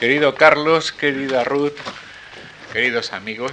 [0.00, 1.76] Querido Carlos, querida Ruth,
[2.72, 3.52] queridos amigos,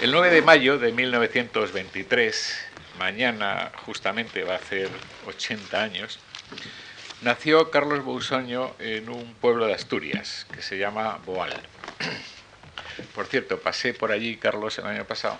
[0.00, 2.58] el 9 de mayo de 1923,
[2.98, 4.88] mañana justamente va a ser
[5.28, 6.18] 80 años,
[7.20, 11.54] nació Carlos Bousoño en un pueblo de Asturias que se llama Boal.
[13.14, 15.38] Por cierto, pasé por allí, Carlos, el año pasado,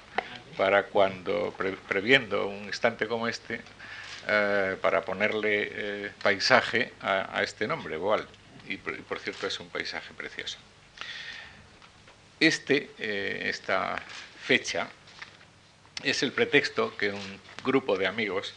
[0.56, 1.52] para cuando,
[1.88, 3.62] previendo un instante como este,
[4.28, 8.28] eh, para ponerle eh, paisaje a, este nombre, Boal.
[8.68, 10.58] Y por, cierto es un paisaje precioso.
[12.40, 14.02] Este, eh, esta
[14.44, 14.88] fecha,
[16.02, 18.54] es el pretexto que un grupo de amigos,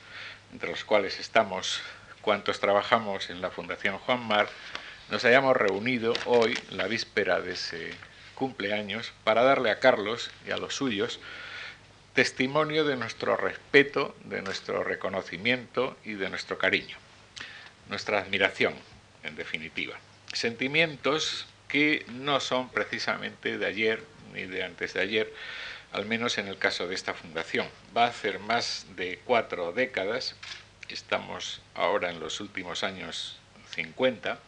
[0.51, 1.81] entre los cuales estamos
[2.21, 4.49] cuantos trabajamos en la Fundación Juan Mar,
[5.11, 7.91] nos hayamos reunido hoy, la víspera de ese
[8.33, 11.19] cumpleaños, para darle a Carlos y a los suyos
[12.15, 16.97] testimonio de nuestro respeto, de nuestro reconocimiento y de nuestro cariño,
[17.89, 18.73] nuestra admiración,
[19.25, 19.97] en definitiva.
[20.33, 25.33] Sentimientos que no son precisamente de ayer ni de antes de ayer,
[25.91, 27.67] al menos en el caso de esta fundación.
[27.95, 30.35] Va a hacer más de cuatro décadas,
[30.89, 33.39] estamos ahora en los últimos años
[33.73, 34.39] 50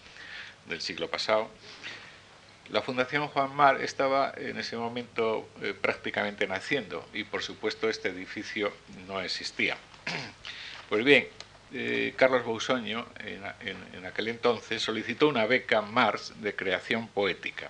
[0.67, 1.49] del siglo pasado,
[2.69, 8.09] la Fundación Juan Mar estaba en ese momento eh, prácticamente naciendo y por supuesto este
[8.09, 8.73] edificio
[9.07, 9.77] no existía.
[10.89, 11.27] Pues bien,
[11.73, 17.69] eh, Carlos Bousoño en, aquel entonces solicitó una beca Mars de creación poética.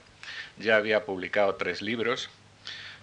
[0.58, 2.30] Ya había publicado tres libros,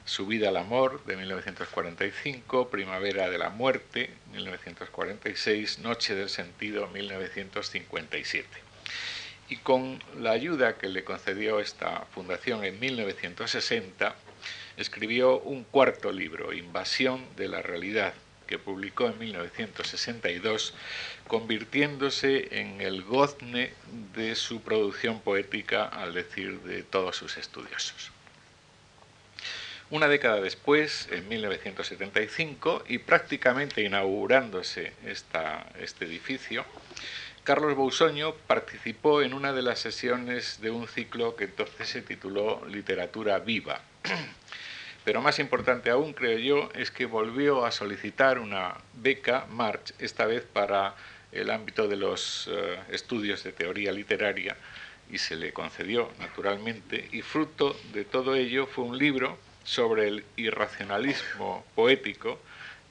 [0.06, 8.64] Su vida al amor de 1945, Primavera de la muerte 1946, Noche del sentido 1957
[9.48, 14.14] y con la ayuda que le concedió esta fundación en 1960,
[14.76, 18.14] escribió un cuarto libro, Invasión de la Realidad,
[18.46, 20.74] que publicó en 1962,
[21.26, 23.72] convirtiéndose en el gozne
[24.14, 28.10] de su producción poética, al decir de todos sus estudiosos.
[29.90, 36.64] Una década después, en 1975, y prácticamente inaugurándose este edificio,
[37.44, 42.64] Carlos Bousoño participó en una de las sesiones de un ciclo que entonces se tituló
[42.66, 43.82] Literatura Viva.
[45.04, 50.24] Pero más importante aún, creo yo, es que volvió a solicitar una beca March, esta
[50.24, 50.94] vez para
[51.30, 54.56] el ámbito de los eh, estudios de teoría literaria,
[55.10, 60.24] y se le concedió, naturalmente, y fruto de todo ello fue un libro sobre el
[60.36, 62.40] irracionalismo poético,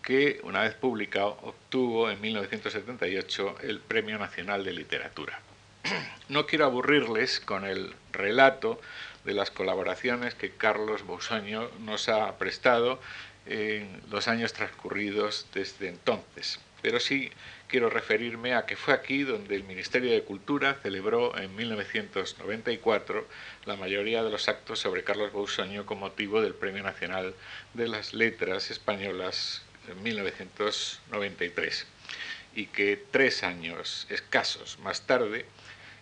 [0.03, 5.40] que, una vez publicado, obtuvo en 1978 el Premio Nacional de Literatura.
[6.29, 8.79] No quiero aburrirles con el relato
[9.25, 13.00] de las colaboraciones que Carlos Bousoño nos ha prestado
[13.45, 17.31] en los años transcurridos desde entonces, pero sí
[17.67, 23.28] quiero referirme a que fue aquí donde el Ministerio de Cultura celebró en 1994
[23.66, 27.34] la mayoría de los actos sobre Carlos Bousoño con motivo del Premio Nacional
[27.73, 31.88] de las Letras Españolas en 1993
[32.55, 35.45] y que tres años escasos más tarde,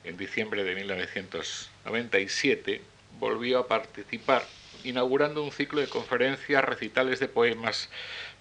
[0.04, 2.82] en diciembre de 1997,
[3.22, 4.44] volvió a participar
[4.84, 7.90] inaugurando un ciclo de conferencias, recitales de poemas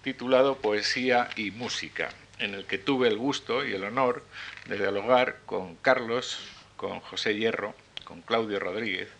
[0.02, 2.08] titulado Poesía y Música,
[2.38, 4.24] en el que tuve el gusto y el honor
[4.66, 6.38] de dialogar con Carlos,
[6.78, 7.74] con José Hierro,
[8.04, 9.10] con Claudio Rodríguez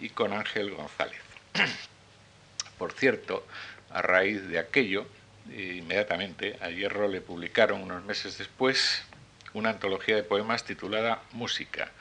[0.00, 1.20] y con Ángel González.
[2.78, 3.46] Por cierto,
[3.90, 5.06] a raíz de aquello,
[5.46, 9.04] inmediatamente a Hierro le publicaron unos meses después
[9.52, 11.92] una antología de poemas titulada Música.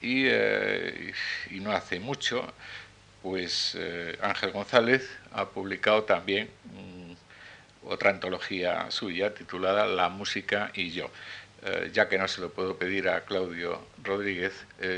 [0.00, 1.12] Y, eh,
[1.50, 2.52] no hace mucho,
[3.22, 10.90] pues eh, Ángel González ha publicado también mm, otra antología suya titulada La música y
[10.90, 11.10] yo.
[11.64, 14.52] Eh, ya que no se lo puedo pedir a Claudio Rodríguez,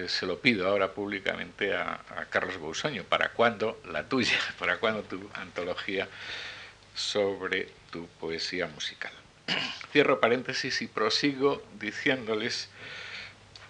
[0.09, 3.05] se lo pido ahora públicamente a, a Carlos Bousoño.
[3.05, 4.37] ¿Para cuándo la tuya?
[4.59, 6.07] ¿Para cuándo tu antología
[6.95, 9.13] sobre tu poesía musical.
[9.93, 12.69] Cierro paréntesis y prosigo diciéndoles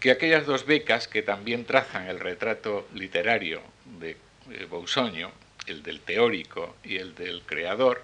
[0.00, 3.62] que aquellas dos becas que también trazan el retrato literario
[3.98, 4.16] de
[4.68, 5.30] Bousoño,
[5.66, 8.02] el del teórico y el del creador,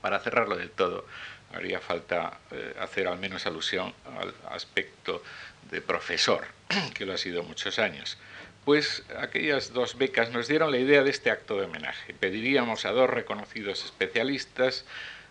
[0.00, 1.06] para cerrarlo del todo,
[1.54, 5.22] haría falta eh, hacer al menos alusión al aspecto
[5.70, 6.46] de profesor,
[6.94, 8.18] que lo ha sido muchos años
[8.64, 12.14] pues aquellas dos becas nos dieron la idea de este acto de homenaje.
[12.14, 14.84] Pediríamos a dos reconocidos especialistas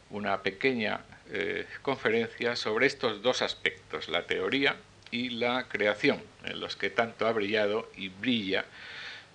[0.10, 1.00] una pequeña
[1.30, 4.76] eh, conferencia sobre estos dos aspectos, la teoría
[5.12, 8.66] y la creación, en los que tanto ha brillado y brilla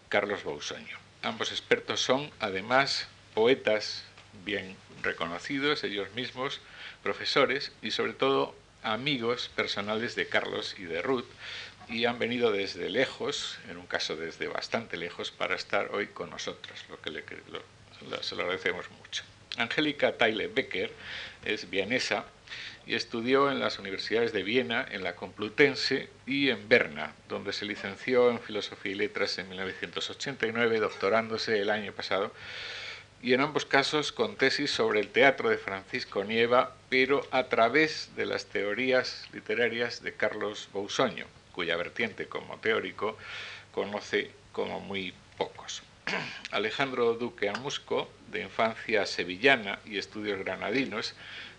[0.09, 0.99] Carlos Bousoño.
[1.23, 4.05] Ambos expertos son, además, poetas
[4.45, 6.61] bien reconocidos, ellos mismos,
[7.03, 11.27] profesores y sobre todo amigos personales de Carlos y de Ruth,
[11.89, 16.31] y han venido desde lejos, en un caso desde bastante lejos, para estar hoy con
[16.31, 17.13] nosotros, lo que
[18.23, 19.23] se lo agradecemos mucho.
[19.57, 20.93] Angélica Taile Becker
[21.45, 22.25] es vienesa
[22.87, 27.65] y estudió en las universidades de Viena, en la Complutense y en Berna, donde se
[27.65, 32.33] licenció en Filosofía y Letras en 1989, doctorándose el año pasado,
[33.23, 38.11] y en ambos casos con tesis sobre el teatro de Francisco Nieva, pero a través
[38.15, 43.17] de las teorías literarias de Carlos Bousoño, cuya vertiente como teórico
[43.73, 45.83] conoce como muy pocos.
[46.53, 51.15] Alejandro Duque Amusco, de infancia sevillana y estudios granadinos,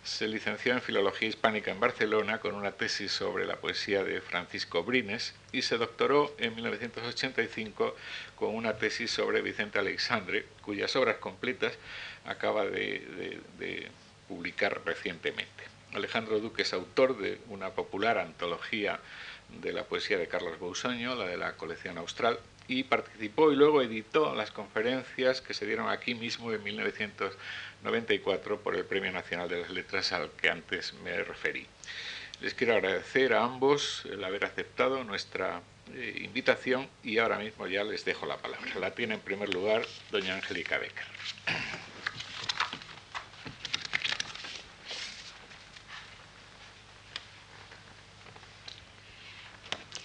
[0.07, 4.81] se licenció en Filología Hispánica en Barcelona con una tesis sobre la poesía de Francisco
[4.83, 7.93] Brines y se doctoró en 1985
[8.37, 11.73] con una tesis sobre Vicente Alexandre, cuyas obras completas
[12.25, 13.41] acaba de,
[14.29, 15.65] publicar recientemente.
[15.93, 19.01] Alejandro Duque es autor de una popular antología
[19.61, 22.39] de la poesía de Carlos Bousoño, la de la colección austral,
[22.69, 26.63] y participó y luego editó las conferencias que se dieron aquí mismo en
[27.81, 31.67] 1994 por el Premio Nacional de las Letras al que antes me referí.
[32.41, 35.61] Les quiero agradecer a ambos el haber aceptado nuestra
[35.93, 38.75] eh, invitación y ahora mismo ya les dejo la palabra.
[38.79, 41.05] La tiene en primer lugar doña Angélica Becker.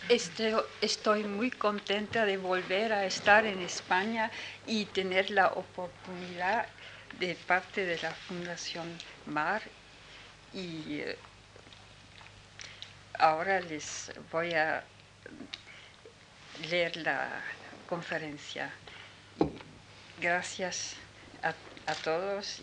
[0.09, 4.31] Estoy, muy contenta de volver a estar en España
[4.67, 6.67] y tener la oportunidad
[7.19, 8.89] de parte de la Fundación
[9.27, 9.63] Mar.
[10.53, 11.17] Y eh,
[13.19, 14.85] ahora les voy a
[16.71, 17.29] leer la
[17.89, 18.71] conferencia.
[20.21, 20.95] Gracias
[21.43, 21.55] a,
[22.05, 22.63] todos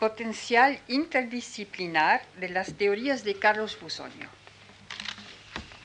[0.00, 4.30] potencial interdisciplinar de las teorías de Carlos Busoño.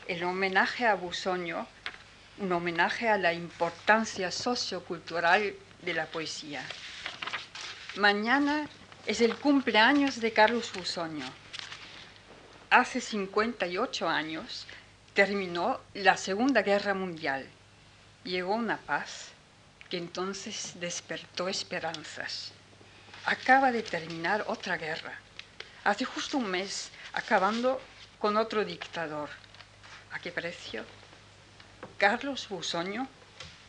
[0.08, 1.68] El homenaje a Busoño,
[2.40, 6.62] un homenaje a la importancia sociocultural de la poesía.
[7.96, 8.68] Mañana
[9.06, 11.26] es el cumpleaños de Carlos Busoño.
[12.70, 14.68] Hace 58 años
[15.14, 17.48] terminó la Segunda Guerra Mundial.
[18.24, 19.30] Llegó una paz
[19.90, 22.52] que entonces despertó esperanzas
[23.26, 25.14] acaba de terminar otra guerra.
[25.84, 27.82] Hace justo un mes, acabando
[28.20, 29.30] con otro dictador.
[30.12, 30.84] ¿A qué precio?
[31.98, 33.08] Carlos Busoño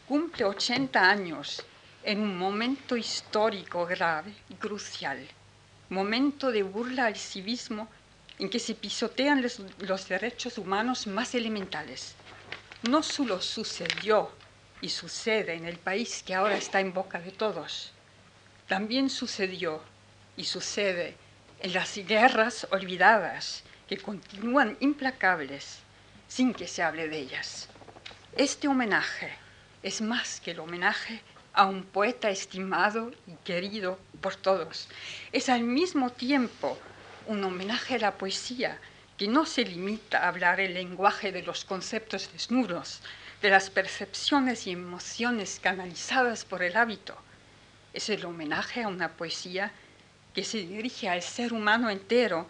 [0.09, 1.65] cumple 80 años
[2.03, 5.27] en un momento histórico grave y crucial,
[5.89, 7.89] momento de burla al civismo
[8.39, 12.15] en que se pisotean los, los derechos humanos más elementales.
[12.89, 14.31] No solo sucedió
[14.81, 17.93] y sucede en el país que ahora está en boca de todos,
[18.69, 19.81] también sucedió
[20.37, 21.17] y sucede
[21.61, 25.79] en las guerras olvidadas que continúan implacables
[26.29, 27.69] sin que se hable de ellas.
[28.37, 29.33] Este homenaje
[29.83, 31.23] es más que el homenaje
[31.55, 34.89] a un poeta estimado y querido por todos.
[35.33, 36.79] Es al mismo tiempo
[37.29, 38.79] un homenaje a la poesía
[39.17, 43.01] que no se limita a hablar el lenguaje de los conceptos desnudos,
[43.41, 47.17] de las percepciones y emociones canalizadas por el hábito,
[47.95, 49.73] es el homenaje a una poesía
[50.35, 52.47] que se dirige al ser humano entero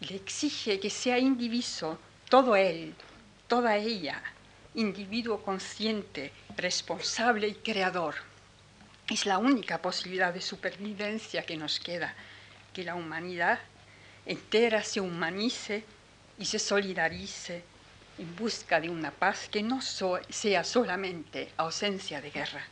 [0.00, 2.96] y le exige que sea indiviso, todo él,
[3.46, 4.20] toda ella,
[4.74, 8.14] individuo consciente, responsable y creador.
[9.08, 12.14] Es la única posibilidad de supervivencia que nos queda,
[12.72, 13.58] que la humanidad
[14.26, 15.84] entera se humanice
[16.38, 17.64] y se solidarice
[18.18, 22.64] en busca de una paz que no sea solamente ausencia de guerra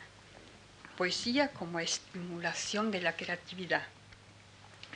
[0.98, 3.84] poesía como estimulación de la creatividad.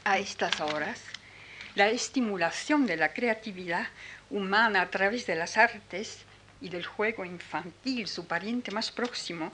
[0.03, 1.01] A estas horas,
[1.77, 3.87] la estimulación de la creatividad
[4.29, 6.25] humana a través de las artes
[6.63, 9.53] y del juego infantil, su pariente más próximo,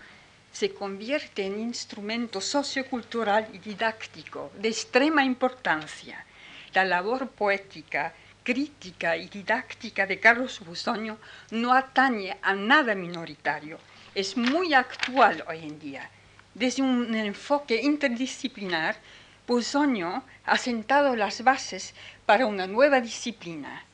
[0.52, 6.24] se convierte en instrumento sociocultural y didáctico de extrema importancia.
[6.74, 11.18] La labor poética, crítica y didáctica de Carlos Busoño
[11.50, 13.78] no atañe a nada minoritario,
[14.14, 16.10] es muy actual hoy en día
[16.58, 18.96] desde un enfoque interdisciplinar,
[19.46, 21.94] Busoño ha sentado las bases
[22.26, 23.84] para una nueva disciplina.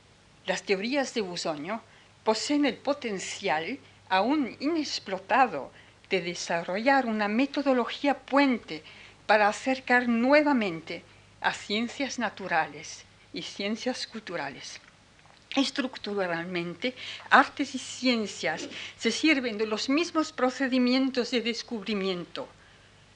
[0.47, 1.83] Las teorías de Busoño
[2.25, 3.79] poseen el potencial
[4.09, 5.71] aún inexplotado
[6.09, 8.83] de desarrollar una metodología puente
[9.27, 11.05] para acercar nuevamente
[11.41, 14.81] a ciencias naturales y ciencias culturales.
[15.55, 16.95] Estructuralmente,
[17.31, 22.49] artes y ciencias se sirven de los mismos procedimientos de descubrimiento.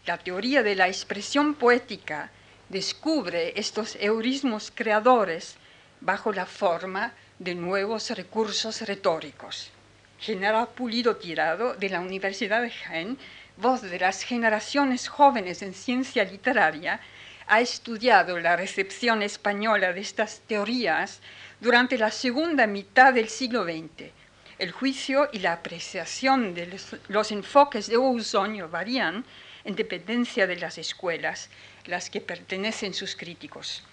[0.07, 2.31] La teoría de la expresión poética
[2.69, 5.57] descubre estos eurismos creadores
[6.01, 9.71] bajo la forma nuevos recursos retóricos.
[10.19, 13.19] General Pulido Tirado, de la Universidad de Jaén,
[13.57, 17.01] voz de las generaciones jóvenes en ciencia literaria,
[17.47, 21.21] ha estudiado la recepción española de estas teorías
[21.61, 24.11] durante la segunda mitad del siglo XX.
[24.59, 26.79] El juicio y la apreciación de
[27.09, 29.25] los, enfoques de Ausoño varían
[29.65, 31.49] en dependencia de las escuelas,
[31.87, 33.85] las que pertenecen sus críticos.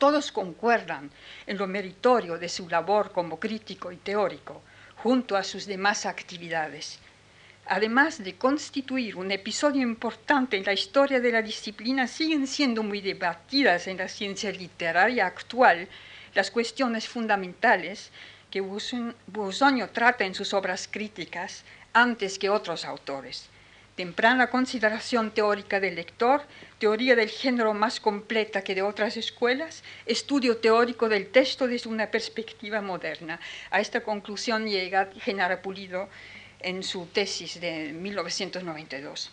[0.00, 1.12] Todos concuerdan
[1.46, 4.62] en lo meritorio de su labor como crítico y teórico,
[4.96, 6.98] junto a sus demás actividades
[7.70, 13.00] además de constituir un episodio importante en la historia de la disciplina, siguen siendo muy
[13.00, 15.86] debatidas en la ciencia literaria actual
[16.34, 18.10] las cuestiones fundamentales
[18.50, 23.48] que Busoño trata en sus obras críticas antes que otros autores.
[24.00, 26.40] Temprana consideración teórica del lector,
[26.78, 32.06] teoría del género más completa que de otras escuelas, estudio teórico del texto desde una
[32.06, 33.38] perspectiva moderna.
[33.70, 36.08] A esta conclusión llega Genara Pulido
[36.60, 39.30] en su tesis de 1992.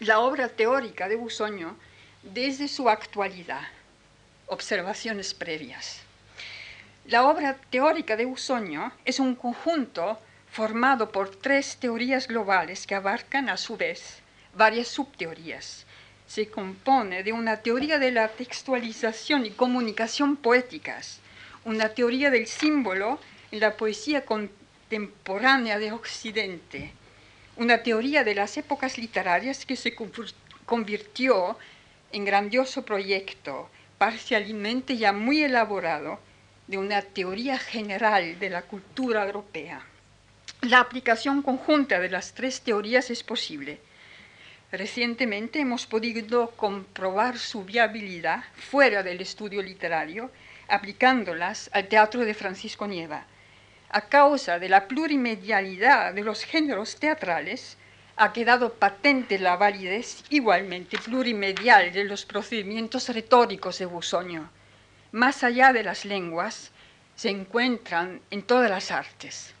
[0.00, 1.76] La obra teórica de Busoño
[2.24, 3.68] desde su actualidad,
[4.48, 6.00] observaciones previas.
[7.06, 10.18] La obra teórica de Busoño es un conjunto
[10.50, 14.20] formado por tres teorías globales que abarcan a su vez
[14.54, 15.86] varias subteorías.
[16.26, 21.20] Se compone de una teoría de la textualización y comunicación poéticas,
[21.64, 24.50] una teoría del símbolo en la poesía con
[24.90, 26.90] contemporánea de Occidente,
[27.56, 29.94] una teoría de las épocas literarias que se
[30.66, 31.56] convirtió
[32.10, 36.18] en grandioso proyecto, parcialmente ya muy elaborado,
[36.66, 39.80] de una teoría general de la cultura europea.
[40.62, 43.80] La aplicación conjunta de las tres teorías es posible.
[44.70, 50.30] Recientemente hemos podido comprobar su viabilidad fuera del estudio literario,
[50.68, 53.26] aplicándolas al teatro de Francisco Nieva
[53.90, 57.76] a causa de la plurimedialidad de los géneros teatrales,
[58.16, 64.50] ha quedado patente la validez igualmente plurimedial de los procedimientos retóricos de Busoño.
[65.12, 66.70] Más allá de las lenguas,
[67.16, 69.54] se encuentran en todas las artes.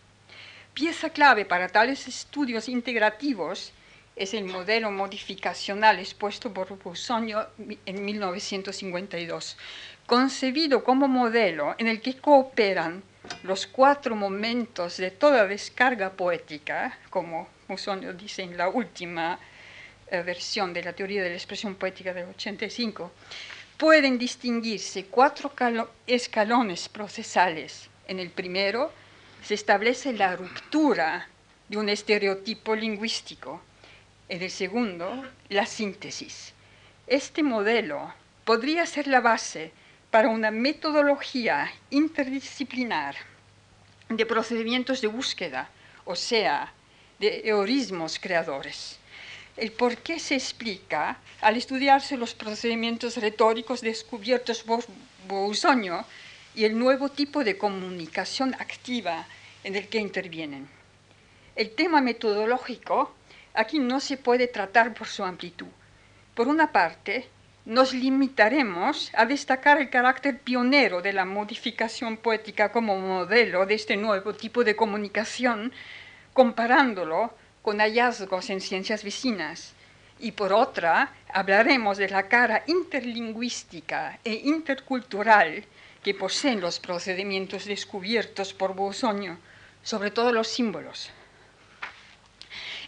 [0.80, 3.70] Pieza clave para tales estudios integrativos
[4.16, 7.48] es el modelo modificacional expuesto por Busoño
[7.84, 9.58] en 1952,
[10.06, 13.02] concebido como modelo en el que cooperan
[13.42, 19.38] los cuatro momentos de toda descarga poética, como Musonio dice en la última
[20.10, 23.12] eh, versión de la teoría de la expresión poética del 85,
[23.76, 25.52] pueden distinguirse cuatro
[26.06, 27.90] escalones procesales.
[28.08, 28.90] En el primero
[29.42, 31.28] se establece la ruptura
[31.68, 33.60] de un estereotipo lingüístico.
[34.28, 36.52] En el segundo, la síntesis.
[37.06, 38.12] Este modelo
[38.44, 39.72] podría ser la base
[40.10, 43.14] para una metodología interdisciplinar
[44.08, 45.70] de procedimientos de búsqueda,
[46.04, 46.72] o sea,
[47.18, 48.98] de eurismos creadores.
[49.56, 54.84] El por qué se explica al estudiarse los procedimientos retóricos descubiertos por
[55.28, 56.04] Boussoño
[56.54, 59.26] y el nuevo tipo de comunicación activa
[59.64, 60.68] en el que intervienen.
[61.56, 63.14] El tema metodológico
[63.54, 65.68] aquí no se puede tratar por su amplitud.
[66.34, 67.28] Por una parte,
[67.66, 73.96] nos limitaremos a destacar el carácter pionero de la modificación poética como modelo de este
[73.96, 75.72] nuevo tipo de comunicación,
[76.32, 79.74] comparándolo con hallazgos en ciencias vecinas.
[80.18, 85.64] Y por otra, hablaremos de la cara interlingüística e intercultural
[86.02, 89.38] que poseen los procedimientos descubiertos por Bosoño,
[89.82, 91.10] sobre todo los símbolos.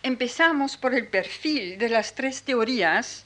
[0.02, 3.24] Empezamos por el perfil de las tres teorías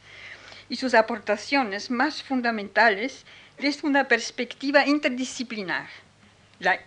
[0.68, 3.24] y sus aportaciones más fundamentales
[3.58, 5.88] desde una perspectiva interdisciplinar.
[6.58, 6.80] La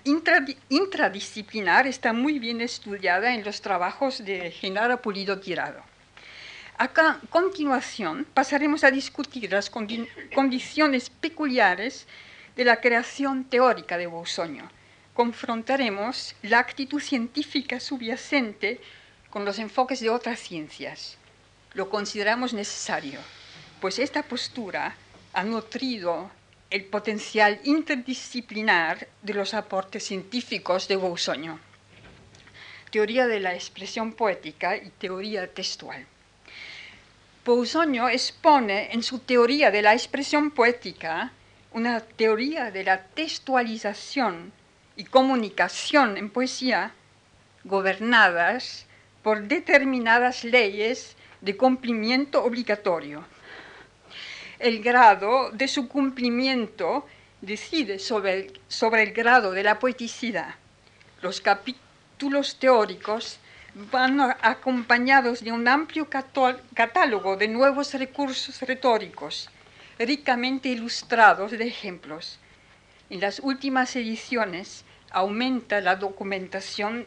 [0.70, 5.82] intradisciplinar está muy bien estudiada en los trabajos de Genara Pulido Tirado.
[6.78, 6.88] A
[7.30, 12.08] continuación pasaremos a discutir las condiciones peculiares
[12.56, 14.70] de la creación teórica de Boussoño.
[15.14, 18.80] Confrontaremos la actitud científica subyacente
[19.30, 21.18] con los enfoques de otras ciencias.
[21.74, 23.20] Lo consideramos necesario
[23.80, 24.96] pues esta postura
[25.34, 26.30] ha nutrido
[26.70, 31.60] el potencial interdisciplinar de los aportes científicos de Boussoño,
[32.92, 36.06] teoría de la expresión poética y teoría textual.
[37.46, 41.32] Boussoño expone en su teoría de la expresión poética
[41.74, 44.52] una teoría de la textualización
[44.96, 46.94] y comunicación en poesía
[47.64, 48.86] gobernadas
[49.24, 53.24] por determinadas leyes de cumplimiento obligatorio
[54.60, 57.08] el grado de su cumplimiento,
[57.42, 60.56] decide sobre sobre el grado de la poeticidad.
[61.22, 63.40] Los capítulos teóricos
[63.92, 69.50] van acompañados de un amplio catálogo de nuevos recursos retóricos,
[70.00, 72.40] ricamente ilustrados de ejemplos.
[73.10, 77.06] En las últimas ediciones aumenta la documentación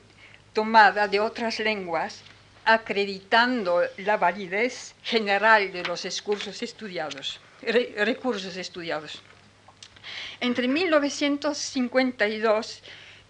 [0.53, 2.23] tomada de otras lenguas,
[2.65, 7.41] acreditando la validez general de los recursos estudiados.
[7.63, 9.21] recursos estudiados.
[10.41, 12.83] Entre 1952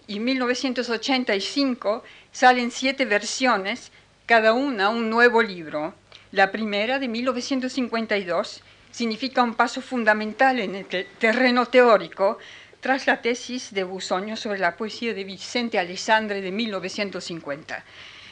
[0.06, 2.02] y 1985
[2.32, 3.92] salen siete versiones,
[4.26, 5.94] cada una un nuevo libro.
[6.32, 8.62] La primera, de 1952,
[8.92, 10.86] significa un paso fundamental en el
[11.18, 12.38] terreno teórico
[12.80, 17.84] tras la tesis de Busoño sobre la poesía de Vicente Alessandre de 1950.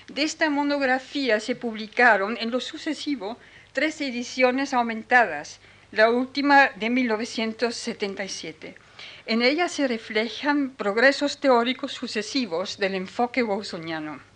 [0.08, 3.38] De esta monografía se publicaron en lo sucesivo
[3.72, 5.60] tres ediciones aumentadas,
[5.92, 8.74] la última de 1977.
[9.26, 14.29] En ella se reflejan progresos teóricos sucesivos del enfoque bosoniano.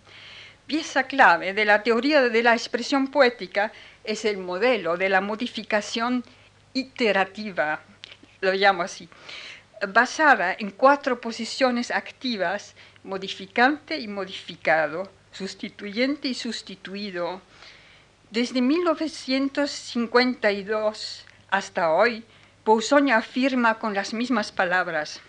[0.67, 3.71] Pieza clave de la teoría de la expresión poética
[4.03, 6.23] es el modelo de la modificación
[6.73, 7.83] iterativa,
[8.41, 9.07] lo llamo así,
[9.87, 17.43] basada en cuatro posiciones activas, modificante y modificado, sustituyente y sustituido.
[18.31, 22.23] Desde 1952 hasta hoy,
[22.63, 25.21] Poussogne afirma con las mismas palabras,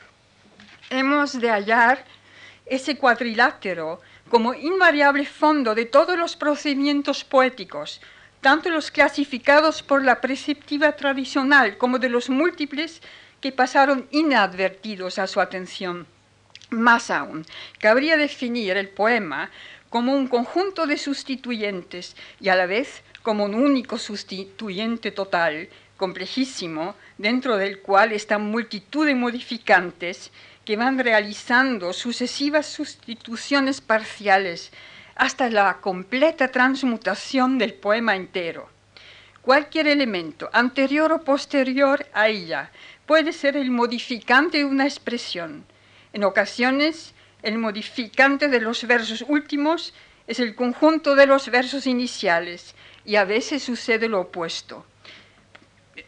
[0.88, 2.06] hemos de hallar
[2.64, 8.00] ese cuadrilátero como invariable fondo de todos los procedimientos poéticos,
[8.40, 13.02] tanto los clasificados por la preceptiva tradicional como de los múltiples
[13.40, 16.06] que pasaron inadvertidos a su atención.
[16.70, 17.46] Más aún,
[17.78, 19.50] cabría definir el poema
[19.88, 26.94] como un conjunto de sustituyentes y a la vez como un único sustituyente total, complejísimo,
[27.18, 30.30] dentro del cual están multitud de modificantes
[30.66, 34.72] que van realizando sucesivas sustituciones parciales
[35.14, 38.68] hasta la completa transmutación del poema entero.
[39.40, 42.72] Cualquier elemento, anterior o posterior a ella,
[43.06, 45.64] puede ser el modificante de una expresión.
[46.12, 49.94] En ocasiones, el modificante de los versos últimos
[50.26, 52.74] es el conjunto de los versos iniciales
[53.04, 54.84] y a veces sucede lo opuesto.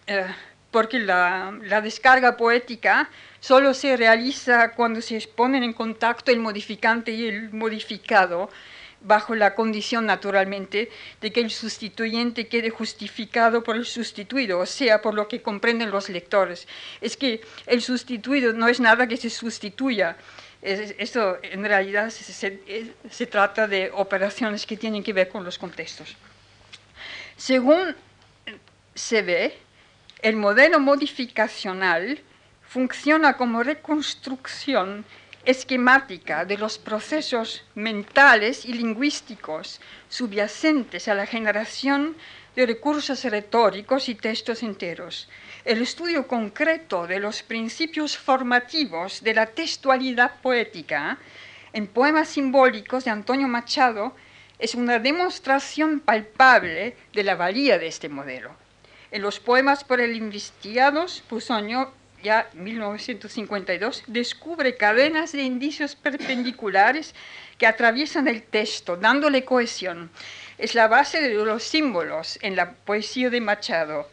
[0.08, 0.26] Eh,
[0.72, 3.08] porque la, la, descarga poética
[3.40, 8.50] solo se realiza cuando se exponen en contacto el modificante y el modificado,
[9.00, 15.00] bajo la condición naturalmente de que el sustituyente quede justificado por el sustituido, o sea,
[15.00, 16.66] por lo que comprenden los lectores.
[17.00, 20.16] Es que el sustituido no es nada que se sustituya.
[20.62, 26.16] esto en realidad se, trata de operaciones que tienen que ver con los contextos.
[27.36, 27.94] Según
[28.94, 29.56] se ve,
[30.22, 32.20] el modelo modificacional
[32.68, 35.04] funciona como reconstrucción
[35.44, 42.16] esquemática de los procesos mentales y lingüísticos subyacentes a la generación
[42.54, 45.28] de recursos retóricos y textos enteros.
[45.64, 51.18] El estudio concreto de los principios formativos de la textualidad poética
[51.72, 54.14] en poemas simbólicos de Antonio Machado
[54.58, 58.50] es una demostración palpable de la valía de este modelo.
[59.10, 67.14] En los poemas por él investigados, Pusoño ya 1952, descubre cadenas de indicios perpendiculares
[67.58, 70.10] que atraviesan el texto, dándole cohesión.
[70.58, 74.08] Es la base de los símbolos en la poesía de Machado.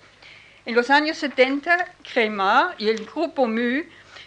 [0.65, 3.83] En los años 70, Crémat y el grupo Mu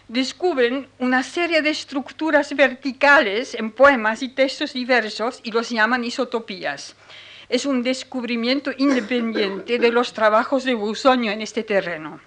[0.08, 6.96] descubren una serie de estructuras verticales en poemas y textos diversos y los llaman isotopías.
[7.48, 12.20] Es un descubrimiento independiente de los trabajos de Busoño en este terreno.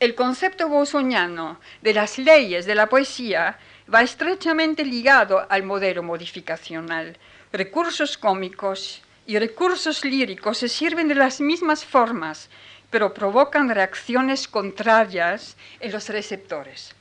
[0.00, 3.58] El concepto bosoniano de las leyes de la poesía
[3.92, 7.16] va estrechamente ligado al modelo modificacional.
[7.52, 12.48] Recursos cómicos y recursos líricos se sirven de las mismas formas,
[12.90, 16.94] pero provocan reacciones contrarias en los receptores.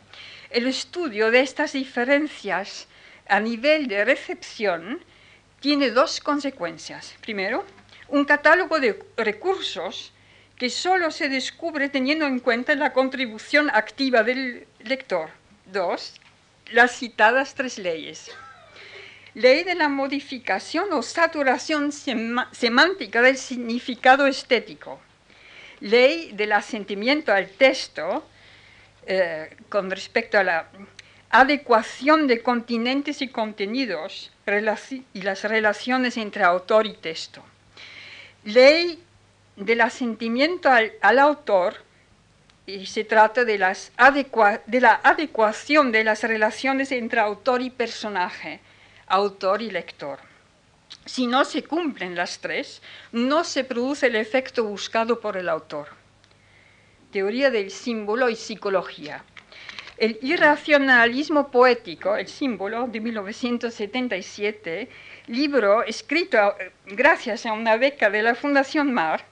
[0.50, 2.88] El estudio de estas diferencias
[3.30, 5.04] a nivel de recepción
[5.60, 7.14] tiene dos consecuencias.
[7.22, 7.64] Primero,
[8.08, 10.14] un catálogo de recursos
[10.58, 15.30] que solo se descubre teniendo en cuenta la contribución activa del lector.
[15.66, 16.16] Dos,
[16.72, 18.32] las citadas tres leyes.
[19.36, 25.00] Ley de la modificación o saturación semántica del significado estético.
[25.80, 28.28] Ley del asentimiento al texto
[29.06, 30.70] eh, con respecto a la
[31.30, 34.32] adecuación de continentes y contenidos
[35.14, 37.44] y las relaciones entre autor y texto.
[38.44, 39.04] Ley
[39.58, 41.76] del asentimiento al, autor
[42.66, 43.92] y se trata de, las
[44.68, 48.60] de la adecuación de las relaciones entre autor y personaje,
[49.08, 50.20] autor y lector.
[51.06, 55.88] Si no se cumplen las tres, no se produce el efecto buscado por el autor.
[57.12, 59.24] Teoría del símbolo y psicología.
[59.98, 64.90] El irracionalismo poético, el símbolo de 1977,
[65.28, 69.26] libro escrito eh, gracias a una beca de la Fundación Mar,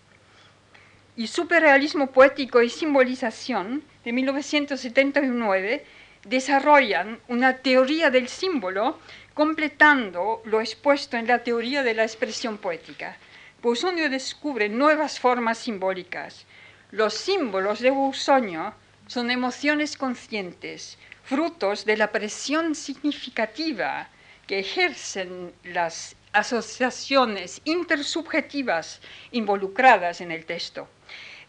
[1.17, 5.85] y Superrealismo poético y simbolización de 1979
[6.25, 8.99] desarrollan una teoría del símbolo
[9.33, 13.17] completando lo expuesto en la teoría de la expresión poética.
[13.61, 16.45] Busonio descubre nuevas formas simbólicas.
[16.91, 18.73] Los símbolos de Busonio
[19.07, 24.09] son emociones conscientes, frutos de la presión significativa
[24.47, 28.99] que ejercen las asociaciones intersubjetivas
[29.31, 30.87] involucradas en el texto.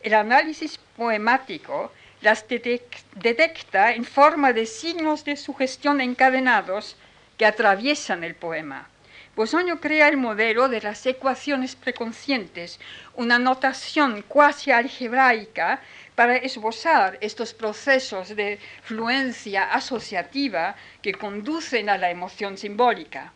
[0.01, 6.97] El análisis poemático las detecta en forma de signos de sugestión encadenados
[7.37, 8.89] que atraviesan el poema.
[9.37, 12.81] Bosonio crea el modelo de las ecuaciones preconscientes,
[13.17, 15.81] una notación cuasi algebraica
[16.15, 23.35] para esbozar estos procesos de fluencia asociativa que conducen a la emoción simbólica.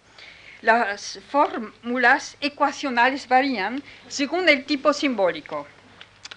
[0.62, 5.66] Las fórmulas ecuacionales varían según el tipo simbólico.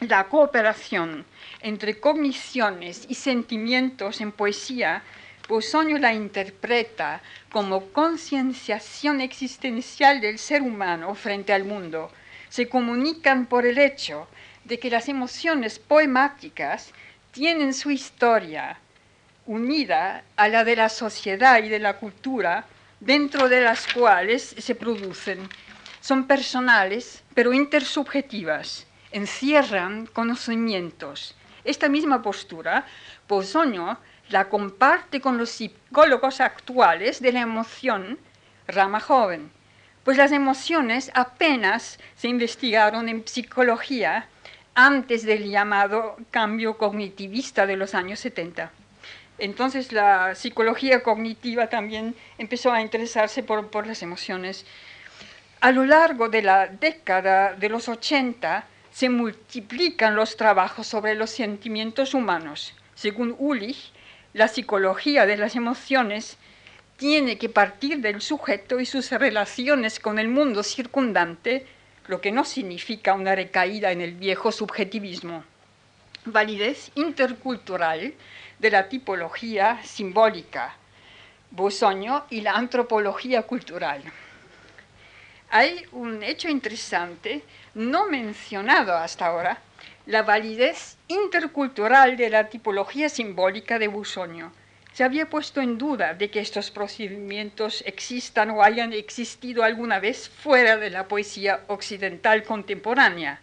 [0.10, 1.24] La cooperación
[1.62, 5.02] entre cogniciones y sentimientos en poesía,
[5.48, 12.12] Bosonio la interpreta como concienciación existencial del ser humano frente al mundo.
[12.50, 14.28] Se comunican por el hecho
[14.66, 16.92] de que las emociones poemáticas
[17.32, 18.78] tienen su historia
[19.46, 22.66] unida a la de la sociedad y de la cultura
[23.00, 25.48] dentro de las cuales se producen.
[26.02, 31.36] Son personales, pero intersubjetivas, encierran conocimientos.
[31.64, 32.86] Esta misma postura,
[33.28, 33.98] Pozoño
[34.30, 38.20] la comparte con los psicólogos actuales de la emoción,
[38.68, 39.52] rama joven,
[40.04, 44.28] pues las emociones apenas se investigaron en psicología
[44.76, 48.72] antes del llamado cambio cognitivista de los años 70.
[49.38, 54.66] Entonces la psicología cognitiva también empezó a interesarse por, las emociones.
[55.62, 61.32] A lo largo de la década de los 80 se multiplican los trabajos sobre los
[61.32, 62.76] sentimientos humanos.
[62.94, 63.92] Según Ulich,
[64.34, 66.38] la psicología de las emociones
[66.98, 71.66] tiene que partir del sujeto y sus relaciones con el mundo circundante
[72.08, 75.44] lo que no significa una recaída en el viejo subjetivismo.
[76.26, 78.14] Validez intercultural
[78.60, 80.76] de la tipología simbólica,
[81.50, 84.04] Bosoño y la antropología cultural.
[85.50, 87.44] Hay un hecho interesante,
[87.76, 89.60] no mencionado hasta ahora,
[90.06, 94.52] la validez intercultural de la tipología simbólica de Busonio
[94.94, 100.30] se había puesto en duda de que estos procedimientos existan o hayan existido alguna vez
[100.30, 103.42] fuera de la poesía occidental contemporánea.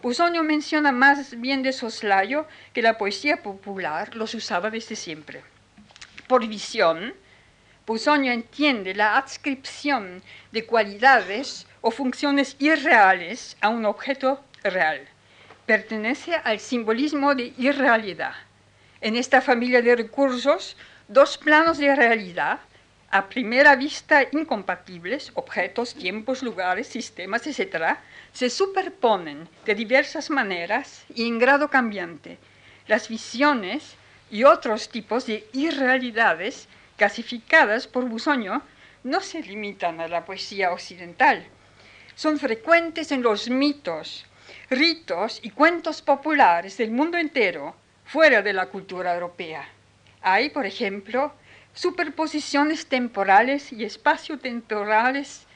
[0.00, 5.42] Pusonio menciona más bien de soslayo que la poesía popular los usaba desde siempre.
[6.28, 7.14] Por visión,
[7.84, 15.06] Pusonio entiende la adscripción de cualidades o funciones irreales a un objeto real.
[15.66, 18.34] Pertenece al simbolismo de irrealidad
[19.00, 22.60] en esta familia de recursos dos planos de realidad
[23.10, 27.96] a primera vista incompatibles, objetos, tiempos, lugares, sistemas, etc.,
[28.32, 32.38] se superponen de diversas maneras y en grado cambiante.
[32.86, 33.96] Las visiones
[34.30, 38.62] y otros tipos de irrealidades clasificadas por Busoño
[39.04, 41.46] no se limitan a la poesía occidental.
[42.18, 44.26] Son frecuentes en los mitos,
[44.70, 47.76] ritos y cuentos populares del mundo entero
[48.06, 49.68] fuera de la cultura europea.
[50.20, 51.32] Hay, por ejemplo,
[51.72, 55.46] superposiciones temporales y espacio-temporales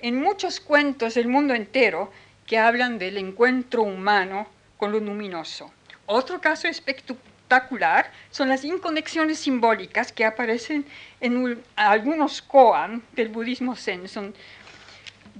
[0.00, 2.10] en muchos cuentos del mundo entero
[2.48, 5.72] que hablan del encuentro humano con lo luminoso.
[6.06, 10.84] Otro caso espectacular son las inconexiones simbólicas que aparecen
[11.20, 14.08] en algunos koan del budismo zen.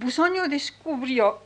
[0.02, 1.38] Busonio descubrió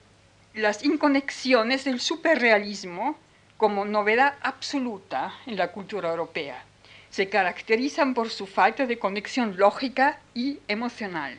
[0.55, 3.19] las inconexiones del superrealismo
[3.59, 6.64] como novedad absoluta en la cultura europea.
[7.11, 11.38] Se caracterizan por su falta de conexión lógica y emocional.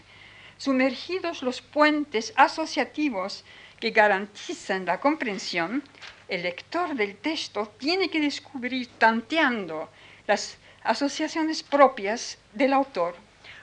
[0.59, 3.43] Sumergidos los puentes asociativos
[3.79, 5.81] que garantizan la comprensión,
[6.27, 9.89] el lector del texto tiene que descubrir tanteando
[10.27, 13.15] las asociaciones propias del autor.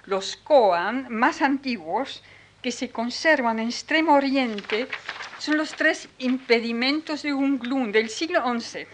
[0.06, 2.20] Los koan más antiguos
[2.64, 4.88] que se conservan en Extremo Oriente
[5.38, 8.86] son los tres impedimentos de un gloom del siglo XI.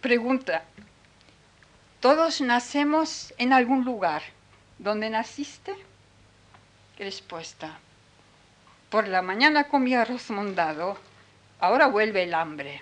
[0.00, 0.62] Pregunta,
[1.98, 4.22] ¿todos nacemos en algún lugar?
[4.78, 5.74] ¿Dónde naciste?
[6.96, 7.80] Respuesta,
[8.88, 10.98] por la mañana comí arroz mondado,
[11.58, 12.80] ahora vuelve el hambre.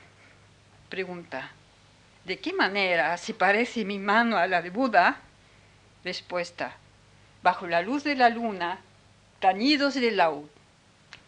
[0.90, 1.52] Pregunta,
[2.26, 5.22] ¿de qué manera se parece mi mano a la de Buda?
[6.04, 6.76] Respuesta,
[7.46, 8.80] bajo la luz de la luna,
[9.38, 10.48] tañidos de laúd.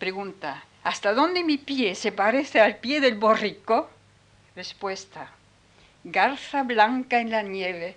[0.01, 3.89] Pregunta, ¿hasta dónde mi pie se parece al pie del borrico?
[4.57, 5.31] Respuesta,
[6.03, 7.95] garza blanca en la nieve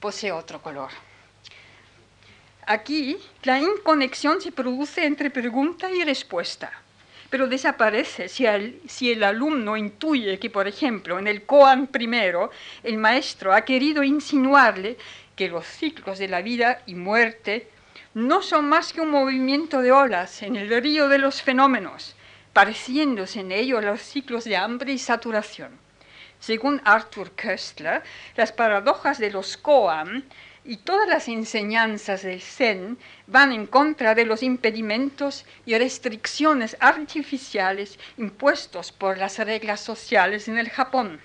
[0.00, 0.90] posee otro color.
[2.66, 6.70] Aquí la inconexión se produce entre pregunta y respuesta,
[7.30, 12.50] pero desaparece si el, si el, alumno intuye que, por ejemplo, en el koan primero,
[12.82, 14.98] el maestro ha querido insinuarle
[15.40, 17.66] que los ciclos de la vida y muerte
[18.12, 22.14] no son más que un movimiento de olas en el río de los fenómenos,
[22.52, 25.78] pareciéndose en ello a los ciclos de hambre y saturación.
[26.40, 28.02] Según Arthur Köstler,
[28.36, 30.26] las paradojas de los koan
[30.62, 37.98] y todas las enseñanzas del Zen van en contra de los impedimentos y restricciones artificiales
[38.18, 41.18] impuestos por las reglas sociales en el Japón.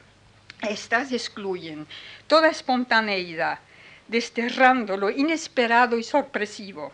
[0.61, 1.85] Estas excluyen
[2.27, 3.59] toda espontaneidad,
[4.07, 6.91] desterrando lo inesperado y sorpresivo.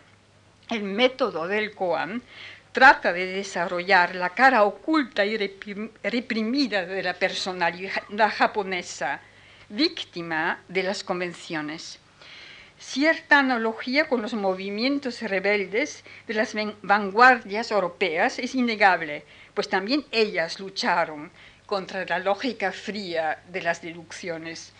[0.69, 2.21] El método del Koan
[2.71, 5.37] trata de desarrollar la cara oculta y
[6.03, 9.19] reprimida de la personalidad japonesa,
[9.69, 11.99] víctima de las convenciones.
[12.79, 20.59] Cierta analogía con los movimientos rebeldes de las vanguardias europeas es innegable, pues también ellas
[20.59, 21.29] lucharon
[21.71, 24.73] contra la lógica fría de las deducciones.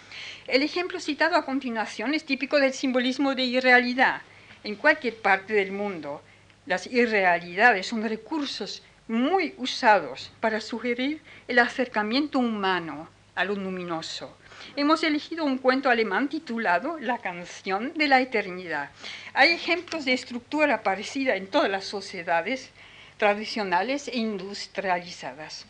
[0.46, 4.24] El ejemplo citado a continuación es típico del simbolismo de irrealidad.
[4.66, 6.22] En cualquier parte del mundo,
[6.66, 14.38] las irrealidades son recursos muy usados para sugerir el acercamiento humano a lo luminoso.
[14.76, 18.90] Hemos elegido un cuento alemán titulado La canción de la eternidad.
[19.34, 22.70] Hay ejemplos de estructura parecida en todas las sociedades
[23.18, 25.66] tradicionales e industrializadas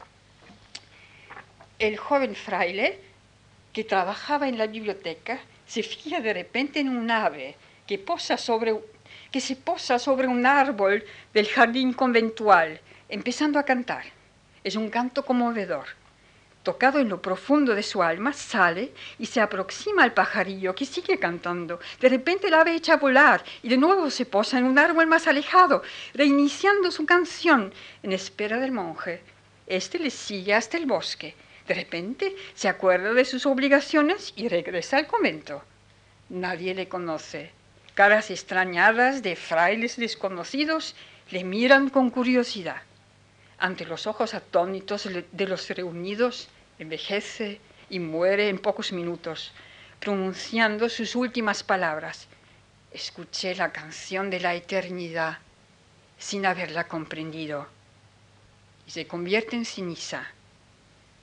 [1.81, 2.99] el joven fraile
[3.73, 7.55] que trabajaba en la biblioteca se fija de repente en un ave
[7.87, 8.79] que, posa sobre,
[9.31, 14.03] que se posa sobre un árbol del jardín conventual, empezando a cantar.
[14.63, 15.85] Es un canto conmovedor.
[16.61, 21.17] Tocado en lo profundo de su alma, sale y se aproxima al pajarillo que sigue
[21.17, 21.79] cantando.
[21.99, 25.07] De repente el ave echa a volar y de nuevo se posa en un árbol
[25.07, 25.81] más alejado,
[26.13, 29.23] reiniciando su canción en espera del monje.
[29.65, 31.33] Este le sigue hasta el bosque
[31.67, 35.63] de repente se acuerda de sus obligaciones y regresa al convento.
[36.29, 37.51] Nadie le conoce.
[37.93, 40.95] Caras extrañadas de frailes desconocidos
[41.29, 42.81] le miran con curiosidad.
[43.57, 46.47] Ante los ojos atónitos de los reunidos,
[46.79, 49.51] envejece y muere en pocos minutos,
[49.99, 52.27] pronunciando sus últimas palabras.
[52.91, 55.37] Escuché la canción de la eternidad
[56.17, 57.67] sin haberla comprendido
[58.87, 60.31] y se convierte en ceniza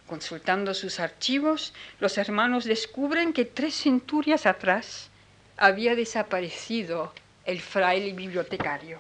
[0.09, 5.11] Consultando sus archivos, los hermanos descubren que tres centurias atrás
[5.59, 7.13] había desaparecido
[7.45, 8.99] el fraile bibliotecario.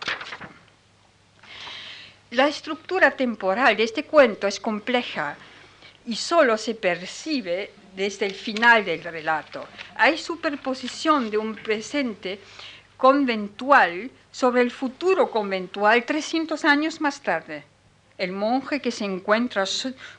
[2.33, 5.38] La estructura temporal de este cuento es compleja
[6.05, 9.66] y solo se percibe desde el final del relato.
[9.97, 12.38] Hay superposición de un presente
[12.99, 17.64] conventual sobre el futuro conventual 300 años más tarde
[18.18, 19.64] el monje que se encuentra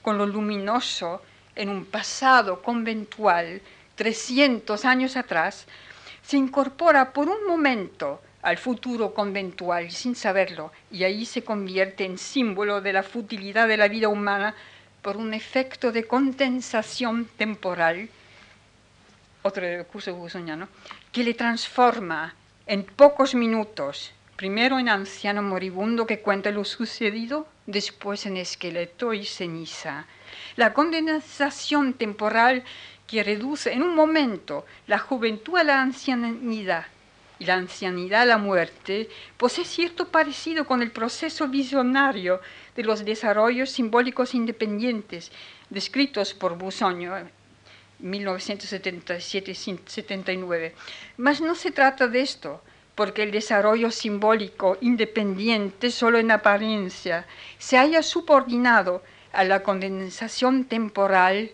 [0.02, 1.22] con lo luminoso
[1.56, 3.62] en un pasado conventual
[3.96, 5.68] 300 años atrás,
[6.24, 12.18] se incorpora por un momento al futuro conventual sin saberlo y ahí se convierte en
[12.18, 14.56] símbolo de la futilidad de la vida humana
[15.02, 18.10] por un efecto de condensación temporal,
[19.42, 20.70] otro recurso busoniano,
[21.12, 22.36] que le transforma
[22.66, 29.26] en pocos minutos, primero en anciano moribundo que cuenta lo sucedido después en esqueleto y
[29.26, 30.08] ceniza.
[30.56, 32.64] La condensación temporal
[33.08, 36.86] que reduce en un momento la juventud a la ancianidad
[37.40, 42.42] y la ancianidad a la muerte, posee cierto parecido con el proceso visionario
[42.76, 45.32] de los desarrollos simbólicos independientes
[45.70, 47.14] descritos por Busoño
[48.04, 50.74] 1977-79.
[51.18, 52.62] Mas no se trata de esto,
[53.00, 57.26] porque el desarrollo simbólico independiente solo en apariencia
[57.58, 61.50] se haya subordinado a la condensación temporal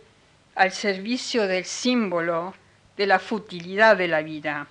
[0.56, 2.56] al servicio del símbolo
[2.98, 4.66] de la futilidad de la vida.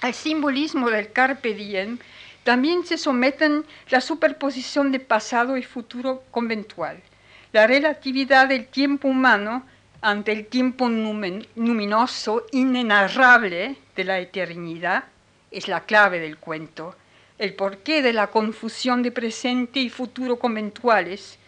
[0.00, 1.98] El simbolismo del carpe diem
[2.44, 7.02] también se someten la superposición de pasado y futuro conventual,
[7.50, 9.66] la relatividad del tiempo humano
[10.00, 15.02] ante el tiempo luminoso, inenarrable de la eternidad,
[15.50, 16.96] es la clave del cuento.
[17.38, 21.38] El porqué de la confusión de presente y futuro conventuales,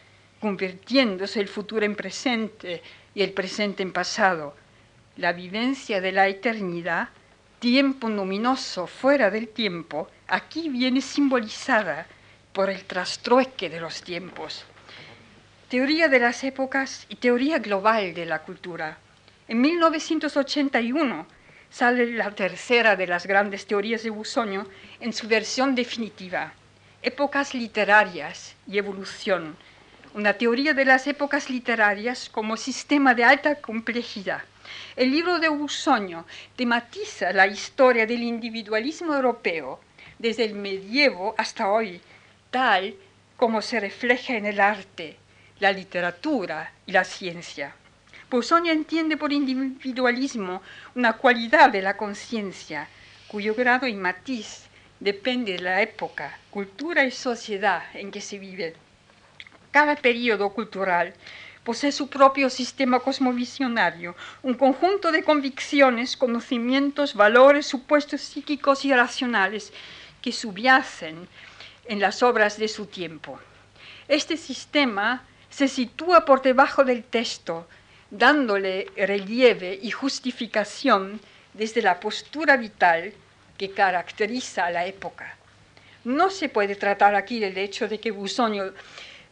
[0.40, 2.82] convirtiéndose el futuro en presente
[3.14, 4.54] y el presente en pasado.
[5.16, 7.08] La vivencia de la eternidad,
[7.58, 12.06] tiempo luminoso fuera del tiempo, aquí viene simbolizada
[12.52, 14.64] por el trastrueque de los tiempos.
[15.68, 18.98] Teoría de las épocas y teoría global de la cultura.
[19.46, 21.26] En 1981
[21.70, 24.66] sale la tercera de las grandes teorías de Busoño
[25.00, 26.52] en su versión definitiva,
[27.02, 29.56] Épocas literarias y evolución,
[30.12, 34.42] una teoría de las épocas literarias como sistema de alta complejidad.
[34.96, 39.80] El libro de Busoño tematiza la historia del individualismo europeo
[40.18, 42.02] desde el medievo hasta hoy,
[42.50, 42.94] tal
[43.38, 45.16] como se refleja en el arte,
[45.59, 47.74] la literatura y la ciencia.
[48.30, 50.62] Busoño entiende por individualismo
[50.94, 52.88] una cualidad de la conciencia
[53.26, 54.66] cuyo grado y matiz
[55.00, 58.76] depende de la época, cultura y sociedad en que se vive.
[59.72, 61.12] Cada periodo cultural
[61.64, 64.14] posee su propio sistema cosmovisionario,
[64.44, 69.72] un conjunto de convicciones, conocimientos, valores, supuestos psíquicos y racionales
[70.22, 71.26] que subyacen
[71.86, 73.40] en las obras de su tiempo.
[74.06, 77.66] Este sistema se sitúa por debajo del texto,
[78.11, 81.20] dándole relieve y justificación
[81.55, 83.12] desde la postura vital
[83.57, 85.37] que caracteriza a la época.
[86.05, 88.73] No se puede tratar aquí del hecho de que Busonio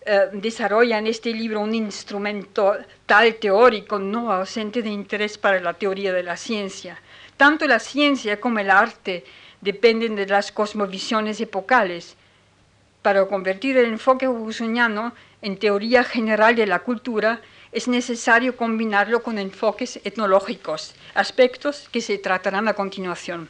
[0.05, 5.75] eh, desarrolla en este libro un instrumento tal teórico no ausente de interés para la
[5.75, 7.01] teoría de la ciencia.
[7.37, 9.25] Tanto la ciencia como el arte
[9.61, 12.17] dependen de las cosmovisiones epocales.
[13.03, 17.41] Para convertir el enfoque busoniano en teoría general de la cultura,
[17.73, 23.49] es necesario combinarlo con enfoques etnológicos, aspectos que se tratarán a continuación.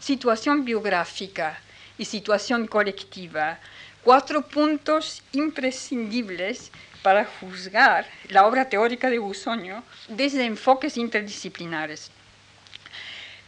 [0.00, 1.60] Situación biográfica
[1.96, 3.60] y situación colectiva,
[4.02, 6.70] cuatro puntos imprescindibles
[7.02, 12.10] para juzgar la obra teórica de Busoño desde enfoques interdisciplinares.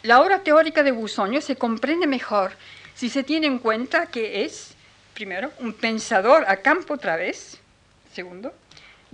[0.03, 2.53] La obra teórica de Busoño se comprende mejor
[2.95, 4.75] si se tiene en cuenta que es,
[5.15, 7.59] primero, un pensador a campo través,
[8.13, 8.53] segundo,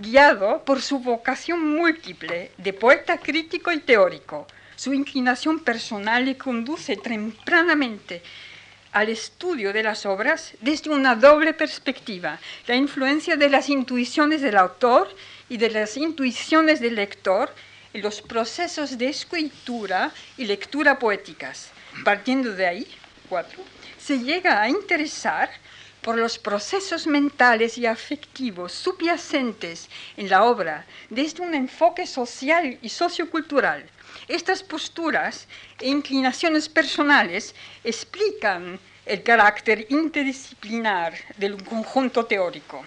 [0.00, 4.46] guiado por su vocación múltiple de poeta crítico y teórico.
[4.74, 8.22] Su inclinación personal le conduce tempranamente
[8.92, 14.56] al estudio de las obras desde una doble perspectiva, la influencia de las intuiciones del
[14.56, 15.14] autor
[15.48, 17.54] y de las intuiciones del lector
[17.92, 21.70] en los procesos de escritura y lectura poéticas.
[22.04, 22.86] Partiendo de ahí,
[23.28, 23.62] cuatro,
[23.98, 25.50] se llega a interesar
[26.02, 32.88] por los procesos mentales y afectivos subyacentes en la obra desde un enfoque social y
[32.88, 33.84] sociocultural.
[34.28, 35.46] Estas posturas
[35.78, 42.84] e inclinaciones personales explican el carácter interdisciplinar del conjunto teórico.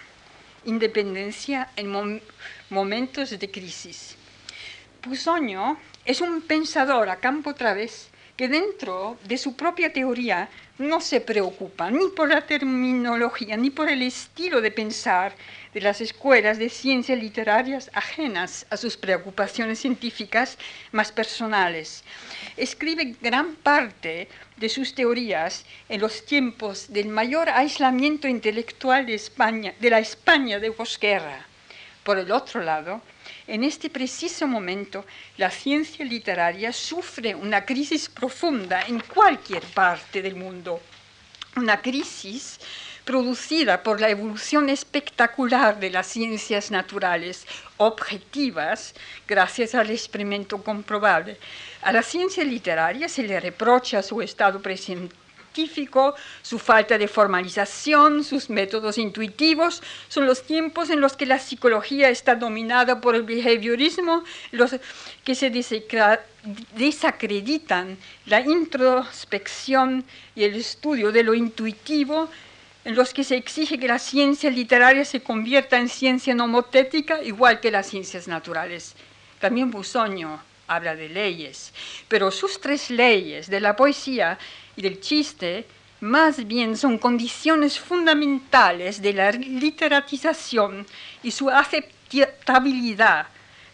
[0.66, 2.22] Independencia en
[2.70, 4.16] momentos de crisis.
[5.02, 11.22] Pusoño es un pensador a campo través que dentro de su propia teoría no se
[11.22, 15.36] preocupa ni por la terminología ni por el estilo de pensar
[15.74, 20.58] de las escuelas de ciencias literarias ajenas a sus preocupaciones científicas
[20.92, 22.04] más personales.
[22.58, 29.74] Escribe gran parte de sus teorías en los tiempos del mayor aislamiento intelectual de, España,
[29.80, 31.46] de la España de posguerra.
[32.04, 33.02] Por el otro lado,
[33.48, 35.06] en este preciso momento,
[35.38, 40.80] la ciencia literaria sufre una crisis profunda en cualquier parte del mundo.
[41.58, 42.60] Una crisis
[43.04, 47.46] producida por la evolución espectacular de las ciencias naturales,
[47.78, 48.94] objetivas,
[49.28, 51.38] gracias al experimento comprobable.
[51.82, 55.23] A la ciencia literaria se le reprocha su estado presente
[56.42, 62.10] su falta de formalización, sus métodos intuitivos, son los tiempos en los que la psicología
[62.10, 64.76] está dominada por el behaviorismo, los
[65.24, 65.52] que se
[66.76, 70.04] desacreditan la introspección
[70.36, 72.30] y el estudio de lo intuitivo,
[72.86, 77.62] en los que se exige que la ciencia literaria se convierta en ciencia nomotética, igual
[77.62, 78.96] que las ciencias naturales.
[79.40, 81.74] También Busoño habla de leyes,
[82.08, 84.38] pero sus tres leyes de la poesía
[84.76, 85.66] y del chiste
[86.02, 90.86] más bien son condiciones fundamentales de la literatización
[91.24, 93.28] y su aceptabilidad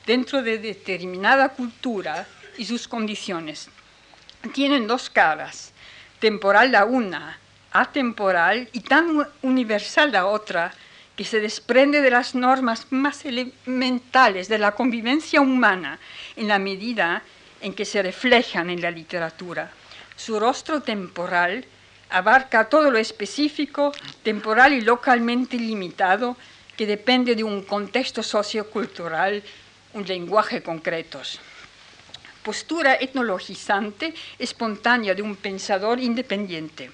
[0.06, 2.28] dentro de determinada cultura
[2.58, 3.70] y sus condiciones.
[4.54, 5.74] Tienen dos caras,
[6.20, 7.40] temporal la una,
[7.72, 10.72] atemporal y tan universal la otra,
[11.16, 16.00] que se desprende de las normas más elementales de la convivencia humana
[16.36, 17.24] en la medida
[17.60, 19.72] en que se reflejan en la literatura.
[20.20, 21.64] Su rostro temporal
[22.10, 26.36] abarca todo lo específico, temporal y localmente limitado,
[26.76, 29.42] que depende de un contexto sociocultural,
[29.94, 31.40] un lenguaje concretos.
[32.44, 36.92] Postura etnologizante, espontánea de un pensador independiente.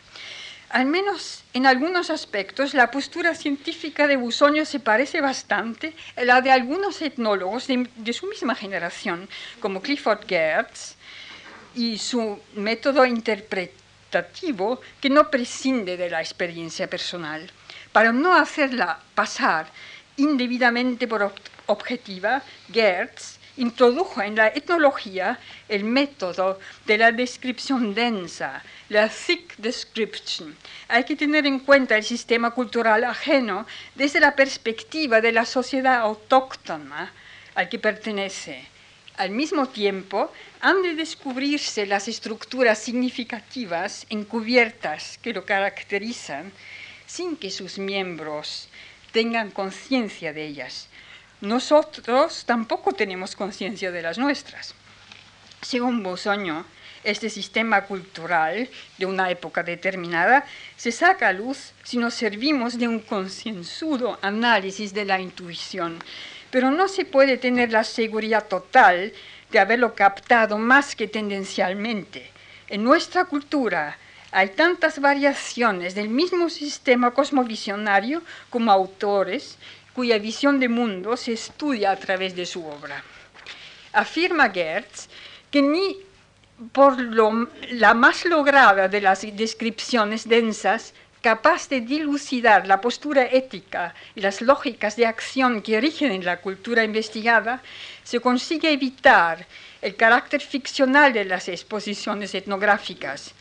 [0.70, 6.42] Al menos en algunos aspectos, la postura científica de Busoño se parece bastante a la
[6.42, 9.28] de algunos etnólogos de, de su misma generación,
[9.60, 10.95] como Clifford Geertz,
[11.76, 17.50] y su método interpretativo que no prescinde de la experiencia personal.
[17.92, 19.68] Para no hacerla pasar
[20.18, 21.34] indebidamente por
[21.68, 30.56] objetiva, Geertz introdujo en la etnología el método de la descripción densa, la thick description.
[30.88, 33.66] Hay que tener en cuenta el sistema cultural ajeno
[33.96, 37.14] desde la perspectiva de la sociedad autóctona
[37.56, 38.75] al que pertenece.
[39.18, 46.52] Al mismo tiempo, han de descubrirse las estructuras significativas encubiertas que lo caracterizan
[47.06, 48.68] sin que sus miembros
[49.12, 50.90] tengan conciencia de ellas
[51.42, 54.74] nosotros tampoco tenemos conciencia de las nuestras.
[55.62, 56.66] Según Bosoño,
[57.04, 60.46] este sistema cultural de una época determinada
[60.76, 66.00] se saca a luz si nos servimos de un concienzudo análisis de la intuición,
[66.56, 69.12] pero no se puede tener la seguridad total
[69.52, 72.32] de haberlo captado más que tendencialmente.
[72.70, 73.98] En nuestra cultura
[74.32, 79.58] hay tantas variaciones del mismo sistema cosmovisionario como autores
[79.94, 83.04] cuya visión de mundo se estudia a través de su obra.
[83.92, 85.10] Afirma Gertz
[85.52, 85.98] que ni
[86.72, 86.98] por
[87.72, 90.94] la más lograda de las descripciones densas,
[91.26, 96.38] capaz de dilucidar la postura ética y las lógicas de acción que rigen en la
[96.38, 97.64] cultura investigada,
[98.04, 99.48] se consigue evitar
[99.82, 103.34] el carácter ficcional de las exposiciones etnográficas.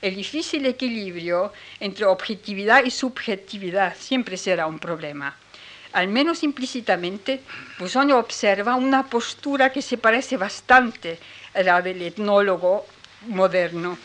[0.00, 5.36] El difícil equilibrio entre objetividad y subjetividad siempre será un problema
[5.94, 7.40] al menos implícitamente,
[7.78, 11.20] Busonio observa una postura que se parece bastante
[11.54, 12.84] a la del etnólogo
[13.28, 13.96] moderno.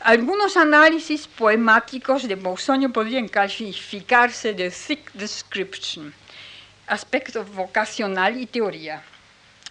[0.00, 6.14] Algunos análisis poemáticos de Busonio podrían calificarse de thick description,
[6.86, 9.02] aspecto vocacional y teoría.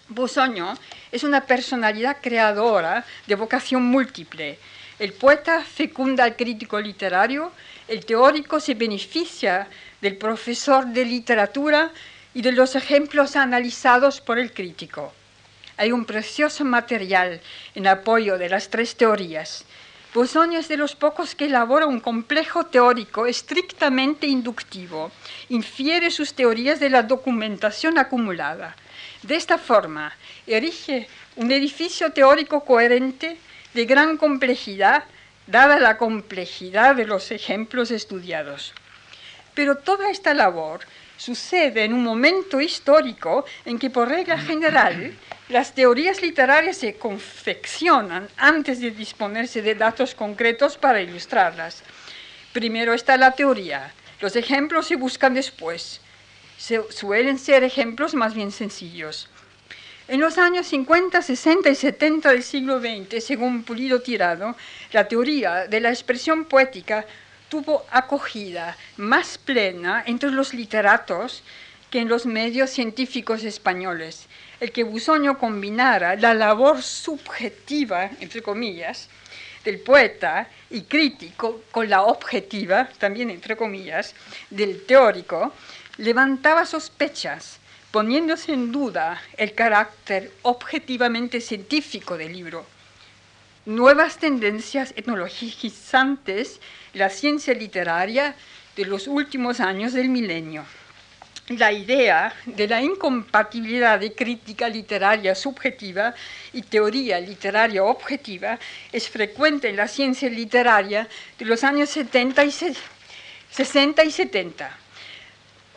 [0.10, 0.78] Busonio
[1.14, 4.60] es una personalidad creadora de vocación múltiple.
[5.00, 7.54] El poeta fecunda al crítico literario,
[7.88, 9.70] el teórico se beneficia
[10.02, 11.92] del profesor de literatura
[12.34, 15.14] y de los ejemplos analizados por el crítico.
[15.78, 17.40] Hay un precioso material
[17.76, 19.64] en apoyo de las tres teorías.
[20.18, 25.12] Bosonio es de los pocos que elabora un complejo teórico estrictamente inductivo.
[25.50, 28.76] Infiere sus teorías de la documentación acumulada.
[29.22, 30.12] De esta forma,
[30.48, 33.38] erige un edificio teórico coherente
[33.76, 35.04] de gran complejidad,
[35.46, 38.74] dada la complejidad de los ejemplos estudiados.
[39.54, 40.80] Pero toda esta labor
[41.18, 45.14] sucede en un momento histórico en que por regla general
[45.50, 51.84] las teorías literarias se confeccionan antes de disponerse de datos concretos para ilustrarlas.
[52.54, 53.92] Primero está la teoría,
[54.22, 56.02] los ejemplos se buscan después.
[56.58, 59.30] suelen ser ejemplos más bien sencillos.
[60.08, 64.56] En los años 50, 60 y 70 del siglo XX, según Pulido Tirado,
[64.92, 67.06] la teoría de la expresión poética
[67.50, 71.44] tuvo acogida más plena entre los literatos
[71.90, 74.28] que en los medios científicos españoles.
[74.60, 79.10] El que Busoño combinara la labor subjetiva, entre comillas,
[79.64, 84.14] del poeta y crítico con la objetiva, también entre comillas,
[84.50, 85.54] del teórico,
[85.98, 87.60] levantaba sospechas,
[87.92, 92.66] poniéndose en duda el carácter objetivamente científico del libro
[93.68, 96.62] nuevas tendencias etnologizantes,
[96.94, 98.34] la ciencia literaria
[98.78, 100.64] de los últimos años del milenio.
[101.50, 106.14] La idea de la incompatibilidad de crítica literaria subjetiva
[106.54, 108.58] y teoría literaria objetiva
[108.92, 111.08] es frecuente en la ciencia literaria
[111.38, 112.52] de los años 70 y
[113.52, 114.78] 60 y 70.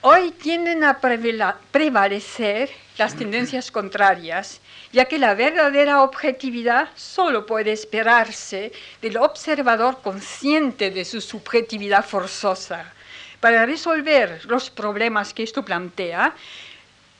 [0.02, 8.72] Hoy tienden a prevalecer las tendencias contrarias ya que la verdadera objetividad solo puede esperarse
[9.02, 12.92] del observador consciente de su subjetividad forzosa.
[13.40, 16.34] Para resolver los problemas que esto plantea,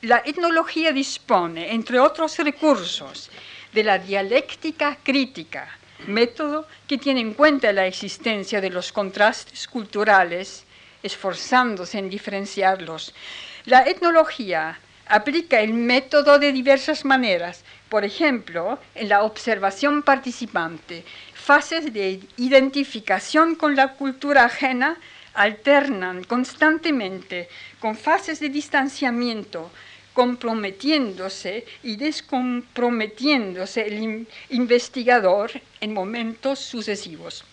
[0.01, 3.29] la etnología dispone, entre otros recursos,
[3.73, 5.69] de la dialéctica crítica,
[6.07, 10.65] método que tiene en cuenta la existencia de los contrastes culturales,
[11.03, 13.13] esforzándose en diferenciarlos.
[13.65, 21.91] La etnología aplica el método de diversas maneras, por ejemplo, en la observación participante, fases
[21.91, 24.97] de identificación con la cultura ajena
[25.33, 27.49] alternan constantemente
[27.79, 29.71] con fases de distanciamiento,
[30.13, 37.45] comprometiéndose y descomprometiéndose el investigador en momentos sucesivos.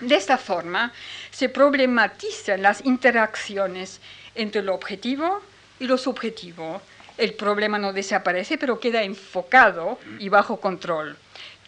[0.00, 0.92] De esta forma,
[1.30, 4.00] se problematizan las interacciones
[4.34, 5.42] entre el objetivo
[5.78, 6.82] y lo subjetivo.
[7.18, 11.16] El problema no desaparece, pero queda enfocado y bajo control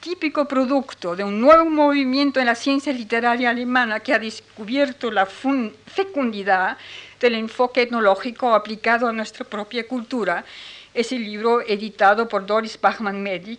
[0.05, 5.25] típico producto de un nuevo movimiento en la ciencia literaria alemana que ha descubierto la
[5.25, 6.77] fecundidad
[7.19, 10.45] del enfoque etnológico aplicado a nuestra propia cultura.
[10.93, 13.59] Es el libro editado por Doris Bachmann-Medic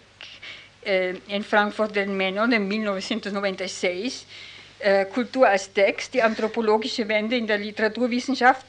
[0.86, 4.26] eh, en Frankfurt del Meno en 1996,
[4.80, 8.66] eh, Kultur als Text, die antropologische Wende in der Literaturwissenschaft,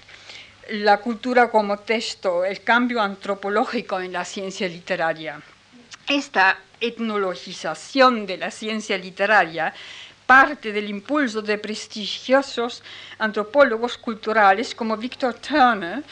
[0.70, 5.40] la cultura como texto, el cambio antropológico en la ciencia literaria.
[6.08, 9.72] Esta etnologización de la ciencia literaria
[10.26, 12.82] parte del impulso de prestigiosos
[13.18, 16.02] antropólogos culturales como Victor Turner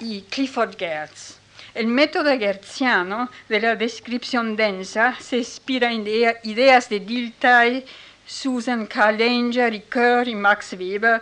[0.00, 1.43] y Clifford Geertz.
[1.74, 6.06] El método geertziano de la descripción densa se inspira en
[6.44, 7.84] ideas de Dilthey,
[8.24, 11.20] Susan Carlenger, Ricoeur y Max Weber,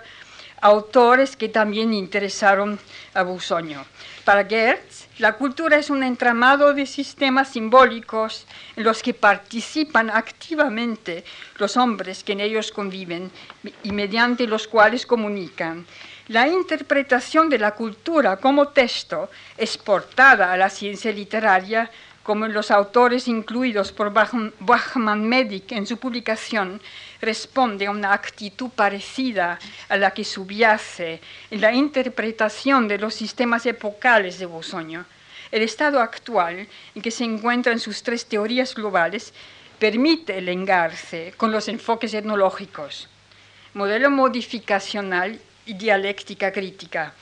[0.61, 2.79] autores que también interesaron
[3.15, 3.83] a Busoño.
[4.27, 8.47] Para Gertz, la cultura es un entramado de sistemas simbólicos
[8.77, 11.25] en los que participan activamente
[11.57, 13.31] los hombres que en ellos conviven
[13.83, 15.87] y mediante los cuales comunican.
[16.29, 21.91] La interpretación de la cultura como texto exportada a la ciencia literaria,
[22.23, 26.81] como los autores incluidos por Bachmann-Medic en su publicación,
[27.21, 29.59] responde a una actitud parecida
[29.89, 31.21] a la que subyace
[31.51, 35.05] en la interpretación de los sistemas epocales de Bosoño.
[35.51, 39.35] El estado actual en que se encuentran sus tres teorías globales
[39.81, 43.09] permite el engarce con los enfoques etnológicos,
[43.75, 47.15] modelo modificacional y dialéctica crítica.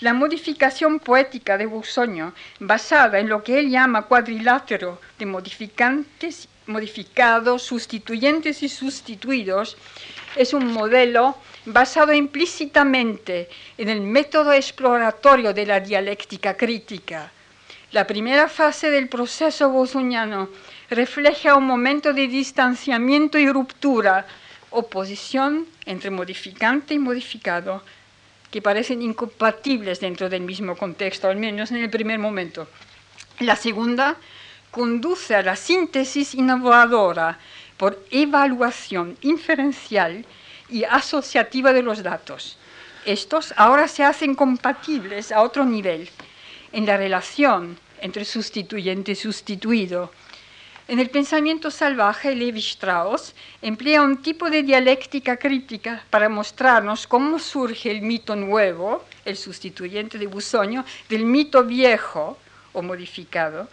[0.00, 7.62] La modificación poética de Busoño, basada en lo que él llama cuadrilátero de modificantes modificados,
[7.62, 9.76] sustituyentes y sustituidos,
[10.36, 11.36] es un modelo
[11.66, 17.30] basado implícitamente en el método exploratorio de la dialéctica crítica.
[17.92, 20.48] La primera fase del proceso bosoniano
[20.90, 24.26] refleja un momento de distanciamiento y ruptura,
[24.70, 27.82] oposición entre modificante y modificado,
[28.50, 32.68] que parecen incompatibles dentro del mismo contexto, al menos en el primer momento.
[33.38, 34.16] La segunda
[34.70, 37.38] conduce a la síntesis innovadora
[37.76, 40.24] por evaluación inferencial
[40.68, 42.58] y asociativa de los datos.
[43.06, 46.08] Estos ahora se hacen compatibles a otro nivel,
[46.72, 50.12] en la relación entre sustituyente y sustituido.
[50.90, 53.32] En el pensamiento salvaje, Levi Strauss
[53.62, 60.18] emplea un tipo de dialéctica crítica para mostrarnos cómo surge el mito nuevo, el sustituyente
[60.18, 62.36] de Busoño, del mito viejo
[62.72, 63.68] o modificado,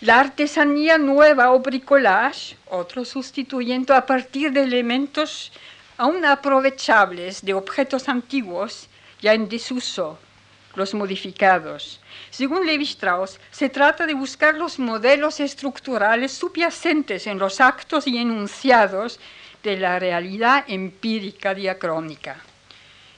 [0.00, 5.52] la artesanía nueva o bricolage, otro sustituyendo a partir de elementos
[5.98, 8.88] aún aprovechables de objetos antiguos
[9.20, 10.18] ya en desuso,
[10.76, 12.00] los modificados.
[12.30, 18.18] Según Levi Strauss, se trata de buscar los modelos estructurales subyacentes en los actos y
[18.18, 19.18] enunciados
[19.62, 22.36] de la realidad empírica diacrónica.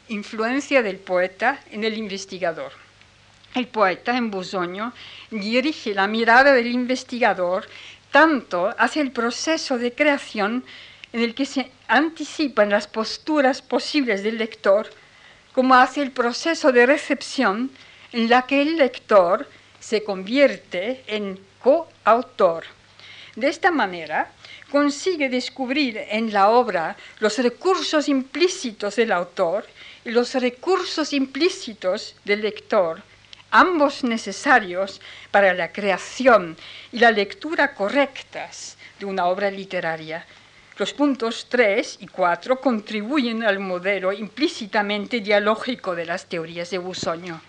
[0.09, 2.73] Influencia del poeta en el investigador.
[3.55, 4.93] El poeta en Busoño
[5.31, 7.67] dirige la mirada del investigador
[8.11, 10.65] tanto hacia el proceso de creación
[11.13, 14.89] en el que se anticipan las posturas posibles del lector,
[15.53, 17.71] como hacia el proceso de recepción
[18.13, 19.49] en la que el lector
[19.79, 22.65] se convierte en coautor.
[23.37, 24.33] De esta manera,
[24.71, 29.67] consigue descubrir en la obra los recursos implícitos del autor
[30.05, 33.03] y los recursos implícitos del lector
[33.51, 35.01] ambos necesarios
[35.31, 36.57] para la creación
[36.93, 40.25] y la lectura correctas de una obra literaria.
[40.77, 47.41] Los puntos 3 y 4 contribuyen al modelo implícitamente dialógico de las teorías de Busoño.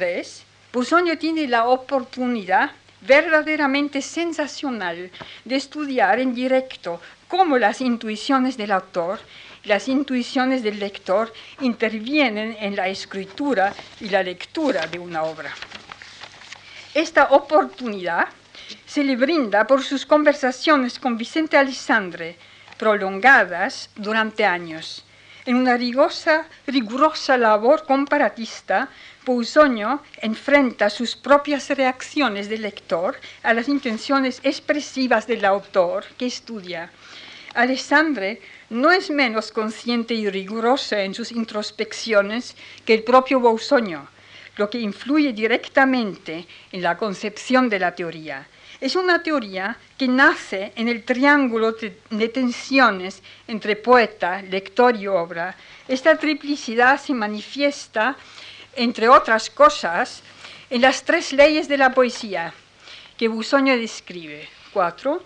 [0.00, 0.44] 3.
[0.72, 2.70] Busoño tiene la oportunidad
[3.02, 5.10] verdaderamente sensacional
[5.44, 9.20] de estudiar en directo cómo las intuiciones del autor
[9.64, 15.52] las intuiciones del lector intervienen en la escritura y la lectura de una obra.
[16.94, 18.28] Esta oportunidad
[18.86, 22.38] se le brinda por sus conversaciones con Vicente Alessandre,
[22.78, 25.04] prolongadas durante años.
[25.50, 28.88] En una rigurosa, rigurosa labor comparatista,
[29.24, 36.92] Pousoño enfrenta sus propias reacciones del lector a las intenciones expresivas del autor que estudia.
[37.52, 44.06] Alessandre no es menos consciente y rigurosa en sus introspecciones que el propio Bousoño,
[44.56, 48.46] lo que influye directamente en la concepción de la teoría.
[48.80, 51.74] Es una teoría que nace en el triángulo
[52.10, 55.54] de tensiones entre poeta, lector y obra.
[55.86, 58.16] Esta triplicidad se manifiesta
[58.76, 60.22] entre otras cosas,
[60.70, 62.54] en las tres leyes de la poesía
[63.18, 64.48] que Busoño describe.
[64.72, 65.22] Cuatro.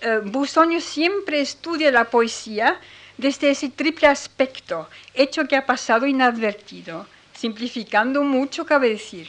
[0.00, 2.80] Eh, siempre estudia la poesía
[3.18, 7.06] desde ese triple aspecto, hecho que ha pasado inadvertido.
[7.34, 9.28] Simplificando mucho, cabe decir.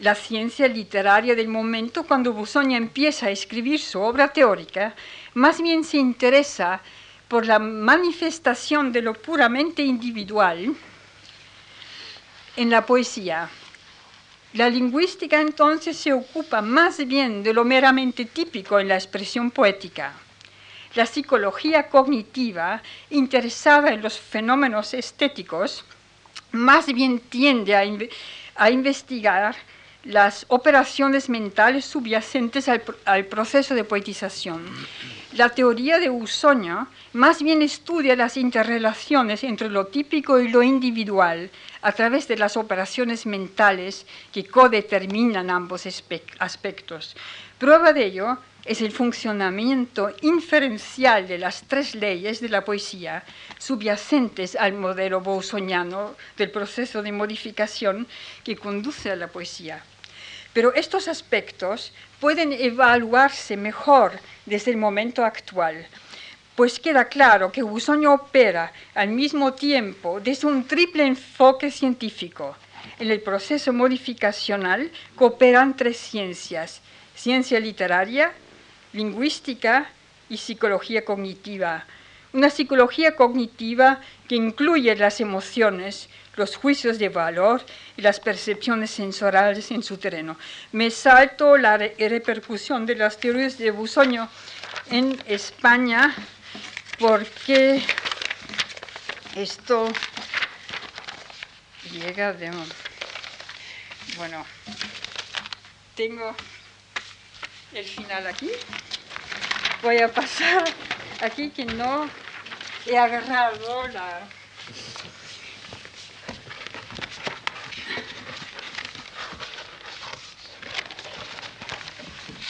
[0.00, 4.94] La ciencia literaria del momento, cuando Busoño empieza a escribir su obra teórica,
[5.34, 6.80] más bien se interesa
[7.26, 10.74] por la manifestación de lo puramente individual,
[12.56, 13.48] en la poesía.
[14.54, 20.14] La lingüística entonces se ocupa más bien de lo meramente típico en la expresión poética.
[20.94, 25.84] La psicología cognitiva, interesada en los fenómenos estéticos,
[26.52, 29.54] más bien tiende a, investigar
[30.08, 34.64] las operaciones mentales subyacentes al, proceso de poetización.
[35.34, 41.50] La teoría de Usoño más bien estudia las interrelaciones entre lo típico y lo individual
[41.82, 45.84] a través de las operaciones mentales que codeterminan ambos
[46.38, 47.14] aspectos.
[47.58, 53.24] Prueba de ello es el funcionamiento inferencial de las tres leyes de la poesía
[53.58, 58.06] subyacentes al modelo bolsoniano del proceso de modificación
[58.42, 59.84] que conduce a la poesía.
[60.58, 65.86] Pero estos aspectos pueden evaluarse mejor desde el momento actual
[66.56, 72.56] pues queda claro que Busoño opera al mismo tiempo desde un triple enfoque científico.
[72.98, 76.80] En el proceso modificacional cooperan tres ciencias,
[77.14, 78.32] ciencia literaria,
[78.92, 79.88] lingüística
[80.28, 81.86] y psicología cognitiva.
[82.32, 86.08] Una psicología cognitiva que incluye las emociones,
[86.38, 87.60] los juicios de valor
[87.96, 90.38] y las percepciones sensoriales en su terreno.
[90.72, 94.28] Me salto la repercusión de las teorías de Busoño
[94.90, 96.14] en España
[96.98, 97.82] porque
[99.34, 99.88] esto
[101.92, 102.50] llega de...
[104.16, 104.44] Bueno,
[105.94, 106.34] tengo
[107.72, 108.50] el final aquí.
[109.82, 110.64] Voy a pasar
[111.20, 112.08] aquí que no
[112.86, 114.20] he agarrado la...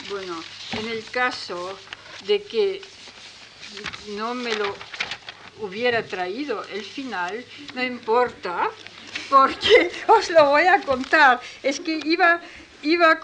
[0.09, 0.43] Bueno,
[0.73, 1.79] en el caso
[2.27, 2.81] de que
[4.17, 4.75] no me lo
[5.61, 7.45] hubiera traído el final,
[7.75, 8.71] no importa,
[9.29, 11.41] porque os lo voy a contar.
[11.63, 12.41] Es que iba,
[12.83, 13.21] iba a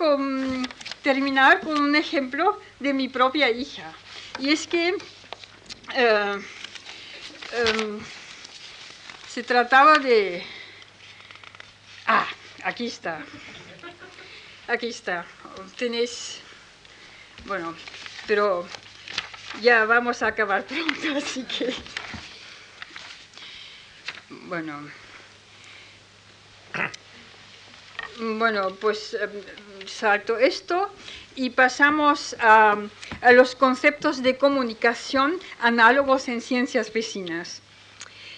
[1.02, 3.90] terminar con un ejemplo de mi propia hija.
[4.38, 4.94] Y es que
[5.94, 6.42] eh,
[7.52, 8.00] em,
[9.26, 10.44] se trataba de...
[12.06, 12.26] Ah,
[12.62, 13.24] aquí está.
[14.68, 15.24] Aquí está.
[15.78, 16.43] Tenéis...
[17.46, 17.74] Bueno,
[18.26, 18.66] pero
[19.60, 21.74] ya vamos a acabar pronto, así que...
[24.48, 24.88] Bueno.
[28.18, 29.30] Bueno, pues em,
[29.86, 30.90] salto esto
[31.36, 32.76] y pasamos a,
[33.20, 37.60] a, los conceptos de comunicación análogos en ciencias vecinas.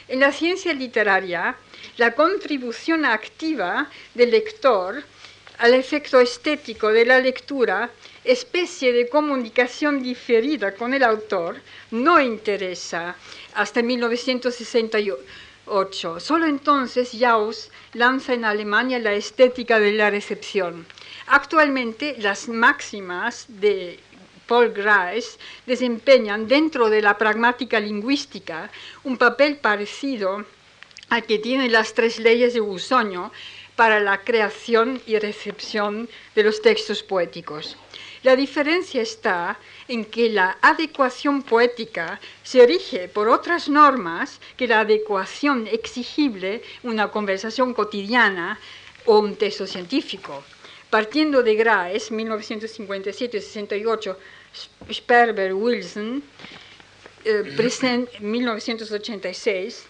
[0.09, 1.57] En la ciencia literaria,
[1.96, 5.04] la contribución activa del lector
[5.59, 7.90] al efecto estético de la lectura
[8.27, 11.61] especie de comunicación diferida con el autor
[11.91, 13.16] no interesa
[13.55, 16.20] hasta 1968.
[16.20, 20.87] Solo entonces Jauss lanza en Alemania la estética de la recepción.
[21.29, 23.99] Actualmente las máximas de
[24.47, 28.70] Paul Grice desempeñan dentro de la pragmática lingüística
[29.05, 30.45] un papel parecido
[31.09, 33.33] al que tienen las tres leyes de Usoño
[33.77, 37.77] para la creación y recepción de los textos poéticos.
[38.27, 39.57] La diferencia está
[39.87, 47.12] en que la adecuación poética se rige por otras normas que la adecuación exigible una
[47.12, 48.59] conversación cotidiana
[49.05, 50.43] o un texto científico.
[50.91, 54.16] Partiendo de Graes, 1957-68,
[54.91, 56.20] Sperber, Wilson,
[57.24, 57.45] eh,
[58.18, 59.87] 1986,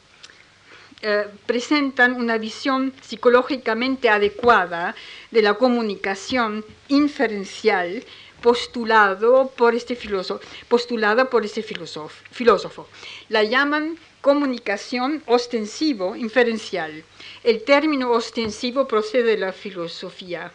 [1.00, 4.94] eh, presentan una visión psicológicamente adecuada
[5.30, 8.04] de la comunicación inferencial
[8.46, 12.86] postulado por este filósofo, postulada por este filósofo, filósofo.
[13.28, 17.02] La llaman comunicación ostensivo inferencial.
[17.42, 20.52] El término ostensivo procede de la filosofía.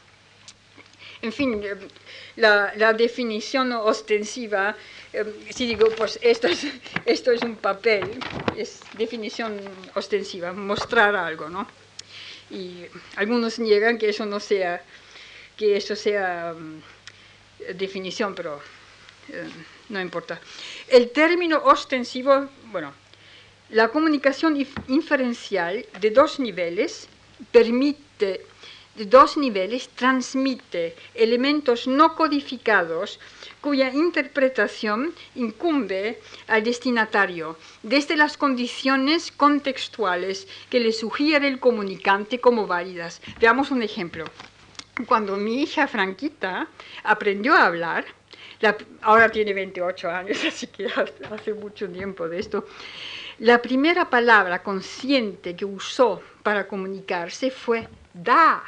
[1.21, 1.61] En fin,
[2.37, 4.73] la, definición ostensiva,
[5.11, 6.65] eh, si digo, pues esto es,
[7.05, 8.05] esto es un papel,
[8.55, 9.59] es definición
[9.95, 11.67] ostensiva, mostrar algo, ¿no?
[12.49, 12.85] Y
[13.17, 14.81] algunos niegan que eso no sea,
[15.57, 17.00] que eso sea mm,
[17.75, 18.59] definición, pero
[19.29, 19.49] eh,
[19.89, 20.39] no importa.
[20.87, 22.93] El término ostensivo, bueno,
[23.69, 24.57] la comunicación
[24.87, 27.07] inferencial de dos niveles
[27.51, 28.45] permite
[28.95, 33.19] de dos niveles transmite elementos no codificados
[33.61, 42.67] cuya interpretación incumbe al destinatario desde las condiciones contextuales que le sugiere el comunicante como
[42.67, 43.21] válidas.
[43.39, 44.25] Veamos un ejemplo.
[45.07, 46.67] Cuando mi hija Franquita
[47.03, 48.05] aprendió a hablar,
[49.01, 52.65] ahora tiene 28 años, así que hace mucho tiempo de esto,
[53.39, 58.63] la primera palabra consciente que usó para comunicarse fue da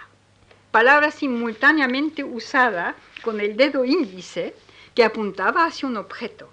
[0.72, 4.56] palabra simultáneamente usada con el dedo índice
[4.96, 6.50] que apuntaba hacia un objeto.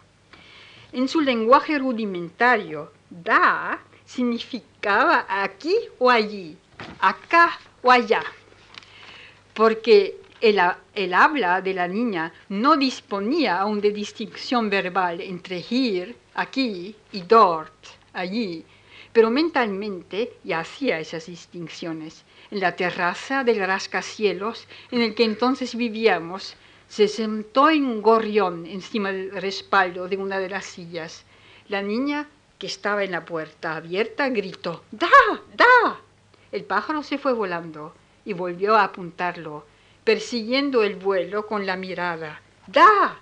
[0.93, 6.59] En su lenguaje rudimentario, da significaba aquí o allí,
[7.01, 8.23] acá o allá,
[9.61, 16.97] porque el, habla de la niña no disponía aún de distinción verbal entre hier, aquí,
[17.13, 17.75] y dort,
[18.15, 18.65] allí,
[19.13, 25.75] pero mentalmente ya hacía esas distinciones en la terraza del rascacielos en el que entonces
[25.75, 26.57] vivíamos,
[26.89, 31.27] se sentó en un gorrión encima del respaldo de una de las sillas.
[31.69, 35.11] La niña, que estaba en la puerta abierta, gritó, ¡Da!
[35.55, 36.01] ¡Da!
[36.51, 37.93] El pájaro se fue volando
[38.25, 39.65] y volvió a apuntarlo,
[40.05, 42.41] persiguiendo el vuelo con la mirada.
[42.67, 43.19] ¡Da!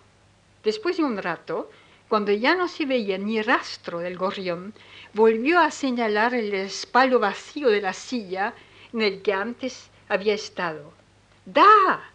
[0.65, 1.71] Después de un rato,
[2.09, 4.73] cuando ya no se veía ni rastro del gorrión,
[5.13, 8.55] volvió a señalar el respaldo vacío de la silla
[8.93, 10.93] en el que antes había estado.
[11.45, 12.11] Da,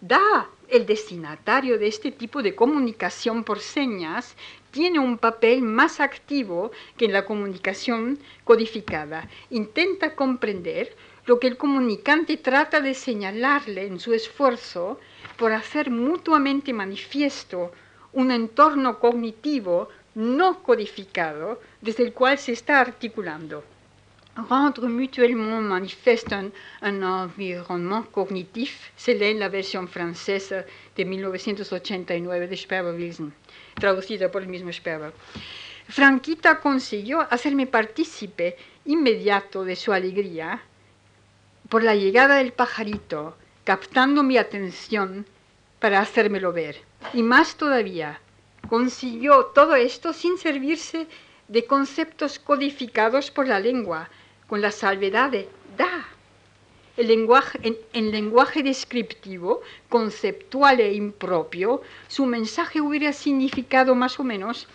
[0.00, 4.36] da, el destinatario de este tipo de comunicación por señas
[4.70, 9.28] tiene un papel más activo que en la comunicación codificada.
[9.50, 10.94] Intenta comprender
[11.30, 14.98] lo que el comunicante trata de señalarle en su esfuerzo
[15.38, 17.70] por hacer mutuamente manifiesto
[18.12, 23.62] un entorno cognitivo no codificado desde el cual se está articulando
[24.48, 26.50] rendre mutuellement manifeste un,
[26.82, 30.64] environnement cognitif, c'est la versión francesa
[30.96, 33.32] de 1989 de Sperber-Wilson,
[33.74, 35.12] traducida por el mismo Sperber.
[35.88, 38.56] Franquita consiguió hacerme partícipe
[38.86, 40.62] inmediato de su alegría
[41.70, 45.24] por la llegada del pajarito, captando mi atención
[45.78, 46.82] para hacérmelo ver.
[47.14, 48.20] Y más todavía,
[48.68, 51.06] consiguió todo esto sin servirse
[51.46, 54.10] de conceptos codificados por la lengua,
[54.48, 55.48] con la salvedad de
[55.78, 56.08] da.
[56.96, 64.66] El lenguaje, en, lenguaje descriptivo, conceptual e impropio, su mensaje hubiera significado más o menos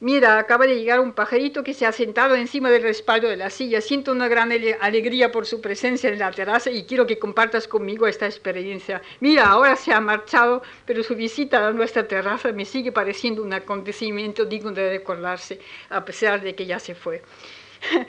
[0.00, 3.48] Mira, acaba de llegar un pajarito que se ha sentado encima del respaldo de la
[3.48, 3.80] silla.
[3.80, 8.06] Siento una gran alegría por su presencia en la terraza y quiero que compartas conmigo
[8.06, 9.00] esta experiencia.
[9.20, 13.52] Mira, ahora se ha marchado, pero su visita a nuestra terraza me sigue pareciendo un
[13.52, 17.22] acontecimiento digno de recordarse, a pesar de que ya se fue.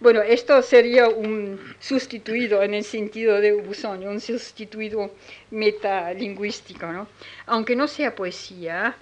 [0.00, 5.10] Bueno, esto sería un sustituido en el sentido de Busoni, un sustituido
[5.50, 7.08] metalingüístico, ¿no?
[7.46, 8.96] Aunque no sea poesía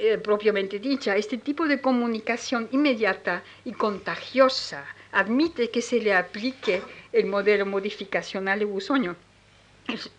[0.00, 6.82] eh, propiamente dicha, este tipo de comunicación inmediata y contagiosa admite que se le aplique
[7.12, 9.08] el modelo modificacional de Busoni.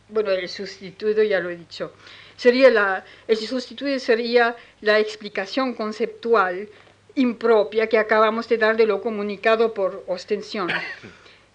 [0.10, 1.94] Bueno, el sustituido ya lo he dicho.
[2.36, 6.68] Sería la, el sustituido sería la explicación conceptual
[7.16, 10.70] impropia que acabamos de dar de lo comunicado por ostensión,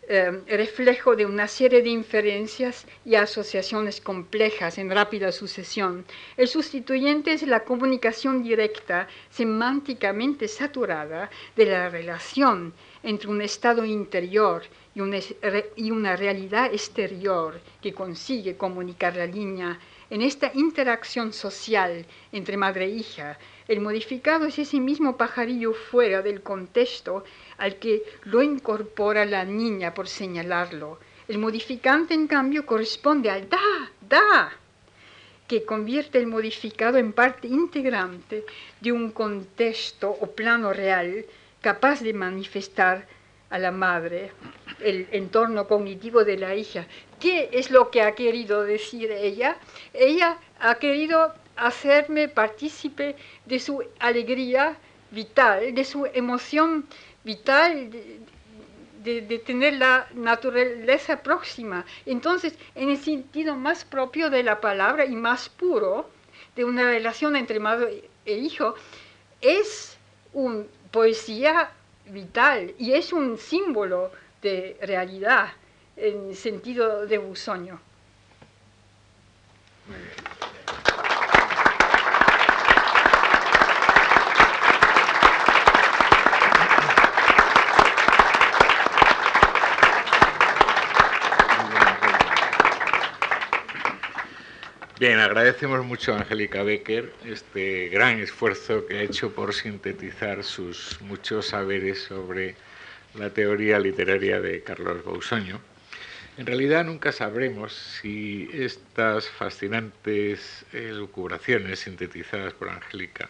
[0.08, 6.04] eh, reflejo de una serie de inferencias y asociaciones complejas en rápida sucesión.
[6.36, 14.62] El sustituyente es la comunicación directa, semánticamente saturada, de la relación entre un estado interior
[14.94, 15.18] y una,
[15.76, 19.78] y una realidad exterior que consigue comunicar la línea
[20.10, 26.20] en esta interacción social entre madre e hija, el modificado es ese mismo pajarillo fuera
[26.20, 27.24] del contexto
[27.58, 30.98] al que lo incorpora la niña por señalarlo.
[31.28, 33.58] El modificante, en cambio, corresponde al da,
[34.08, 34.52] da,
[35.46, 38.44] que convierte el modificado en parte integrante
[38.80, 41.24] de un contexto o plano real
[41.60, 43.06] capaz de manifestar
[43.50, 44.32] a la madre
[44.80, 46.86] el entorno cognitivo de la hija.
[47.20, 49.56] ¿Qué es lo que ha querido decir ella?
[49.92, 54.76] Ella ha querido hacerme partícipe de su alegría
[55.10, 56.86] vital, de su emoción
[57.24, 57.90] vital,
[59.02, 61.84] de, tener la naturaleza próxima.
[62.06, 66.08] Entonces, en el sentido más propio de la palabra y más puro
[66.56, 68.74] de una relación entre madre e hijo,
[69.40, 69.98] es
[70.32, 71.70] una poesía
[72.06, 74.10] vital y es un símbolo
[74.40, 75.52] de realidad
[75.96, 77.80] en sentido de Busoño.
[95.00, 101.00] Bien, agradecemos mucho a Angélica Becker este gran esfuerzo que ha hecho por sintetizar sus
[101.00, 102.54] muchos saberes sobre
[103.14, 105.60] la teoría literaria de Carlos Bausoño.
[106.38, 113.28] En realidad nunca sabremos si estas fascinantes elucubraciones sintetizadas por Angélica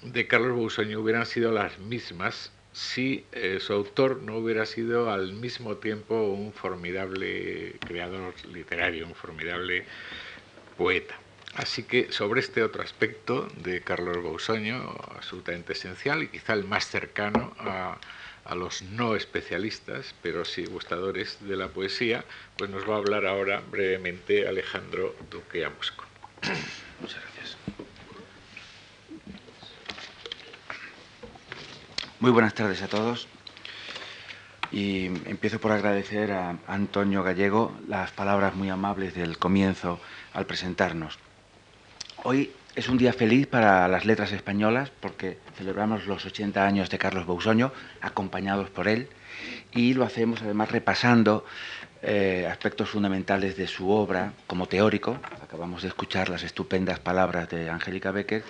[0.00, 5.32] de Carlos Bausoño hubieran sido las mismas si eh, su autor no hubiera sido al
[5.32, 9.84] mismo tiempo un formidable creador literario, un formidable
[10.80, 11.14] poeta.
[11.56, 16.88] Así que sobre este otro aspecto de Carlos Bausoño, absolutamente esencial y quizá el más
[16.88, 17.98] cercano a,
[18.54, 22.24] los no especialistas, pero sí gustadores de la poesía,
[22.56, 26.04] pues nos va a hablar ahora brevemente Alejandro Duque Amusco.
[27.00, 27.58] Muchas gracias.
[32.20, 33.28] Muy buenas tardes a todos.
[34.72, 40.00] Y empiezo por agradecer a Antonio Gallego las palabras muy amables del comienzo
[40.32, 41.18] al presentarnos.
[42.22, 46.98] Hoy es un día feliz para las letras españolas porque celebramos los 80 años de
[46.98, 49.08] Carlos Bausoño, acompañados por él,
[49.72, 51.44] y lo hacemos además repasando
[52.02, 57.68] eh, aspectos fundamentales de su obra como teórico, acabamos de escuchar las estupendas palabras de
[57.68, 58.42] Angélica Becker,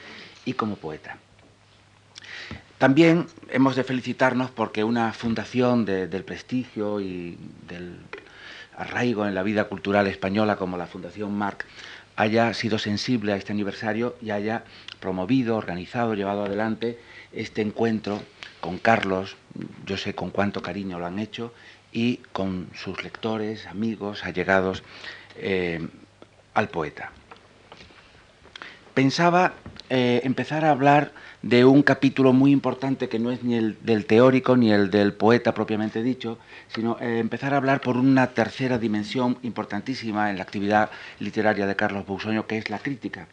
[0.44, 1.18] y como poeta.
[2.78, 7.36] También hemos de felicitarnos porque una fundación del prestigio y
[7.68, 7.98] del
[8.80, 11.66] arraigo en la vida cultural española como la Fundación Marc
[12.16, 14.64] haya sido sensible a este aniversario y haya
[15.00, 16.98] promovido, organizado, llevado adelante
[17.32, 18.22] este encuentro
[18.60, 19.36] con Carlos,
[19.86, 21.52] yo sé con cuánto cariño lo han hecho,
[21.92, 24.82] y con sus lectores, amigos, allegados
[25.36, 25.86] eh,
[26.54, 27.10] al poeta.
[28.94, 29.54] Pensaba
[29.90, 31.12] eh, empezar a hablar
[31.42, 35.14] de un capítulo muy importante que no es ni el del teórico ni el del
[35.14, 36.38] poeta propiamente dicho,
[36.68, 41.74] sino eh, empezar a hablar por una tercera dimensión importantísima en la actividad literaria de
[41.74, 43.26] Carlos Bausoño, que es la crítica.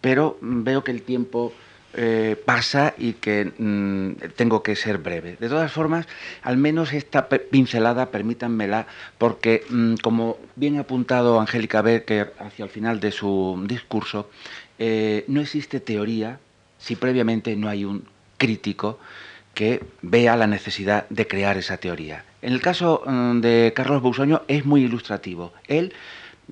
[0.00, 1.52] Pero mm, veo que el tiempo
[1.94, 5.36] eh, pasa y que mm, tengo que ser breve.
[5.38, 6.06] De todas formas,
[6.42, 8.86] al menos esta pincelada permítanmela,
[9.18, 14.30] porque mm, como bien ha apuntado Angélica Becker hacia el final de su discurso,
[14.78, 16.38] eh, no existe teoría
[16.78, 18.04] si previamente no hay un
[18.38, 18.98] crítico
[19.54, 22.24] que vea la necesidad de crear esa teoría.
[22.40, 25.52] En el caso mm, de Carlos Bausoño es muy ilustrativo.
[25.68, 25.92] Él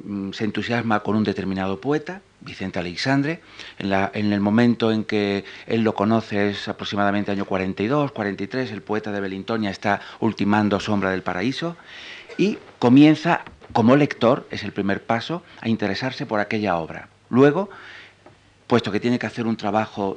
[0.05, 3.41] mm, se entusiasma con un determinado poeta, Vicente Alexandre,
[3.79, 9.13] en, el momento en que él lo conoce es aproximadamente año 42, 43, el poeta
[9.13, 11.77] de Belintonia está ultimando Sombra del Paraíso
[12.39, 13.43] y comienza
[13.75, 17.09] como lector, es el primer paso, a interesarse por aquella obra.
[17.29, 17.69] Luego
[18.71, 20.17] puesto que tiene que hacer un trabajo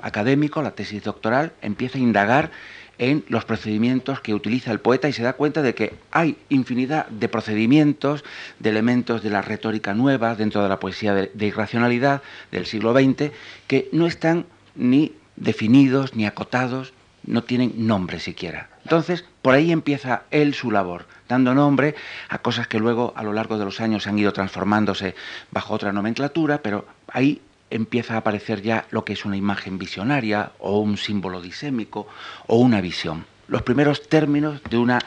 [0.00, 2.50] académico, la tesis doctoral, empieza a indagar
[2.96, 7.08] en los procedimientos que utiliza el poeta y se da cuenta de que hay infinidad
[7.08, 8.24] de procedimientos,
[8.58, 13.32] de elementos de la retórica nueva dentro de la poesía de, irracionalidad del siglo XX
[13.66, 16.94] que no están ni definidos ni acotados,
[17.26, 18.70] no tienen nombre siquiera.
[18.82, 21.96] Entonces, por ahí empieza él su labor, dando nombre
[22.30, 25.14] a cosas que luego a lo largo de los años han ido transformándose
[25.50, 30.52] bajo otra nomenclatura, pero ahí empieza a aparecer ya lo que es una imagen visionaria
[30.58, 32.06] o un símbolo disémico
[32.46, 33.24] o una visión.
[33.48, 34.98] Los primeros términos de una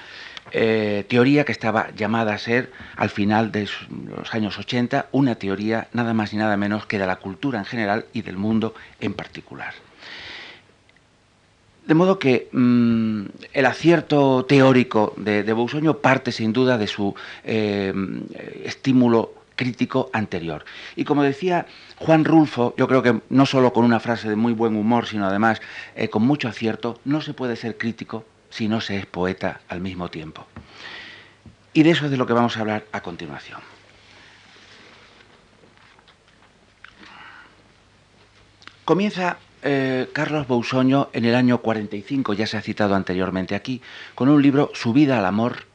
[0.52, 3.68] eh, teoría que estaba llamada a ser, al final de
[4.18, 7.66] los años 80, una teoría nada más y nada menos que de la cultura en
[7.66, 9.74] general y del mundo en particular.
[11.86, 17.94] De modo que mm, el acierto teórico de, de parte sin duda de su eh,
[18.64, 20.66] estímulo crítico anterior.
[20.96, 24.54] Y como decía Juan Rulfo, yo creo que no solo con una frase de muy
[24.54, 25.62] buen humor, sino además
[25.96, 29.82] eh, con mucho acierto, no se puede ser crítico si no se es poeta al
[29.82, 30.46] mismo tiempo.
[31.74, 33.60] Y de eso es de lo que vamos a hablar a continuación.
[38.86, 43.82] Comienza eh, Carlos Bousoño en el año 45, ya se ha citado anteriormente aquí,
[44.14, 45.66] con un libro Su vida al amor,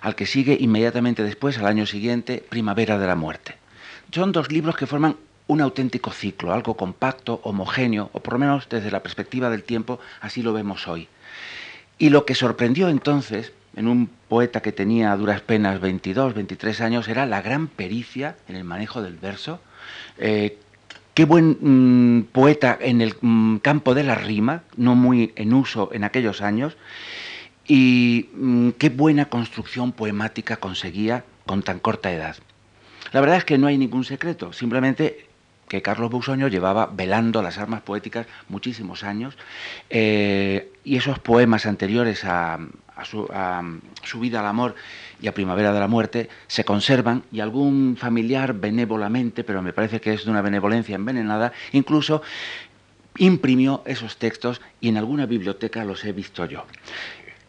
[0.00, 3.56] al que sigue inmediatamente después, al año siguiente, Primavera de la Muerte.
[4.12, 8.68] son dos libros que forman un auténtico ciclo, algo compacto, homogéneo, o por lo menos
[8.68, 11.08] desde la perspectiva del tiempo, así lo vemos hoy.
[11.98, 16.80] Y lo que sorprendió entonces en un poeta que tenía a duras penas 22, 23
[16.80, 19.60] años, era la gran pericia en el manejo del verso.
[20.18, 20.58] Eh,
[21.14, 25.90] qué buen mm, poeta en el mm, campo de la rima, no muy en uso
[25.92, 26.76] en aquellos años,
[27.68, 32.36] y mm, qué buena construcción poemática conseguía con tan corta edad.
[33.12, 35.28] La verdad es que no hay ningún secreto, simplemente
[35.68, 39.36] que Carlos Busoño llevaba velando las armas poéticas muchísimos años
[39.90, 42.58] eh, y esos poemas anteriores a,
[43.04, 43.28] su,
[44.02, 44.74] su, vida al amor
[45.20, 50.00] y a Primavera de la Muerte se conservan y algún familiar benévolamente, pero me parece
[50.00, 52.22] que es de una benevolencia envenenada, incluso
[53.18, 56.64] imprimió esos textos y en alguna biblioteca los he visto yo.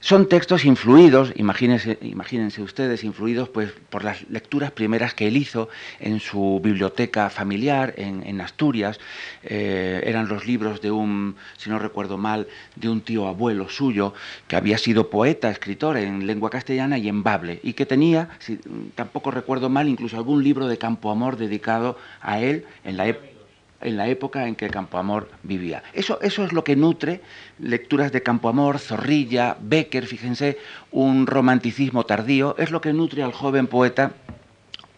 [0.01, 5.67] Son textos influidos, imagínense, imagínense, ustedes, influidos pues, por las lecturas primeras que él hizo
[5.99, 8.97] en su biblioteca familiar en, Asturias.
[9.43, 12.47] Eh, eran los libros de un, si no recuerdo mal,
[12.77, 14.13] de un tío abuelo suyo
[14.47, 18.57] que había sido poeta, escritor en lengua castellana y en bable, y que tenía, si,
[18.95, 23.38] tampoco recuerdo mal, incluso algún libro de Campo Amor dedicado a él en la época
[23.81, 25.83] en la época en que Campoamor vivía.
[25.93, 27.21] Eso, eso es lo que nutre
[27.59, 30.57] lecturas de Campoamor, Zorrilla, Becker, fíjense,
[30.91, 34.11] un romanticismo tardío, es lo que nutre al joven poeta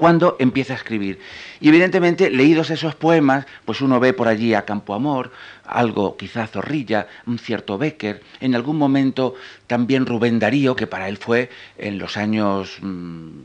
[0.02, 1.20] cuando empieza a escribir.
[1.60, 5.32] Y evidentemente, leídos esos poemas, pues uno ve por allí a Campoamor,
[5.64, 9.36] algo quizá Zorrilla, un cierto Becker, en algún momento
[9.68, 12.80] también Rubén Darío, que para él fue en los años...
[12.82, 13.42] Mm,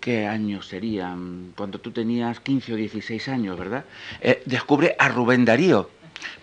[0.00, 1.52] ¿qué años serían?
[1.56, 3.84] Cuando tú tenías 15 o 16 años, ¿verdad?
[4.20, 5.90] Eh, descubre a Rubén Darío,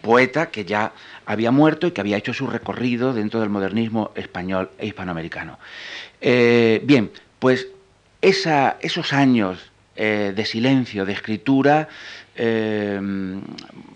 [0.02, 0.94] poeta que ya
[1.26, 5.60] había muerto y que había hecho su recorrido dentro del modernismo español e hispanoamericano.
[6.20, 7.68] Eh, bien, pues
[8.22, 11.88] esos años eh, de silencio, de escritura,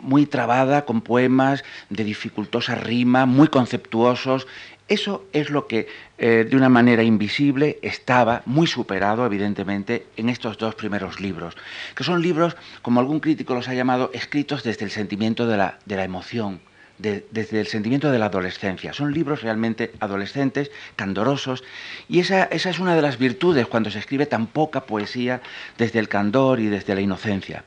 [0.01, 4.45] muy trabada, con poemas de dificultosa rima, muy conceptuosos,
[4.87, 5.87] eso es lo que,
[6.17, 11.55] eh, de una manera invisible, estaba muy superado, evidentemente, en estos dos primeros libros,
[11.93, 16.03] que son libros, como algún crítico los ha llamado, escritos desde el sentimiento de la,
[16.05, 16.61] emoción,
[16.99, 18.93] desde el sentimiento de la adolescencia.
[18.93, 21.65] Son libros realmente adolescentes, candorosos,
[22.07, 25.41] y esa, es una de las virtudes cuando se escribe tan poca poesía
[25.77, 27.65] desde el candor y desde la inocencia.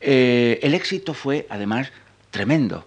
[0.00, 1.92] Eh, el éxito fue, además,
[2.30, 2.86] tremendo.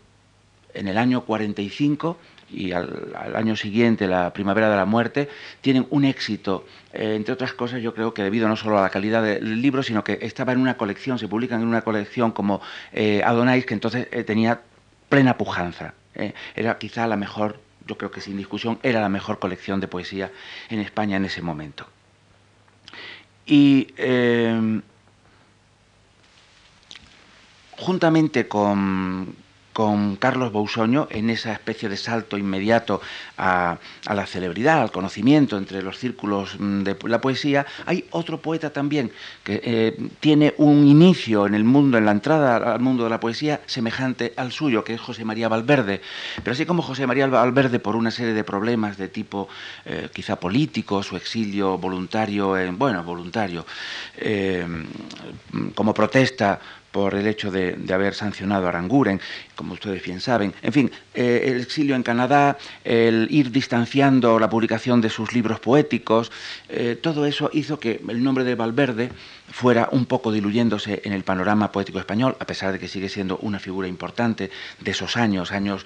[0.74, 2.18] En el año 45
[2.52, 5.30] y al, año siguiente, la Primavera de la Muerte,
[5.62, 8.90] tienen un éxito, eh, entre otras cosas, yo creo que debido no solo a la
[8.90, 12.62] calidad del libro, sino que estaba en una colección, se publican en una colección como
[12.92, 14.62] eh, Adonais, que entonces eh, tenía
[15.10, 15.94] plena pujanza.
[16.54, 20.32] Era quizá la mejor, yo creo que sin discusión, era la mejor colección de poesía
[20.70, 21.88] en España en ese momento.
[23.46, 23.88] Y
[27.78, 29.34] juntamente con,
[29.80, 33.00] con Carlos Bousoño en esa especie de salto inmediato
[33.38, 33.78] a,
[34.14, 39.10] la celebridad, al conocimiento entre los círculos mm, de la poesía, hay otro poeta también
[39.42, 43.22] que eh, tiene un inicio en el mundo, en la entrada al mundo de la
[43.22, 46.02] poesía semejante al suyo, que es José María Valverde.
[46.44, 49.48] Pero así como José María Valverde, por una serie de problemas de tipo
[49.86, 53.66] eh, quizá político, su exilio voluntario, bueno, voluntario,
[54.18, 54.68] eh,
[55.74, 56.60] como protesta
[56.92, 59.20] por el hecho de, haber sancionado a Aranguren,
[59.56, 60.54] como ustedes bien saben.
[60.62, 65.60] En fin, eh, el exilio en Canadá, el ir distanciando la publicación de sus libros
[65.60, 66.32] poéticos,
[66.70, 69.10] eh, todo eso hizo que el nombre de Valverde
[69.52, 73.38] fuera un poco diluyéndose en el panorama poético español, a pesar de que sigue siendo
[73.38, 75.86] una figura importante de esos años, años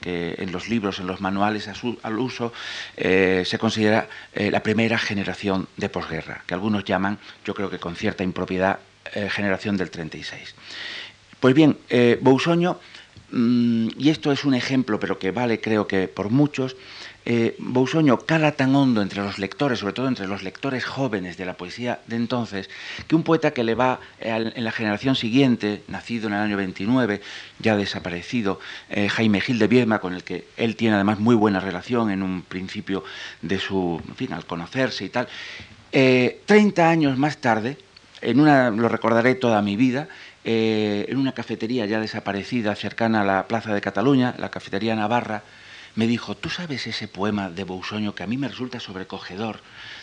[0.00, 1.68] que en los libros, en los manuales
[2.02, 2.52] al uso,
[2.96, 7.96] eh, se considera la primera generación de posguerra, que algunos llaman, yo creo que con
[7.96, 8.78] cierta impropiedad,
[9.14, 10.54] eh, generación del 36.
[11.40, 12.78] Pues bien, eh, Bousoño,
[13.32, 16.76] mm, y esto es un ejemplo, pero que vale creo que por muchos,
[17.26, 21.44] eh, Bousoño cala tan hondo entre los lectores, sobre todo entre los lectores jóvenes de
[21.44, 22.70] la poesía de entonces,
[23.08, 27.20] que un poeta que le va en la generación siguiente, nacido en el año 29,
[27.58, 32.10] ya desaparecido, Jaime Gil de Viedma, con el que él tiene además muy buena relación
[32.10, 33.02] en un principio
[33.42, 35.28] de su, en fin, al conocerse y tal,
[35.90, 37.76] 30 años más tarde,
[38.22, 40.08] en una, lo recordaré toda mi vida,
[40.44, 45.42] eh, en una cafetería ya desaparecida cercana a la Plaza de Cataluña, la cafetería Navarra,
[45.96, 49.60] me dijo, ¿tú sabes ese poema de Bousoño que a mí me resulta sobrecogedor,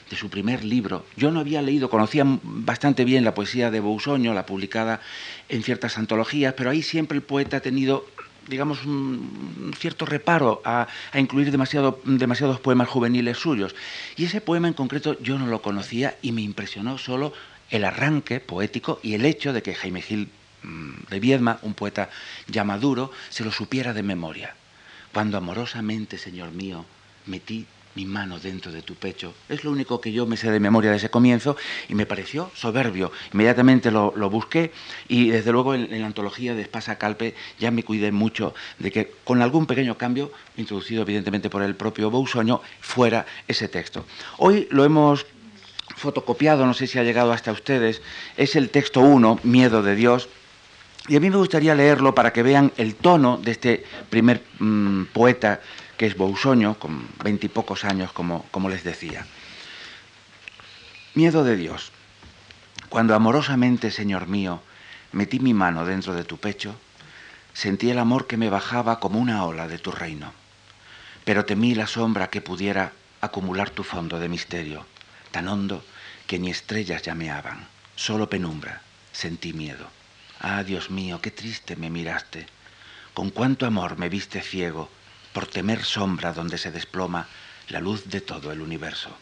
[0.10, 1.06] de su primer libro?
[1.16, 5.02] Yo no había leído, conocía bastante bien la poesía de Bousoño, la publicada
[5.50, 8.06] en ciertas antologías, pero ahí siempre el poeta ha tenido
[8.48, 13.76] digamos, un cierto reparo a, incluir demasiado, demasiados poemas juveniles suyos.
[14.16, 17.34] Y ese poema en concreto yo no lo conocía y me impresionó solo
[17.70, 20.30] el arranque poético y el hecho de que Jaime Gil
[20.64, 22.10] mm, de Viedma, un poeta
[22.48, 24.56] ya maduro, se lo supiera de memoria.
[25.14, 26.86] Cuando amorosamente, Señor mío,
[27.26, 27.66] metí
[27.98, 29.34] mi mano dentro de tu pecho.
[29.50, 31.58] Es lo único que yo me sé de memoria de ese comienzo
[31.90, 33.12] y me pareció soberbio.
[33.34, 34.72] Inmediatamente lo, busqué
[35.08, 39.12] y desde luego en, la antología de Espasa Calpe ya me cuidé mucho de que
[39.24, 44.06] con algún pequeño cambio, introducido evidentemente por el propio Bousoño, fuera ese texto.
[44.38, 45.26] Hoy lo hemos
[45.98, 48.02] fotocopiado, no sé si ha llegado hasta ustedes,
[48.38, 50.30] es el texto 1, Miedo de Dios,
[51.08, 55.06] y a mí me gustaría leerlo para que vean el tono de este primer mm,
[55.06, 55.62] poeta
[55.98, 59.26] que es Bousoño, con veintipocos años, como, como les decía.
[61.16, 61.92] Miedo de Dios.
[62.90, 64.62] Cuando amorosamente, Señor mío,
[65.12, 66.76] metí mi mano dentro de tu pecho,
[67.54, 70.32] sentí el amor que me bajaba como una ola de tu reino.
[71.26, 72.92] Pero temí la sombra que pudiera
[73.22, 74.86] acumular tu fondo de misterio,
[75.38, 75.86] tan hondo
[76.26, 78.82] que ni estrellas llameaban, solo penumbra.
[79.12, 79.88] Sentí miedo.
[80.40, 82.48] Ah, Dios mío, qué triste me miraste.
[83.14, 84.90] Con cuánto amor me viste ciego
[85.34, 87.28] por temer sombra donde se desploma
[87.70, 89.16] la luz de todo el universo.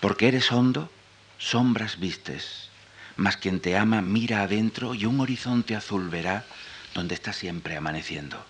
[0.00, 0.90] Porque eres hondo,
[1.36, 2.70] sombras vistes,
[3.16, 6.46] mas quien te ama mira adentro y un horizonte azul verá
[6.94, 8.42] donde está siempre amaneciendo.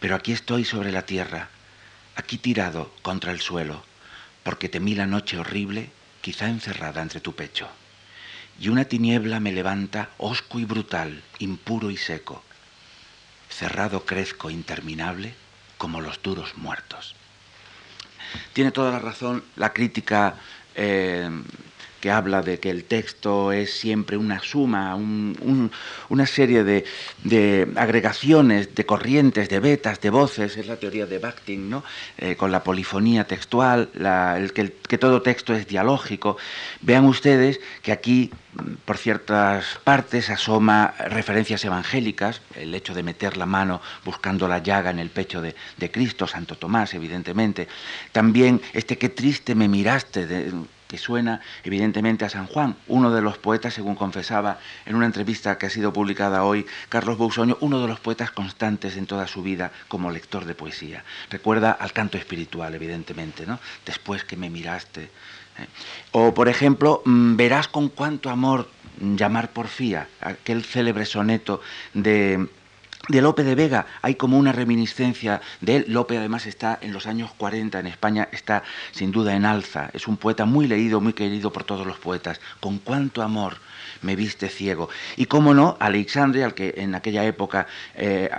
[0.00, 1.48] Pero aquí estoy sobre la tierra,
[2.16, 3.84] aquí tirado contra el suelo,
[4.46, 5.90] porque temí la noche horrible,
[6.20, 7.68] quizá encerrada entre tu pecho.
[8.60, 12.44] Y una tiniebla me levanta, hosco y brutal, impuro y seco.
[13.50, 15.34] Cerrado crezco interminable,
[15.78, 17.16] como los duros muertos.
[18.52, 20.36] Tiene toda la razón la crítica
[20.76, 21.28] eh,
[22.06, 28.86] que habla de que el texto es siempre una suma, una serie de, agregaciones, de
[28.86, 31.82] corrientes, de vetas, de voces, es la teoría de Bakhtin, ¿no?
[32.18, 33.90] Eh, con la polifonía textual,
[34.38, 36.36] el, que, que todo texto es dialógico.
[36.80, 38.30] Vean ustedes que aquí
[38.84, 44.90] por ciertas partes asoma referencias evangélicas, el hecho de meter la mano buscando la llaga
[44.90, 45.56] en el pecho de,
[45.90, 47.66] Cristo, Santo Tomás, evidentemente.
[48.12, 50.52] También este qué triste me miraste,
[50.88, 55.58] que suena evidentemente a San Juan, uno de los poetas, según confesaba en una entrevista
[55.58, 59.42] que ha sido publicada hoy, Carlos Bousoño, uno de los poetas constantes en toda su
[59.42, 61.04] vida como lector de poesía.
[61.30, 63.58] Recuerda al canto espiritual, evidentemente, ¿no?
[63.84, 65.10] Después que me miraste,
[66.12, 68.68] o, por ejemplo, mm, verás con cuánto amor
[69.00, 71.60] llamar porfía, aquel célebre soneto
[71.94, 72.48] de,
[73.08, 73.86] de Lope de Vega.
[74.02, 75.84] Hay como una reminiscencia de él.
[75.88, 79.90] Lope además está en los años 40 en España, está sin duda en alza.
[79.92, 82.40] Es un poeta muy leído, muy querido por todos los poetas.
[82.60, 83.58] Con cuánto amor
[84.02, 84.88] me viste ciego.
[85.16, 88.30] Y cómo no, Alexandre, al que en aquella época eh,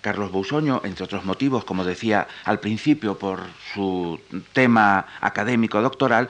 [0.00, 3.40] Carlos Bousoño, entre otros motivos, como decía al principio, por
[3.74, 4.20] su
[4.52, 6.28] tema académico doctoral,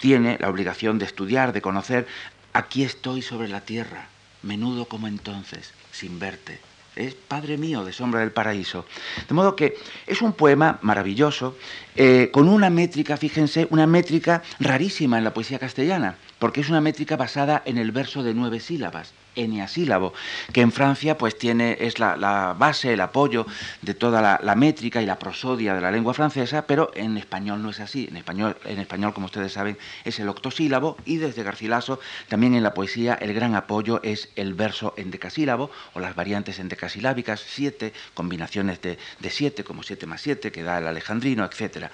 [0.00, 2.06] tiene la obligación de estudiar, de conocer.
[2.52, 4.06] Aquí estoy sobre la tierra,
[4.42, 6.67] menudo como entonces, sin verte.
[6.98, 8.84] Es Padre mío de Sombra del Paraíso.
[9.28, 9.76] De modo que
[10.06, 11.56] es un poema maravilloso,
[11.96, 16.80] eh, con una métrica, fíjense, una métrica rarísima en la poesía castellana porque es una
[16.80, 20.12] métrica basada en el verso de nueve sílabas, eneasílabo,
[20.52, 23.46] que en Francia pues tiene, es la, base, el apoyo
[23.82, 27.70] de toda la, métrica y la prosodia de la lengua francesa, pero en español no
[27.70, 28.08] es así.
[28.10, 32.62] En español, en español, como ustedes saben, es el octosílabo y desde Garcilaso también en
[32.62, 37.40] la poesía el gran apoyo es el verso en decasílabo o las variantes en decasilábicas,
[37.46, 41.90] siete combinaciones de, de siete, como siete más siete, que da el alejandrino, etcétera.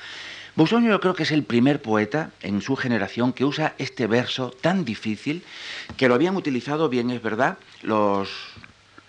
[0.57, 4.51] Bousoño yo creo que es el primer poeta en su generación que usa este verso
[4.53, 5.43] tan difícil,
[5.97, 8.29] que lo habían utilizado, bien es verdad, los,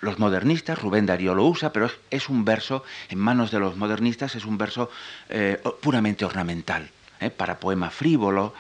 [0.02, 4.34] los modernistas, Rubén Darío lo usa, pero es, un verso, en manos de los modernistas,
[4.34, 4.90] es un verso
[5.30, 6.90] eh, puramente ornamental,
[7.20, 8.56] eh, para poema frívolo,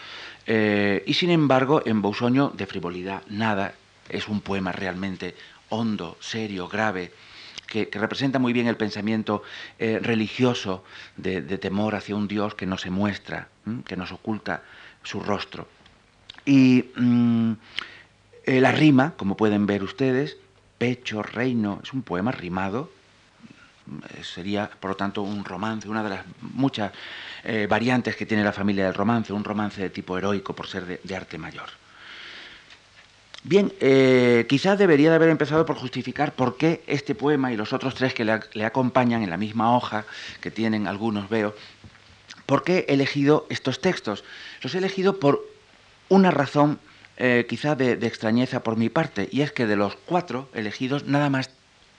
[0.45, 3.74] eh, y sin embargo en Bousoño de frivolidad nada,
[4.10, 5.36] es un poema realmente
[5.70, 7.12] hondo, serio, grave,
[7.66, 9.44] que, representa muy bien el pensamiento
[9.80, 10.84] eh, religioso
[11.18, 13.50] de, temor hacia un Dios que no se muestra,
[13.86, 14.64] que nos oculta
[15.04, 15.68] su rostro.
[16.46, 17.54] Y mm,
[18.46, 20.38] eh, la rima, como pueden ver ustedes,
[20.78, 22.92] pecho, reino, es un poema rimado,
[24.10, 26.92] eh, sería, por lo tanto, un romance, una de las muchas
[27.70, 31.16] variantes que tiene la familia del romance, un romance de tipo heroico por ser de
[31.16, 31.85] arte mayor.
[33.47, 37.73] Bien, eh, quizás debería de haber empezado por justificar por qué este poema y los
[37.73, 40.03] otros tres que le, acompañan en la misma hoja,
[40.41, 41.55] que tienen algunos veo,
[42.47, 44.23] por qué he elegido estos textos.
[44.63, 45.45] Los he elegido por
[46.09, 46.80] una razón
[47.17, 51.05] eh, quizá de, de extrañeza por mi parte, y es que de los cuatro elegidos,
[51.05, 51.51] nada más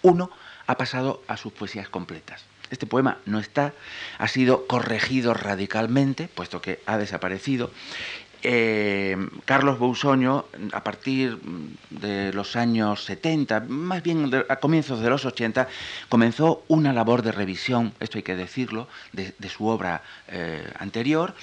[0.02, 0.32] uno
[0.66, 2.44] ha pasado a sus poesías completas.
[2.70, 3.72] Este poema no está,
[4.18, 7.70] ha sido corregido radicalmente, puesto que ha desaparecido,
[8.48, 11.36] eh, Carlos Bousoño, a partir
[11.90, 15.66] de los años 70, más bien a comienzos de los 80,
[16.08, 21.34] comenzó una labor de revisión, esto hay que decirlo, de, su obra eh, anterior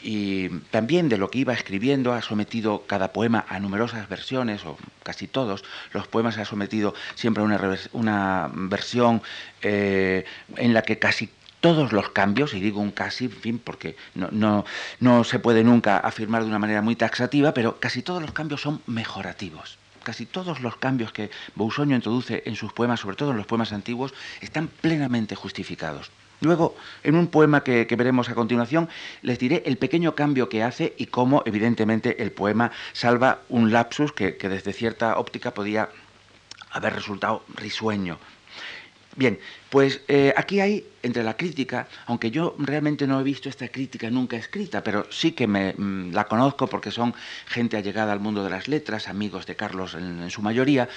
[0.00, 4.78] y también de lo que iba escribiendo, ha sometido cada poema a numerosas versiones, o
[5.02, 9.22] casi todos los poemas ha sometido siempre a una, una versión
[9.60, 10.24] eh,
[10.56, 11.30] en la que casi
[11.64, 14.66] todos los cambios, y digo un casi, en fin, porque no,
[15.00, 18.60] no, se puede nunca afirmar de una manera muy taxativa, pero casi todos los cambios
[18.60, 23.38] son mejorativos casi todos los cambios que Bousoño introduce en sus poemas, sobre todo en
[23.38, 24.12] los poemas antiguos,
[24.42, 26.10] están plenamente justificados.
[26.42, 28.90] Luego, en un poema que, veremos a continuación,
[29.22, 34.12] les diré el pequeño cambio que hace y cómo, evidentemente, el poema salva un lapsus
[34.12, 35.88] que desde cierta óptica podía
[36.70, 38.18] haber resultado risueño.
[39.16, 39.38] Bien,
[39.70, 44.10] pues eh, aquí hay entre la crítica, aunque yo realmente no he visto esta crítica
[44.10, 47.14] nunca escrita, pero sí que me, mm, la conozco porque son
[47.46, 50.88] gente allegada al mundo de las letras, amigos de Carlos en su mayoría,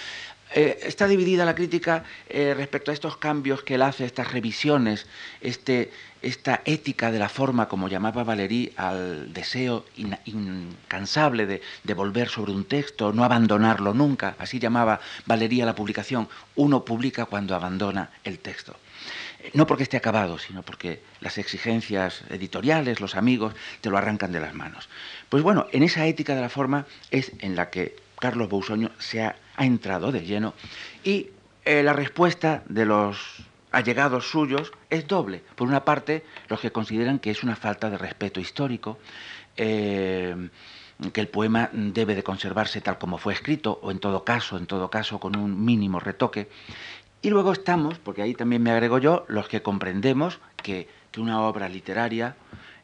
[0.55, 5.05] eh, está dividida la crítica eh, respecto a estos cambios que él hace, estas revisiones,
[5.41, 5.91] este,
[6.21, 9.85] esta ética de la forma, como llamaba Valéry, al deseo
[10.25, 16.27] incansable de, volver sobre un texto, no abandonarlo nunca, así llamaba Valéry a la publicación,
[16.55, 18.75] uno publica cuando abandona el texto.
[19.39, 24.31] Eh, no porque esté acabado, sino porque las exigencias editoriales, los amigos, te lo arrancan
[24.31, 24.89] de las manos.
[25.29, 29.23] Pues bueno, en esa ética de la forma es en la que Carlos Bousoño se
[29.23, 30.53] ha, entrado de lleno
[31.03, 31.31] y
[31.65, 33.17] eh, la respuesta de los
[33.77, 35.43] allegados suyos es doble.
[35.55, 38.97] Por una parte, los que consideran que es una falta de respeto histórico,
[39.55, 40.49] eh,
[41.13, 44.65] que el poema debe de conservarse tal como fue escrito, o en todo caso, en
[44.65, 46.49] todo caso, con un mínimo retoque.
[47.21, 51.41] Y luego estamos, porque ahí también me agrego yo, los que comprendemos que, que una
[51.41, 52.35] obra literaria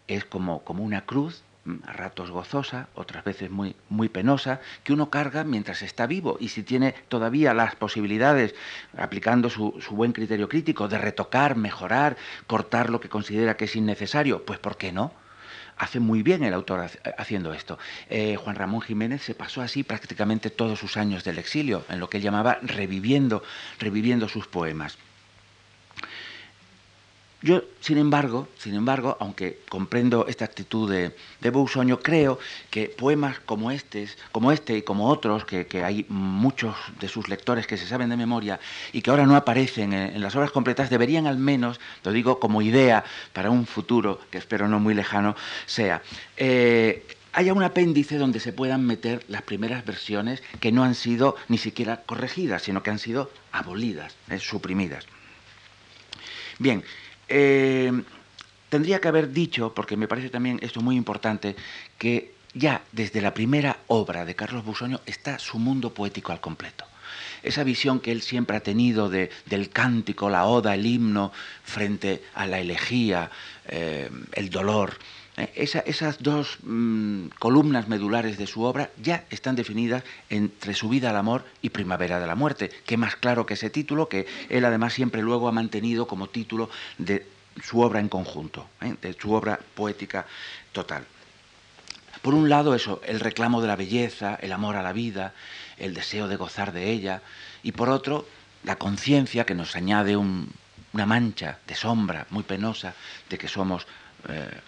[0.07, 1.41] es como, como una cruz
[1.85, 6.49] a ratos gozosa, otras veces muy, muy penosa, que uno carga mientras está vivo y
[6.49, 8.53] si tiene todavía las posibilidades,
[8.97, 12.17] aplicando su, su, buen criterio crítico, de retocar, mejorar,
[12.47, 15.13] cortar lo que considera que es innecesario, pues ¿por qué no?
[15.77, 16.87] Hace muy bien el autor
[17.17, 17.79] haciendo esto.
[18.09, 22.09] Eh, Juan Ramón Jiménez se pasó así prácticamente todos sus años del exilio, en lo
[22.09, 23.41] que él llamaba reviviendo,
[23.79, 24.97] reviviendo sus poemas.
[27.43, 32.39] Yo, sin embargo, sin embargo, aunque comprendo esta actitud de, de creo
[32.69, 37.67] que poemas como este, como este y como otros, que, hay muchos de sus lectores
[37.67, 38.61] que se saben de memoria
[38.93, 42.61] y que ahora no aparecen en, las obras completas, deberían al menos, lo digo como
[42.61, 43.03] idea
[43.33, 46.01] para un futuro, que espero no muy lejano, sea,
[46.37, 51.35] eh, haya un apéndice donde se puedan meter las primeras versiones que no han sido
[51.49, 55.05] ni siquiera corregidas, sino que han sido abolidas, eh, suprimidas.
[56.59, 56.83] Bien,
[57.27, 57.91] eh,
[58.69, 61.55] tendría que haber dicho, porque me parece también esto muy importante,
[61.97, 66.85] que ya desde la primera obra de Carlos Busoño está su mundo poético al completo.
[67.41, 71.31] Esa visión que él siempre ha tenido de, del cántico, la oda, el himno,
[71.63, 73.29] frente a la elegía,
[73.67, 74.97] eh, el dolor,
[75.35, 81.09] eh, esas dos mm, columnas medulares de su obra ya están definidas entre su vida
[81.09, 84.63] al amor y primavera de la muerte, que más claro que ese título, que él
[84.65, 87.25] además siempre luego ha mantenido como título de
[87.63, 88.95] su obra en conjunto, ¿eh?
[89.01, 90.25] de su obra poética
[90.71, 91.05] total.
[92.21, 95.33] Por un lado eso, el reclamo de la belleza, el amor a la vida,
[95.77, 97.21] el deseo de gozar de ella,
[97.63, 98.27] y por otro,
[98.63, 102.93] la conciencia que nos añade una mancha de sombra muy penosa
[103.29, 103.87] de que somos...
[104.29, 104.61] Eh,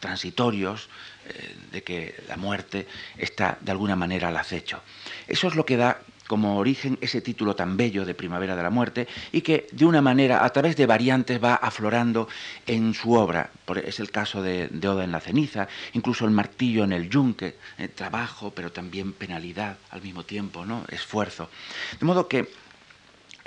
[0.00, 0.88] transitorios,
[1.28, 4.80] eh, de que la muerte está de alguna manera al acecho.
[5.26, 8.70] Eso es lo que da como origen ese título tan bello de Primavera de la
[8.70, 12.28] Muerte y que de una manera, a través de variantes, va aflorando
[12.66, 13.50] en su obra.
[13.82, 17.88] Es el caso de, Oda en la ceniza, incluso el martillo en el yunque, eh,
[17.88, 20.84] trabajo, pero también penalidad al mismo tiempo, ¿no?
[20.90, 21.50] esfuerzo.
[21.98, 22.48] De modo que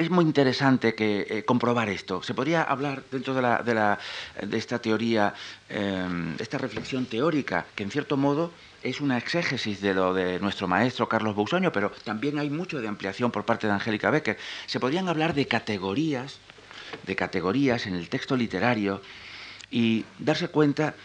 [0.02, 2.24] es muy interesante que, eh, comprobar esto.
[2.24, 4.00] Se podría hablar dentro de, la, de, la,
[4.42, 5.34] de esta teoría,
[5.70, 8.52] eh, esta reflexión teórica, que en cierto modo
[8.84, 12.88] es una exégesis de lo de nuestro maestro Carlos Bousoño, pero también hay mucho de
[12.88, 14.38] ampliación por parte de Angélica Becker.
[14.66, 16.40] Se podrían hablar de categorías,
[17.06, 19.02] de categorías en el texto literario
[19.70, 20.96] y darse cuenta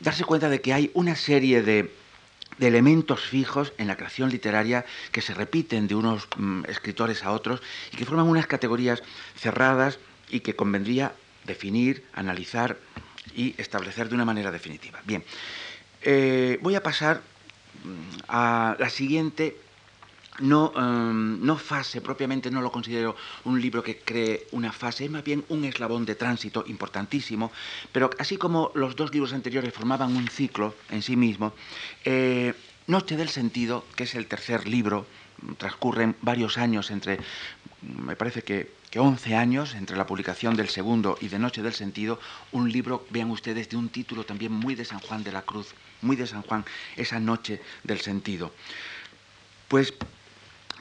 [0.00, 1.90] darse cuenta de que hay una serie de,
[2.58, 7.62] elementos fijos en la creación literaria que se repiten de unos mm, escritores a otros
[7.90, 9.02] y que forman unas categorías
[9.34, 9.98] cerradas
[10.28, 11.14] y que convendría
[11.46, 12.76] definir, analizar
[13.34, 15.00] y establecer de una manera definitiva.
[15.06, 15.24] Bien,
[16.02, 17.22] eh, voy a pasar
[17.82, 19.56] mm, a la siguiente
[20.40, 25.10] no, em, no fase, propiamente no lo considero un libro que cree una fase, es
[25.10, 27.52] más bien un eslabón de tránsito importantísimo,
[27.92, 31.52] pero así como los dos libros anteriores formaban un ciclo en sí mismo,
[32.04, 32.54] eh,
[32.86, 35.06] Noche del Sentido, que es el tercer libro,
[35.58, 37.20] transcurren varios años entre,
[37.82, 41.74] me parece que, que 11 años entre la publicación del segundo y de Noche del
[41.74, 42.18] Sentido,
[42.52, 45.74] un libro, vean ustedes, de un título también muy de San Juan de la Cruz,
[46.02, 46.64] muy de San Juan,
[46.96, 48.52] esa Noche del Sentido.
[49.68, 49.94] Pues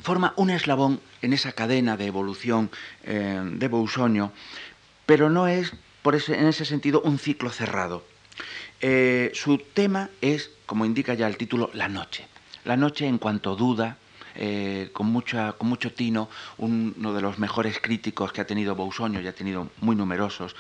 [0.02, 2.72] forma un eslabón en esa cadena de evolución
[3.04, 4.32] eh, de Boussoño,
[5.06, 8.04] pero no es por en ese sentido un ciclo cerrado.
[8.82, 12.26] Eh, su tema es, como indica ya el título, la noche.
[12.64, 13.98] La noche en cuanto duda,
[14.36, 19.20] eh, con, mucha, con mucho tino, uno de los mejores críticos que ha tenido Boussoño,
[19.20, 20.56] y ha tenido muy numerosos,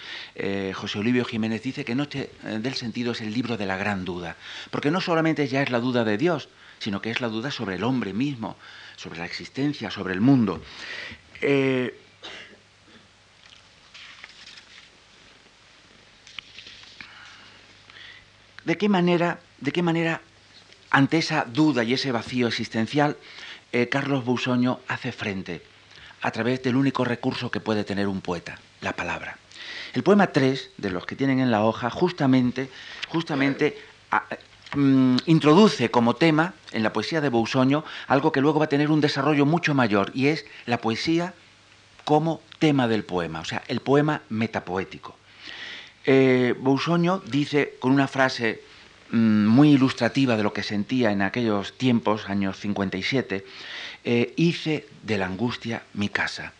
[0.73, 4.35] José Olivio Jiménez, dice que Noche del Sentido es el libro de la gran duda,
[4.71, 6.49] porque no solamente ya es la duda de Dios,
[6.79, 8.57] sino que es la duda sobre el hombre mismo,
[8.99, 10.61] sobre la existencia, sobre el mundo.
[11.41, 11.97] Eh,
[18.65, 20.21] ¿De qué manera, de qué manera
[20.91, 23.15] ante esa duda y ese vacío existencial,
[23.71, 25.61] eh, Carlos Busoño hace frente
[26.21, 29.37] a través del único recurso que puede tener un poeta, la palabra?
[29.93, 32.69] El poema 3, de los que tienen en la hoja, justamente,
[33.07, 33.77] justamente
[34.75, 38.91] Mm, introduce como tema en la poesía de Bousoño algo que luego va a tener
[38.91, 41.33] un desarrollo mucho mayor y es la poesía
[42.05, 45.15] como tema del poema, o sea, el poema metapoético.
[46.05, 46.53] Eh,
[47.25, 48.61] dice con una frase
[49.09, 53.43] mm, muy ilustrativa de lo que sentía en aquellos tiempos, años 57,
[54.03, 56.53] eh, hice de la angustia mi casa.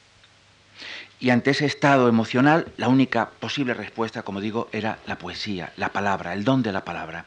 [1.19, 5.89] Y ante ese estado emocional, la única posible respuesta, como digo, era la poesía, la
[5.89, 7.25] palabra, el don de la palabra.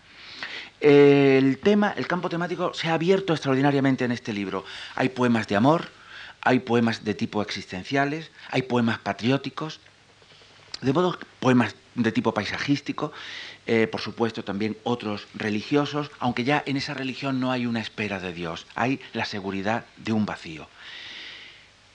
[0.83, 4.65] El tema, el campo temático se ha abierto extraordinariamente en este libro.
[4.97, 5.89] Hay poemas de amor,
[6.41, 9.79] hay poemas de tipo existenciales, hay poemas patrióticos,
[10.81, 13.13] de modo poemas de tipo paisajístico,
[13.69, 18.19] eh, por supuesto también otros religiosos, aunque ya en esa religión no hay una espera
[18.19, 20.67] de Dios, hay la seguridad de un vacío.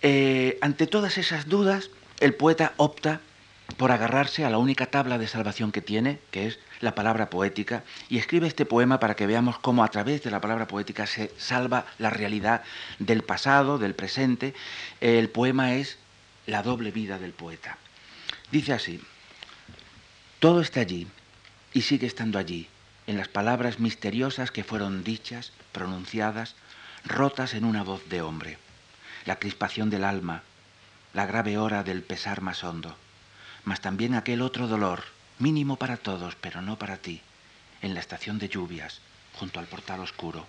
[0.02, 1.90] Eh, ante todas esas dudas,
[2.22, 3.20] el poeta opta
[3.76, 7.84] por agarrarse a la única tabla de salvación que tiene, que es la palabra poética,
[8.10, 11.32] y escribe este poema para que veamos cómo a través de la palabra poética se
[11.38, 12.64] salva la realidad
[13.00, 14.54] del pasado, del presente.
[15.02, 15.98] El poema es
[16.46, 17.78] la doble vida del poeta.
[18.52, 19.02] Dice así,
[20.40, 21.08] todo está allí
[21.74, 22.68] y sigue estando allí,
[23.08, 26.56] en las palabras misteriosas que fueron dichas, pronunciadas,
[27.06, 28.58] rotas en una voz de hombre,
[29.26, 30.44] la crispación del alma,
[31.14, 32.96] la grave hora del pesar más hondo
[33.68, 35.04] mas también aquel otro dolor,
[35.40, 37.22] mínimo para todos, pero no para ti,
[37.82, 39.00] en la estación de lluvias,
[39.36, 40.46] junto al portal oscuro.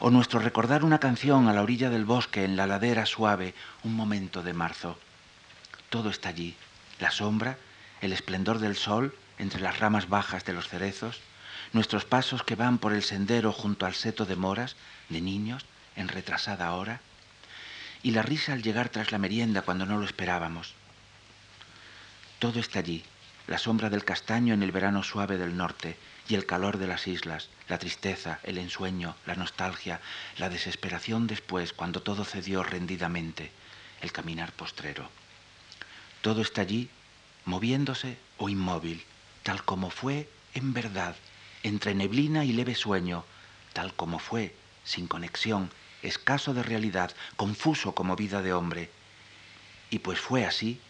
[0.00, 3.54] O nuestro recordar una canción a la orilla del bosque, en la ladera suave,
[3.84, 4.98] un momento de marzo.
[5.90, 6.56] Todo está allí,
[6.98, 7.58] la sombra,
[8.00, 11.20] el esplendor del sol entre las ramas bajas de los cerezos,
[11.72, 14.76] nuestros pasos que van por el sendero junto al seto de moras,
[15.08, 15.64] de niños,
[15.96, 17.00] en retrasada hora,
[18.02, 20.74] y la risa al llegar tras la merienda cuando no lo esperábamos,
[22.38, 23.04] todo está allí,
[23.48, 25.96] la sombra del castaño en el verano suave del norte
[26.28, 30.00] y el calor de las islas, la tristeza, el ensueño, la nostalgia,
[30.36, 33.50] la desesperación después cuando todo cedió rendidamente,
[34.02, 35.08] el caminar postrero.
[36.20, 36.90] Todo está allí,
[37.46, 39.02] moviéndose o inmóvil,
[39.42, 41.16] tal como fue en verdad,
[41.62, 43.24] entre neblina y leve sueño,
[43.72, 44.54] tal como fue,
[44.84, 45.70] sin conexión,
[46.02, 48.90] escaso de realidad, confuso como vida de hombre.
[49.90, 50.80] Y pues fue así,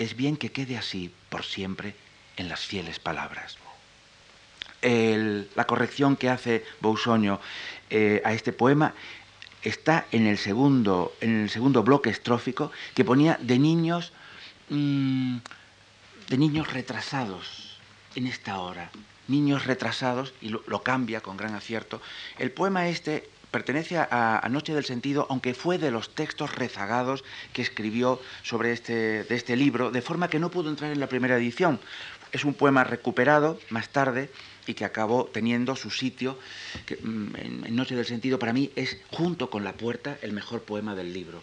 [0.00, 1.94] es bien que quede así por siempre
[2.38, 3.58] en las fieles palabras.
[4.82, 7.38] la corrección que hace Bousoño
[7.90, 8.94] eh, a este poema
[9.62, 14.14] está en el, segundo, en el segundo bloque estrófico que ponía de niños,
[14.70, 15.36] mm,
[16.30, 17.78] de niños retrasados
[18.14, 18.90] en esta hora,
[19.28, 22.00] niños retrasados, y lo cambia con gran acierto.
[22.38, 27.62] El poema este pertenece a, Noche del Sentido, aunque fue de los textos rezagados que
[27.62, 31.36] escribió sobre este, de este libro, de forma que no pudo entrar en la primera
[31.36, 31.80] edición.
[32.32, 34.30] Es un poema recuperado más tarde
[34.66, 36.38] y que acabó teniendo su sitio
[36.86, 37.36] que, mm,
[37.66, 38.38] en, Noche del Sentido.
[38.38, 41.42] Para mí es, junto con La Puerta, el mejor poema del libro.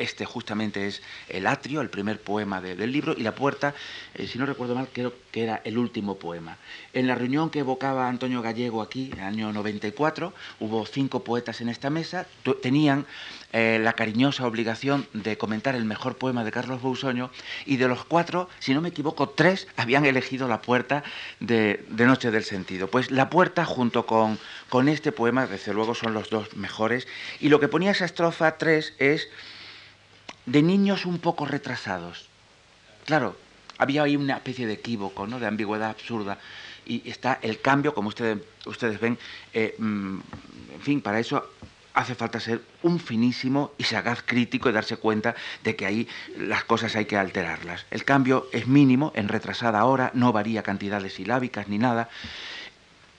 [0.00, 3.74] Este justamente es el atrio, el primer poema del libro, y la puerta,
[4.14, 6.56] eh, si no recuerdo mal, creo que era el último poema.
[6.92, 11.60] En la reunión que evocaba Antonio Gallego aquí, en el año 94, hubo cinco poetas
[11.60, 12.26] en esta mesa,
[12.62, 13.06] tenían
[13.52, 17.30] eh, la cariñosa obligación de comentar el mejor poema de Carlos Bousoño,
[17.66, 21.02] y de los cuatro, si no me equivoco, tres habían elegido la puerta
[21.40, 22.88] de, Noche del Sentido.
[22.88, 27.06] Pues la puerta, junto con, con este poema, desde luego son los dos mejores,
[27.40, 29.28] y lo que ponía esa estrofa 3 es
[30.46, 32.26] de niños un poco retrasados.
[33.04, 33.36] Claro,
[33.78, 35.38] había ahí una especie de equívoco, ¿no?
[35.40, 36.38] de ambigüedad absurda.
[36.86, 39.18] Y está el cambio, como ustedes, ustedes ven,
[39.52, 40.18] eh, mm,
[40.74, 41.50] en fin, para eso
[41.94, 45.34] hace falta ser un finísimo y sagaz crítico y darse cuenta
[45.64, 47.86] de que ahí las cosas hay que alterarlas.
[47.90, 52.08] El cambio es mínimo, en retrasada hora, no varía cantidades silábicas ni nada.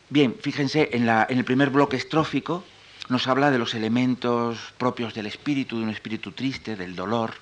[0.09, 2.63] Bien, fíjense, en, la, en el primer bloque estrófico,
[3.09, 7.33] nos habla de los elementos propios del espíritu, de un espíritu triste, del dolor.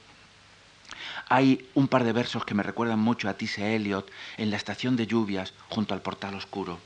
[1.27, 3.75] Hay un par de versos que me recuerdan mucho a T.C.
[3.75, 6.79] Eliot en la estación de lluvias junto al portal oscuro.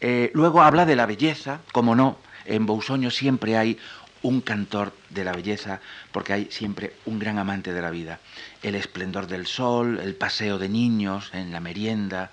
[0.00, 3.78] Eh, luego habla de la belleza, como no, en Bousoño siempre hay
[4.22, 5.80] un cantor de la belleza,
[6.12, 8.20] porque hay siempre un gran amante de la vida.
[8.62, 12.30] El esplendor del sol, el paseo de niños en la merienda,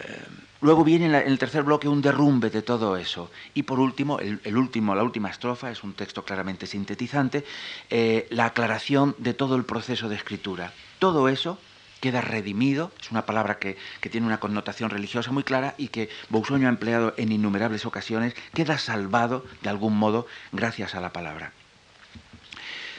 [0.00, 0.22] eh,
[0.64, 3.30] luego viene en, el tercer bloque un derrumbe de todo eso.
[3.52, 7.44] Y por último, el, último, la última estrofa, es un texto claramente sintetizante,
[7.90, 10.72] eh, la aclaración de todo el proceso de escritura.
[10.98, 11.58] Todo eso
[12.00, 16.08] queda redimido, es una palabra que, que, tiene una connotación religiosa muy clara y que
[16.30, 21.52] Bousoño ha empleado en innumerables ocasiones, queda salvado de algún modo gracias a la palabra.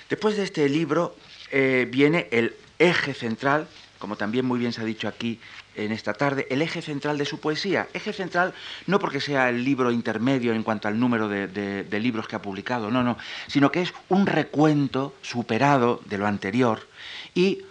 [0.08, 1.16] Después de este libro
[1.52, 3.68] eh, viene el eje central,
[3.98, 5.40] como también muy bien se ha dicho aquí
[5.76, 7.88] en esta tarde, el eje central de su poesía.
[7.94, 8.54] Eje central
[8.88, 12.92] no porque sea el libro intermedio en cuanto al número de, libros que ha publicado,
[12.92, 16.88] no, no, sino que es un recuento superado de lo anterior
[17.34, 17.64] y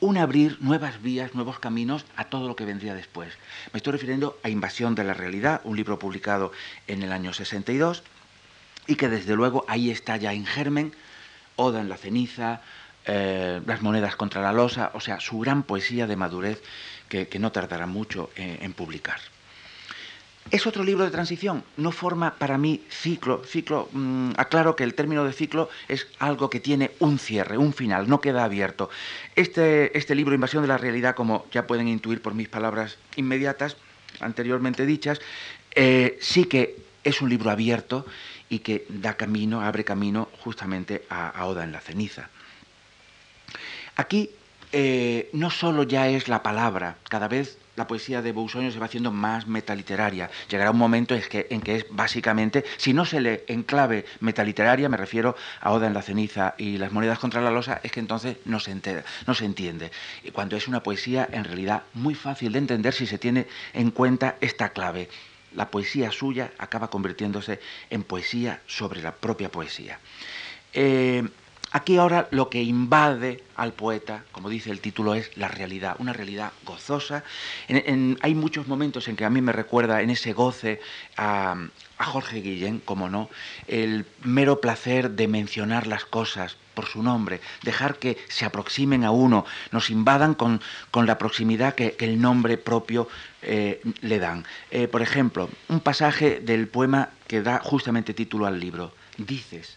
[0.00, 3.34] un abrir nuevas vías, nuevos caminos a todo lo que vendría después.
[3.72, 6.52] Me estoy refiriendo a Invasión de la Realidad, un libro publicado
[6.86, 8.02] en el año 62
[8.86, 10.92] y que desde luego ahí está ya en germen,
[11.56, 12.62] Oda en la ceniza,
[13.06, 16.62] eh, Las monedas contra la losa, o sea, su gran poesía de madurez
[17.10, 19.20] que, no tardará mucho en, publicar.
[20.50, 23.42] Es otro libro de transición, no forma para mí ciclo.
[23.44, 27.72] Ciclo, mm, aclaro que el término de ciclo es algo que tiene un cierre, un
[27.72, 28.88] final, no queda abierto.
[29.36, 33.76] Este, este libro, Invasión de la Realidad, como ya pueden intuir por mis palabras inmediatas,
[34.20, 35.20] anteriormente dichas,
[35.74, 38.06] eh, sí que es un libro abierto
[38.48, 42.28] y que da camino, abre camino justamente a, a Oda en la ceniza.
[43.96, 44.30] Aquí
[44.72, 48.86] eh, no solo ya es la palabra, cada vez la poesía de Bousoño se va
[48.86, 50.30] haciendo más metaliteraria.
[50.50, 54.96] Llegará un momento en que, es básicamente, si no se lee en clave metaliteraria, me
[54.96, 58.36] refiero a Oda en la ceniza y las monedas contra la losa, es que entonces
[58.44, 59.90] no se, entera, no se entiende.
[60.22, 63.90] Y cuando es una poesía en realidad muy fácil de entender si se tiene en
[63.90, 65.08] cuenta esta clave.
[65.54, 69.98] La poesía suya acaba convirtiéndose en poesía sobre la propia poesía.
[70.72, 71.26] Eh,
[71.72, 76.12] Aquí ahora lo que invade al poeta, como dice el título, es la realidad, una
[76.12, 77.22] realidad gozosa.
[77.68, 80.80] hay muchos momentos en que a mí me recuerda en ese goce
[81.16, 81.56] a,
[81.98, 83.28] Jorge Guillén, como no,
[83.68, 89.10] el mero placer de mencionar las cosas por su nombre, dejar que se aproximen a
[89.10, 90.60] uno, nos invadan con,
[90.94, 93.06] la proximidad que, el nombre propio
[93.42, 94.44] eh, le dan.
[94.70, 98.92] Eh, por ejemplo, un pasaje del poema que da justamente título al libro.
[99.18, 99.76] Dices,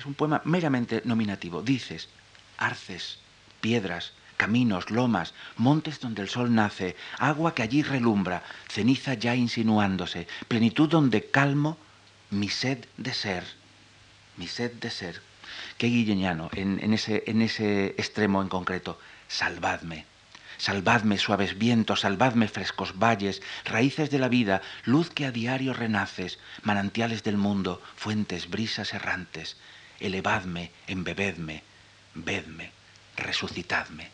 [0.00, 1.62] es un poema meramente nominativo.
[1.62, 2.08] Dices,
[2.56, 3.18] arces,
[3.60, 10.26] piedras, caminos, lomas, montes donde el sol nace, agua que allí relumbra, ceniza ya insinuándose,
[10.48, 11.76] plenitud donde calmo
[12.30, 13.44] mi sed de ser,
[14.38, 15.20] mi sed de ser.
[15.76, 18.98] Qué guilleñano en, ese, en ese extremo en concreto.
[19.28, 20.06] Salvadme,
[20.56, 26.38] salvadme suaves vientos, salvadme frescos valles, raíces de la vida, luz que a diario renaces,
[26.62, 29.56] manantiales del mundo, fuentes, brisas errantes,
[30.00, 31.62] elevadme, embebedme,
[32.14, 32.70] vedme,
[33.16, 34.08] resucitadme.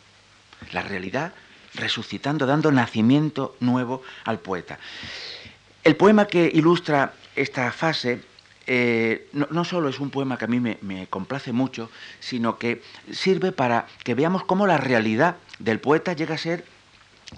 [0.72, 1.32] La realidad
[1.74, 4.78] resucitando, dando nacimiento nuevo al poeta.
[5.84, 8.20] El poema que ilustra esta fase
[8.66, 11.88] eh, no, solo es un poema que a mí me, me, complace mucho,
[12.18, 12.82] sino que
[13.12, 16.64] sirve para que veamos cómo la realidad del poeta llega a ser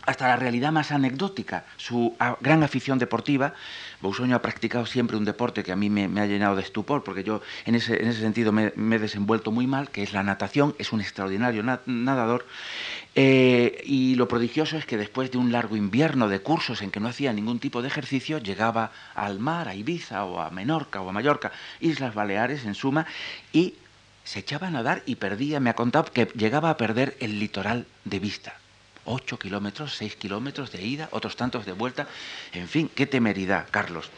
[0.04, 3.54] hasta la realidad más anecdótica, su gran afición deportiva.
[4.00, 7.24] Bousoño ha practicado siempre un deporte que a mí me, ha llenado de estupor, porque
[7.24, 10.74] yo en ese, en ese sentido me, he desenvuelto muy mal, que es la natación,
[10.78, 12.46] es un extraordinario nadador.
[13.14, 17.00] Eh, y lo prodigioso es que después de un largo invierno de cursos en que
[17.00, 21.08] no hacía ningún tipo de ejercicio, llegaba al mar, a Ibiza o a Menorca o
[21.08, 21.50] a Mallorca,
[21.80, 23.06] Islas Baleares en suma,
[23.52, 23.74] y
[24.22, 27.86] se echaba a nadar y perdía, me ha contado que llegaba a perder el litoral
[28.04, 28.57] de vista.
[29.10, 32.06] Ocho kilómetros, seis kilómetros de ida, otros tantos de vuelta.
[32.52, 34.10] En fin, qué temeridad, Carlos.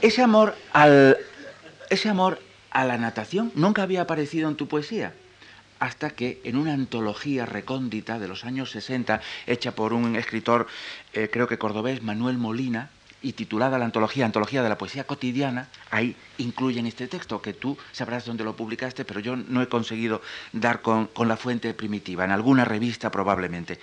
[0.00, 1.16] Ese amor al,
[1.90, 2.40] ese amor
[2.70, 5.12] a la natación nunca había aparecido en tu poesía
[5.80, 10.66] hasta que en una antología recóndita de los años 60, hecha por un escritor,
[11.12, 12.90] eh, creo que cordobés, Manuel Molina,
[13.22, 17.76] y titulada la antología, Antología de la Poesía Cotidiana, ahí incluyen este texto, que tú
[17.92, 20.22] sabrás dónde lo publicaste, pero yo no he conseguido
[20.52, 23.80] dar con, la fuente primitiva, en alguna revista probablemente.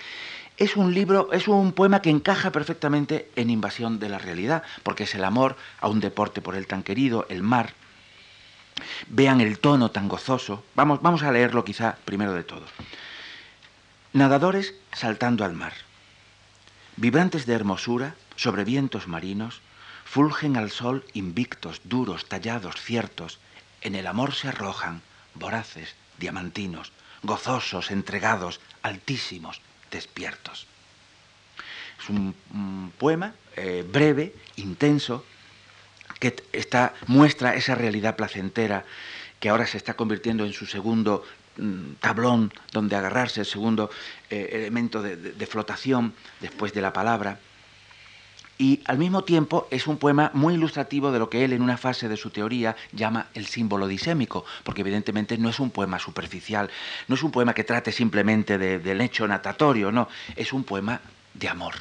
[0.58, 5.04] Es un libro, es un poema que encaja perfectamente en Invasión de la Realidad, porque
[5.04, 7.74] es el amor a un deporte por él tan querido, el mar,
[9.08, 10.64] Vean el tono tan gozoso.
[10.76, 12.66] Vamos, vamos a leerlo quizá primero de todo.
[14.14, 15.74] Nadadores saltando al mar.
[16.98, 19.62] Vibrantes de hermosura, sobre vientos marinos,
[20.06, 23.40] fulgen al sol invictos, duros, tallados, ciertos.
[23.82, 25.02] En el amor se arrojan,
[25.34, 26.92] voraces, diamantinos,
[27.24, 30.68] gozosos, entregados, altísimos, despiertos.
[32.02, 32.36] Es un,
[32.98, 35.26] poema eh, breve, intenso,
[36.20, 38.86] que está, muestra esa realidad placentera
[39.40, 41.24] que ahora se está convirtiendo en su segundo
[41.58, 43.90] mm, tablón donde agarrarse, el segundo
[44.30, 47.40] eh, elemento de, de, flotación después de la palabra.
[48.58, 51.78] Y al mismo tiempo es un poema muy ilustrativo de lo que él en una
[51.78, 56.70] fase de su teoría llama el símbolo disémico, porque evidentemente no es un poema superficial,
[57.08, 60.08] no es un poema que trate simplemente del hecho natatorio, no,
[60.38, 61.02] es un poema
[61.34, 61.76] de amor,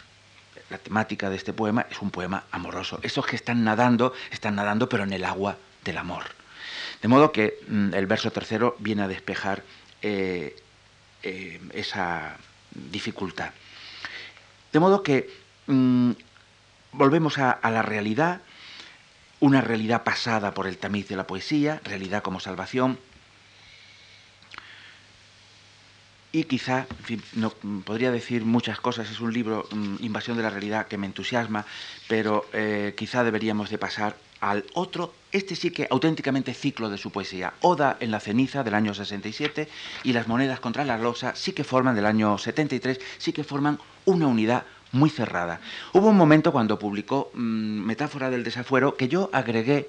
[0.69, 2.99] la temática de este poema es un poema amoroso.
[3.03, 6.25] Esos que están nadando, están nadando pero en el agua del amor.
[7.01, 9.63] De modo que mm, el verso tercero viene a despejar
[10.03, 10.57] eh,
[11.23, 12.37] eh, esa
[12.71, 13.51] dificultad.
[14.73, 15.31] De modo que
[15.67, 16.11] mm,
[16.97, 18.41] volvemos a, la realidad,
[19.41, 22.99] una realidad pasada por el tamiz de la poesía, realidad como salvación,
[26.33, 27.51] y quizá, en fin, no,
[27.85, 31.65] podría decir muchas cosas, es un libro, mm, Invasión de la Realidad, que me entusiasma,
[32.09, 37.13] pero eh, quizá deberíamos de pasar al otro, este sí que auténticamente ciclo de su
[37.13, 39.69] poesía, Oda en la ceniza del año 67
[40.03, 43.79] y Las monedas contra la losa sí que forman del año 73, sí que forman
[44.05, 44.65] una unidad
[44.95, 45.61] muy cerrada.
[45.93, 49.89] Hubo un momento cuando publicó mm, Metáfora del desafuero que yo agregué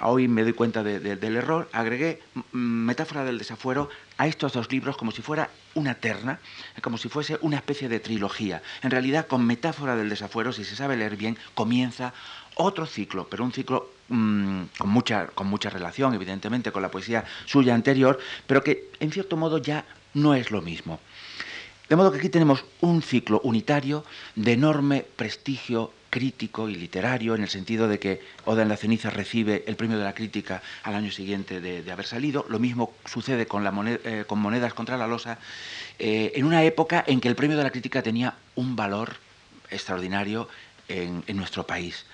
[0.00, 2.20] hoy me doy cuenta del error, agregué
[2.52, 6.38] Metáfora del desafuero a estos dos libros como si fuera una terna,
[6.80, 8.62] como si fuese una especie de trilogía.
[8.82, 12.12] En realidad, con Metáfora del desafuero, si se sabe leer bien, comienza
[12.54, 17.24] otro ciclo, pero un ciclo mm, con, mucha, con mucha relación, evidentemente, con la poesía
[17.46, 21.00] suya anterior, pero que en cierto modo ya no es lo mismo.
[21.88, 24.04] De modo que aquí tenemos un ciclo unitario
[24.36, 29.10] de enorme prestigio crítico y literario, en el sentido de que Oda en la ceniza
[29.10, 32.46] recibe el premio de la crítica al año siguiente de, haber salido.
[32.48, 35.38] Lo mismo sucede con, eh, Monedas contra la Losa,
[35.98, 39.16] eh, en una época en que el premio de la crítica tenía un valor
[39.70, 40.48] extraordinario
[40.88, 42.04] en nuestro país.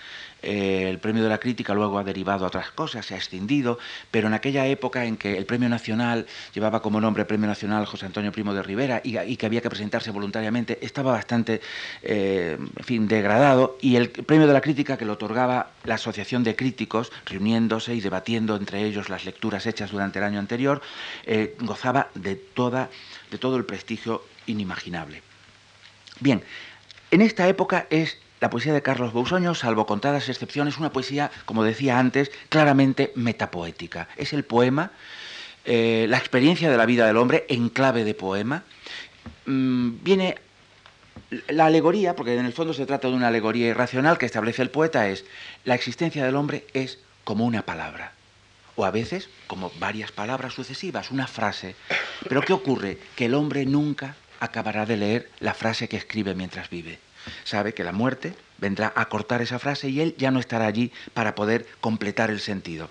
[0.42, 3.78] Eh, el premio de la crítica luego ha derivado a otras cosas, se ha extendido,
[4.10, 8.06] pero en aquella época en que el premio nacional llevaba como nombre Premio Nacional José
[8.06, 11.60] Antonio Primo de Rivera y, que había que presentarse voluntariamente, estaba bastante,
[12.02, 16.44] eh, en fin, degradado y el premio de la crítica que lo otorgaba la Asociación
[16.44, 20.80] de Críticos, reuniéndose y debatiendo entre ellos las lecturas hechas durante el año anterior,
[21.26, 22.88] eh, gozaba de, toda,
[23.30, 25.22] de todo el prestigio inimaginable.
[26.20, 26.42] Bien,
[27.10, 31.62] en esta época es la poesía de Carlos Bousoño, salvo contadas excepciones, una poesía, como
[31.62, 34.08] decía antes, claramente metapoética.
[34.16, 34.92] Es el poema,
[35.66, 38.64] eh, la experiencia de la vida del hombre en clave de poema.
[39.44, 40.38] Mm, viene
[41.48, 44.70] la alegoría, porque en el fondo se trata de una alegoría irracional que establece el
[44.70, 45.24] poeta, es
[45.64, 48.12] la existencia del hombre es como una palabra,
[48.74, 51.76] o a veces como varias palabras sucesivas, una frase.
[52.26, 52.98] Pero ¿qué ocurre?
[53.16, 56.98] Que el hombre nunca acabará de leer la frase que escribe mientras vive
[57.44, 60.92] sabe que la muerte vendrá a cortar esa frase y él ya no estará allí
[61.14, 62.90] para poder completar el sentido.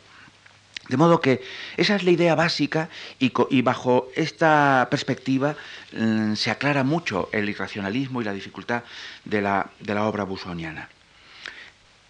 [0.90, 1.42] De modo que
[1.78, 2.90] esa es la idea básica
[3.20, 5.56] y, bajo esta perspectiva
[5.94, 8.84] mm, se aclara mucho el irracionalismo y la dificultad
[9.24, 9.70] de la,
[10.04, 10.90] obra busoniana.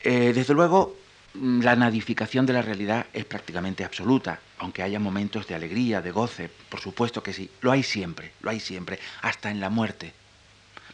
[0.02, 0.96] Eh, desde luego,
[1.34, 6.12] mm, la nadificación de la realidad es prácticamente absoluta, aunque haya momentos de alegría, de
[6.12, 10.14] goce, por supuesto que sí, lo hay siempre, lo hay siempre, hasta en la muerte.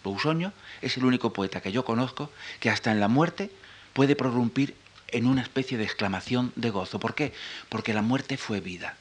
[0.06, 2.30] Bousoño es el único poeta que yo conozco
[2.60, 3.50] que hasta en la muerte
[3.94, 4.76] puede prorrumpir
[5.10, 7.00] en una especie de exclamación de gozo.
[7.00, 7.34] ¿Por qué?
[7.70, 8.96] Porque la muerte fue vida.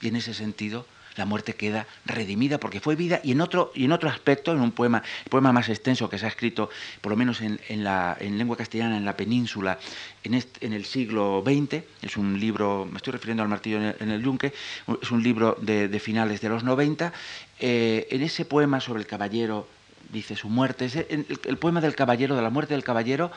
[0.00, 0.86] Y en ese sentido,
[1.16, 4.60] la muerte queda redimida porque fue vida y en otro, y en otro aspecto, en
[4.60, 6.70] un poema, poema más extenso que se ha escrito,
[7.00, 9.78] por lo menos en, la, en lengua castellana en la península,
[10.22, 14.22] en, en, el siglo XX, es un libro, me estoy refiriendo al martillo en el,
[14.22, 14.54] yunque,
[15.02, 17.12] es un libro de, finales de los 90,
[17.58, 19.66] eh, en ese poema sobre el caballero
[20.10, 23.30] dice su muerte, el poema del caballero, de la muerte del caballero,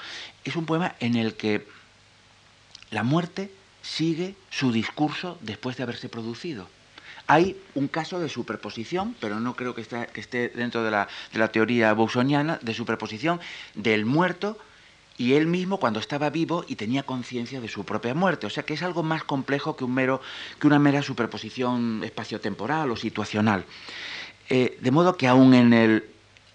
[0.43, 1.67] es un poema en el que
[2.91, 6.67] la muerte sigue su discurso después de haberse producido.
[7.27, 11.07] Hay un caso de superposición, pero no creo que esté, dentro de la,
[11.51, 13.39] teoría bousoniana, de superposición
[13.75, 14.57] del muerto
[15.17, 18.47] y él mismo cuando estaba vivo y tenía conciencia de su propia muerte.
[18.47, 20.21] O sea que es algo más complejo que, un mero,
[20.59, 23.65] que una mera superposición espaciotemporal o situacional.
[24.49, 26.05] Eh, de modo que aún en el,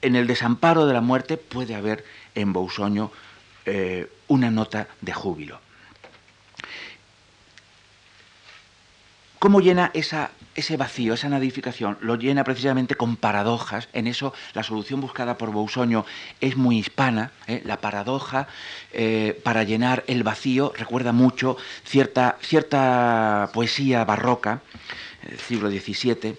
[0.07, 2.05] en el desamparo de la muerte puede haber
[2.37, 3.11] en Bousoño
[3.65, 5.61] eh, una nota de júbilo.
[9.41, 11.99] ¿Cómo llena ese vacío, esa nadificación?
[12.01, 13.89] Lo llena precisamente con paradojas.
[13.93, 16.07] En eso la solución buscada por Bousoño
[16.41, 17.33] es muy hispana.
[17.49, 17.63] ¿eh?
[17.65, 18.47] La paradoja
[18.93, 24.63] eh, para llenar el vacío recuerda mucho cierta, cierta poesía barroca
[25.29, 26.39] del siglo XVII.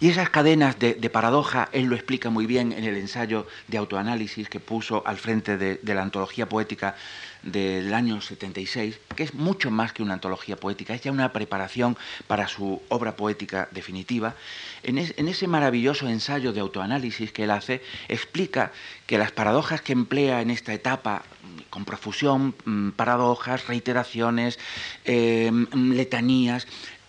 [0.00, 4.48] Y esas cadenas de, paradoja, él lo explica muy bien en el ensayo de autoanálisis
[4.48, 6.94] que puso al frente de la antología poética
[7.42, 11.96] del año 76, que es mucho más que una antología poética, es ya una preparación
[12.26, 14.34] para su obra poética definitiva.
[14.82, 18.72] En, ese maravilloso ensayo de autoanálisis que él hace, explica
[19.06, 21.22] que las paradojas que emplea en esta etapa,
[21.70, 24.58] con profusión, mm, paradojas, reiteraciones,
[25.04, 26.66] eh, letanías,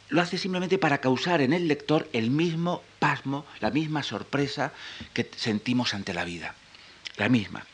[0.10, 4.73] lo hace simplemente para causar en el lector el mismo pasmo, la misma sorpresa
[5.14, 6.56] que sentimos ante la vida.
[7.18, 7.65] La misma.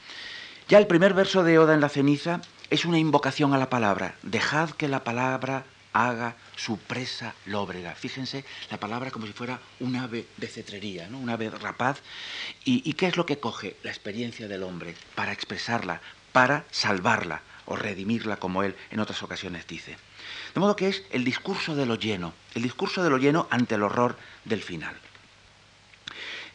[0.68, 4.16] Ya el primer verso de Oda en la ceniza es una invocación a la palabra.
[4.24, 7.96] Dejad que la palabra haga su presa lóbrega.
[7.96, 11.20] Fíjense la palabra como si fuera un ave de cetrería, ¿no?
[11.20, 12.02] un ave rapaz.
[12.66, 16.02] ¿Y, qué es lo que coge la experiencia del hombre para expresarla,
[16.34, 19.98] para salvarla o redimirla, como él en otras ocasiones dice?
[20.54, 23.76] De modo que es el discurso de lo lleno, el discurso de lo lleno ante
[23.76, 24.96] el horror del final.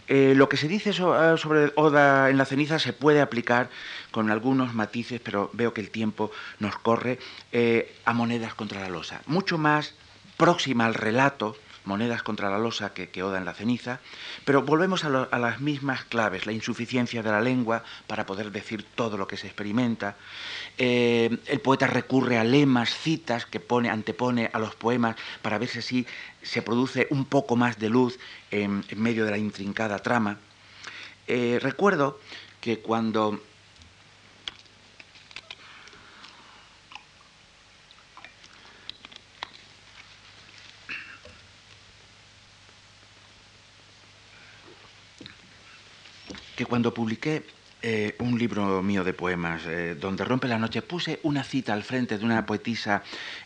[0.09, 0.95] Eh, lo que se dice eh,
[1.37, 3.71] sobre Oda en la ceniza se puede aplicar
[4.11, 7.21] con algunos matices, pero veo que el tiempo nos corre,
[7.53, 9.23] eh, a monedas contra la losa.
[9.27, 9.95] Mucho más
[10.37, 14.01] próxima al relato monedas contra la losa que, que en la ceniza,
[14.45, 19.17] pero volvemos a, las mismas claves, la insuficiencia de la lengua para poder decir todo
[19.17, 20.17] lo que se experimenta.
[20.79, 25.69] Eh, el poeta recurre a lemas, citas que pone, antepone a los poemas para ver
[25.69, 26.07] si
[26.43, 28.19] se produce un poco más de luz
[28.51, 30.39] en, medio de la intrincada trama.
[31.27, 32.19] Eh, recuerdo
[32.61, 33.41] que cuando
[46.61, 47.43] que cuando publiqué
[47.81, 51.85] eh, un libro mío de poemas, eh, donde rompe la noche, puse una cita al
[51.85, 53.03] frente de una poetisa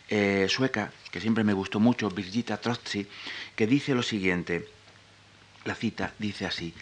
[0.09, 3.07] eh, sueca, que siempre me gustó mucho, Birgitta Trotzi,
[3.55, 4.67] que dice lo siguiente,
[5.63, 6.73] la cita dice así,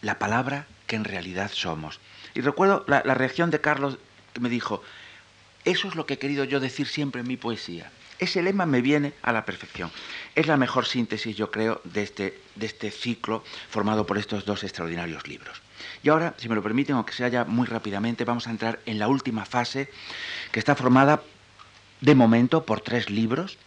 [0.00, 2.00] la palabra que en realidad somos.
[2.32, 3.98] Y recuerdo la, la reacción de Carlos
[4.32, 4.82] que me dijo,
[5.66, 7.92] eso es lo que he querido yo decir siempre en mi poesía.
[8.18, 9.90] Ese lema me viene a la perfección.
[10.34, 14.64] Es la mejor síntesis, yo creo, de este, de este ciclo formado por estos dos
[14.64, 15.62] extraordinarios libros.
[16.02, 18.98] Y ahora, si me lo permiten, aunque sea ya muy rápidamente, vamos a entrar en
[18.98, 19.90] la última fase,
[20.50, 21.22] que está formada
[22.00, 23.58] de momento por tres libros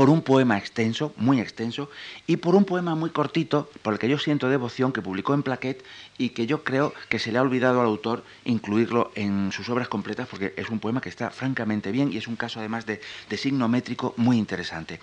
[0.00, 1.90] por un poema extenso, muy extenso,
[2.26, 5.42] y por un poema muy cortito, por el que yo siento devoción, que publicó en
[5.42, 5.84] Plaquet
[6.16, 9.88] y que yo creo que se le ha olvidado al autor incluirlo en sus obras
[9.88, 13.02] completas, porque es un poema que está francamente bien y es un caso además de,
[13.36, 15.00] signo métrico muy interesante.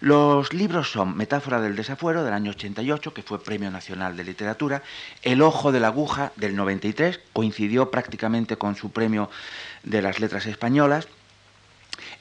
[0.00, 4.82] Los libros son Metáfora del desafuero del año 88, que fue Premio Nacional de Literatura,
[5.22, 9.30] El ojo de la aguja del 93, coincidió prácticamente con su premio
[9.84, 11.06] de las letras españolas,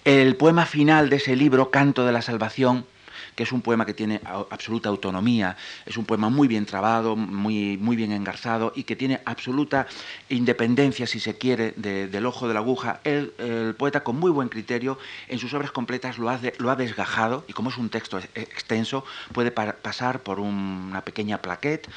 [0.04, 2.86] el poema final de ese libro, Canto de la Salvación,
[3.36, 4.20] que es un poema que tiene
[4.50, 5.56] absoluta autonomía,
[5.86, 9.88] es un poema muy bien trabado, muy, muy bien engarzado y que tiene absoluta
[10.30, 13.00] independencia, si se quiere, del ojo de la aguja.
[13.04, 13.32] El,
[13.78, 14.98] poeta, con muy buen criterio,
[15.28, 19.06] en sus obras completas lo ha, lo ha desgajado y como es un texto extenso,
[19.34, 21.88] puede pasar por una pequeña plaquette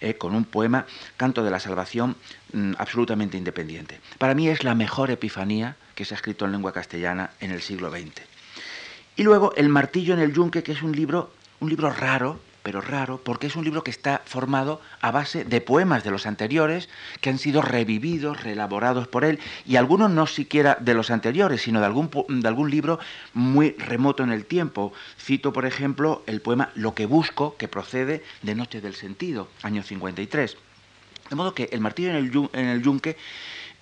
[0.00, 0.86] eh, con un poema,
[1.16, 2.16] Canto de la Salvación,
[2.52, 4.00] mm, absolutamente independiente.
[4.18, 7.62] Para mí es la mejor epifanía que se ha escrito en lengua castellana en el
[7.62, 8.22] siglo XX.
[9.16, 12.80] Y luego El martillo en el yunque, que es un libro, un libro raro, pero
[12.80, 16.88] raro, porque es un libro que está formado a base de poemas de los anteriores
[17.20, 21.80] que han sido revividos, reelaborados por él, y algunos no siquiera de los anteriores, sino
[21.80, 22.98] de algún, de algún libro
[23.34, 24.92] muy remoto en el tiempo.
[25.18, 29.82] Cito, por ejemplo, el poema Lo que busco, que procede de Noche del Sentido, año
[29.82, 30.56] 53.
[31.30, 33.16] De modo que El martillo en el, yunque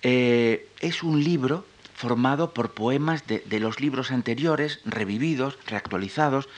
[0.01, 1.65] eh, es un libro
[2.01, 6.49] formado por poemas de, los libros anteriores, revividos, reactualizados.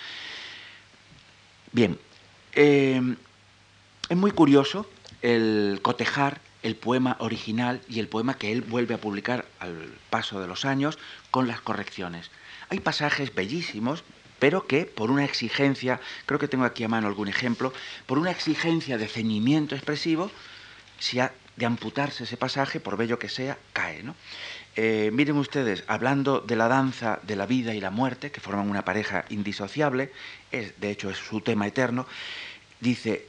[1.73, 1.99] Bien,
[2.53, 3.01] eh,
[4.07, 4.89] es muy curioso
[5.21, 10.39] el cotejar el poema original y el poema que él vuelve a publicar al paso
[10.39, 10.97] de los años
[11.29, 12.31] con las correcciones.
[12.69, 14.05] Hay pasajes bellísimos,
[14.39, 17.73] pero que por una exigencia, creo que tengo aquí a mano algún ejemplo,
[18.05, 20.31] por una exigencia de ceñimiento expresivo,
[20.99, 24.03] si ha de amputarse ese pasaje, por bello que sea, cae.
[24.03, 24.15] ¿no?
[24.75, 28.69] Eh, miren ustedes, hablando de la danza de la vida y la muerte, que forman
[28.69, 30.11] una pareja indisociable,
[30.51, 32.07] es, de hecho es su tema eterno,
[32.79, 33.27] dice,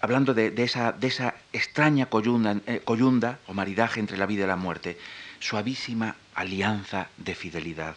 [0.00, 4.48] hablando de, esa, de esa, extraña coyunda, eh, coyunda o maridaje entre la vida y
[4.48, 4.98] la muerte,
[5.38, 7.96] suavísima alianza de fidelidad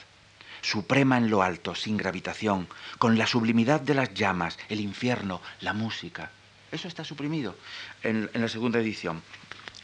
[0.61, 5.73] suprema en lo alto, sin gravitación, con la sublimidad de las llamas, el infierno, la
[5.73, 6.31] música.
[6.71, 7.57] Eso está suprimido
[8.01, 9.21] en, en la segunda edición.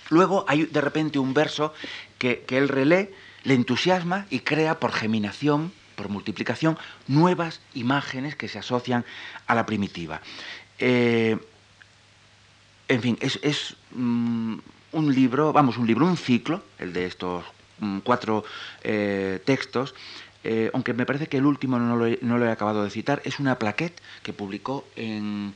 [0.09, 1.73] Luego hay de repente un verso
[2.19, 2.67] que, que él
[3.43, 6.77] le entusiasma y crea por geminación, por multiplicación,
[7.07, 9.03] nuevas imágenes que se asocian
[9.47, 10.21] a la primitiva.
[10.77, 11.37] Eh,
[12.87, 14.57] en fin, es, es mm,
[14.93, 17.43] un libro, vamos, un libro, un ciclo, el de estos
[17.79, 18.43] mm, cuatro
[18.83, 19.93] eh, textos,
[20.43, 22.89] eh, aunque me parece que el último no lo, he, no lo, he, acabado de
[22.89, 25.53] citar, es una plaquette que publicó en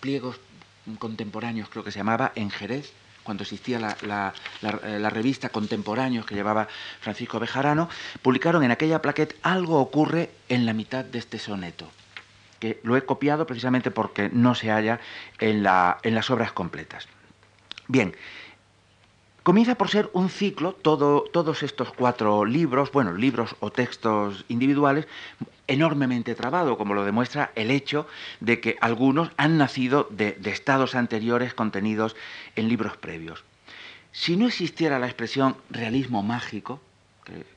[0.00, 0.38] pliegos
[0.98, 2.92] contemporáneos, creo que se llamaba, en Jerez,
[3.26, 6.68] cuando existía eh, la, revista Contemporáneos que llevaba
[7.00, 7.90] Francisco Bejarano,
[8.22, 11.90] publicaron en aquella plaquette Algo ocurre en la mitad de este soneto,
[12.60, 15.00] que lo he copiado precisamente porque no se halla
[15.40, 17.08] en, las obras completas.
[17.88, 18.16] Bien,
[19.42, 25.06] Comienza por ser un ciclo, todo, todos estos cuatro libros, bueno, libros o textos individuales,
[25.68, 28.06] enormemente trabado, como lo demuestra el hecho
[28.40, 32.16] de que algunos han nacido de, estados anteriores contenidos
[32.54, 33.44] en libros previos.
[34.12, 36.80] Si no existiera la expresión realismo mágico,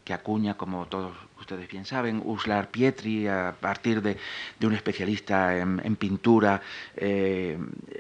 [0.04, 4.18] que, acuña, como todos ustedes bien saben, Uslar Pietri, a partir de,
[4.60, 6.60] de un especialista en, pintura.
[6.96, 7.56] Eh,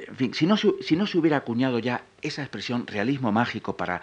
[0.07, 4.01] en fin, si no, si no, se hubiera acuñado ya esa expresión realismo mágico para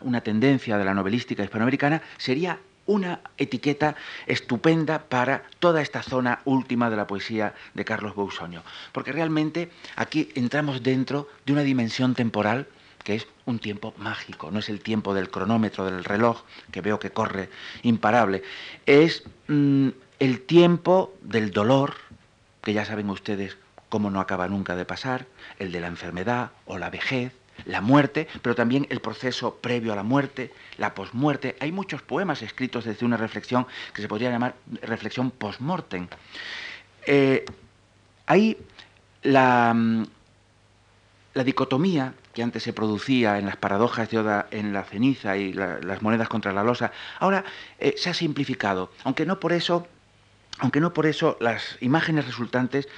[0.00, 2.58] una tendencia de la novelística hispanoamericana, sería
[2.88, 3.94] una etiqueta
[4.26, 8.64] estupenda para toda esta zona última de la poesía de Carlos Bousoño.
[8.92, 12.66] Porque realmente aquí entramos dentro de una dimensión temporal
[13.04, 16.98] que es un tiempo mágico, no es el tiempo del cronómetro, del reloj, que veo
[16.98, 17.48] que corre
[17.82, 18.42] imparable,
[18.84, 19.88] es mmm,
[20.18, 21.94] el tiempo del dolor,
[22.62, 23.56] que ya saben ustedes
[23.88, 25.26] cómo no acaba nunca de pasar,
[25.58, 27.32] el de la enfermedad o la vejez,
[27.64, 31.56] la muerte, pero también el proceso previo a la muerte, la posmuerte.
[31.60, 36.08] Hay muchos poemas escritos desde una reflexión que se podría llamar reflexión postmortem.
[37.06, 37.44] Eh,
[38.26, 38.58] hay
[39.22, 39.74] la,
[41.34, 45.52] la dicotomía que antes se producía en las paradojas de Oda en la ceniza y
[45.52, 47.44] la, las monedas contra la losa, ahora
[47.78, 49.88] eh, se ha simplificado, aunque no por eso,
[50.58, 52.88] aunque no por eso las imágenes resultantes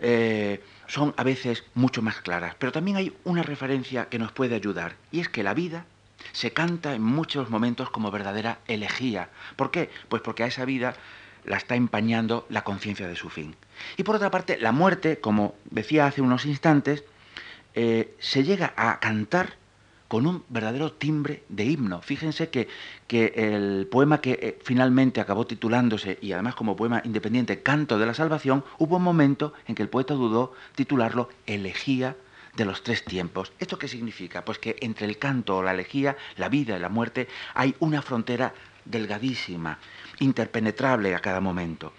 [0.00, 2.56] eh, son a veces mucho más claras.
[2.58, 5.86] Pero también hay una referencia que nos puede ayudar, y es que la vida
[6.32, 9.30] se canta en muchos momentos como verdadera elegía.
[9.56, 9.90] ¿Por qué?
[10.08, 10.94] Pues porque a esa vida
[11.44, 13.54] la está empañando la conciencia de su fin.
[13.96, 17.04] Y por otra parte, la muerte, como decía hace unos instantes,
[17.74, 19.54] eh, se llega a cantar
[20.08, 22.00] con un verdadero timbre de himno.
[22.00, 22.68] Fíjense que,
[23.06, 28.06] que el poema que eh, finalmente acabó titulándose, y además como poema independiente, Canto de
[28.06, 32.16] la Salvación, hubo un momento en que el poeta dudó titularlo Elegía
[32.56, 33.52] de los tres tiempos.
[33.58, 34.44] ¿Esto qué significa?
[34.44, 38.02] Pues que entre el canto o la elegía, la vida y la muerte, hay una
[38.02, 38.54] frontera
[38.84, 39.78] delgadísima,
[40.18, 41.92] interpenetrable a cada momento.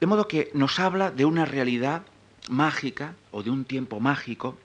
[0.00, 2.02] De modo que nos habla de una realidad
[2.48, 4.58] mágica o de un tiempo mágico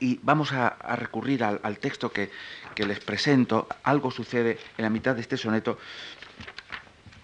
[0.00, 2.30] y vamos a, recurrir al, texto que,
[2.74, 3.66] que, les presento.
[3.82, 5.78] Algo sucede en la mitad de este soneto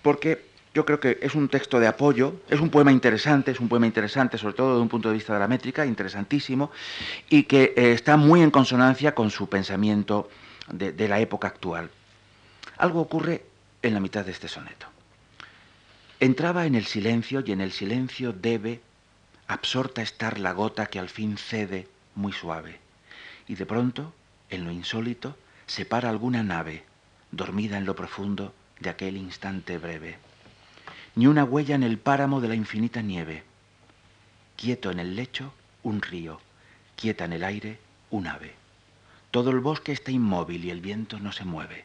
[0.02, 0.44] porque
[0.74, 3.86] yo creo que es un texto de apoyo, es un poema interesante, es un poema
[3.86, 6.72] interesante sobre todo desde un punto de vista de la métrica, interesantísimo,
[7.30, 10.28] y que eh, está muy en consonancia con su pensamiento
[10.68, 11.90] de la época actual.
[12.78, 13.44] Algo ocurre
[13.82, 14.86] en la mitad de este soneto.
[16.20, 18.80] Entraba en el silencio y en el silencio debe
[19.46, 22.78] absorta estar la gota que al fin cede muy suave.
[23.46, 24.12] Y de pronto,
[24.50, 25.36] en lo insólito,
[25.66, 26.84] se para alguna nave,
[27.30, 30.18] dormida en lo profundo de aquel instante breve.
[31.14, 33.42] Ni una huella en el páramo de la infinita nieve.
[34.56, 36.40] quieto en el lecho, un río,
[36.96, 37.78] quieta en el aire,
[38.10, 38.54] un ave.
[39.30, 41.84] Todo el bosque está inmóvil y el viento no se mueve.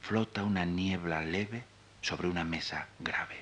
[0.00, 1.62] Flota una niebla leve
[2.02, 3.36] sobre una mesa grave.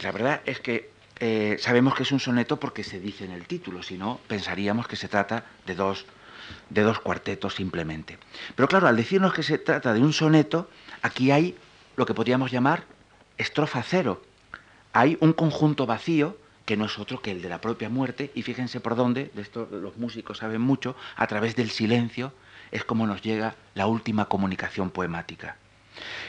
[0.00, 0.90] La verdad es que
[1.20, 4.86] eh, sabemos que es un soneto porque se dice en el título, si no, pensaríamos
[4.88, 6.04] que se trata de dos,
[6.70, 8.18] de dos cuartetos simplemente.
[8.54, 10.68] Pero claro, al decirnos que se trata de un soneto,
[11.02, 11.56] aquí hay
[11.96, 12.84] lo que podríamos llamar
[13.38, 14.22] estrofa cero.
[14.92, 18.42] Hay un conjunto vacío que no es otro que el de la propia muerte, y
[18.42, 22.32] fíjense por dónde, de esto los músicos saben mucho, a través del silencio
[22.70, 25.56] es como nos llega la última comunicación poemática.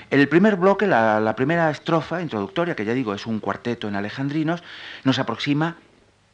[0.10, 4.64] El primer bloque, la, primera estrofa introductoria, que ya digo es un cuarteto en alejandrinos,
[5.03, 5.77] nos aproxima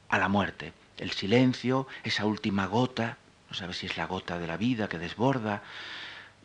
[0.09, 3.17] a la muerte, el silencio, esa última gota,
[3.49, 5.61] no sabe si es la gota de la vida que desborda,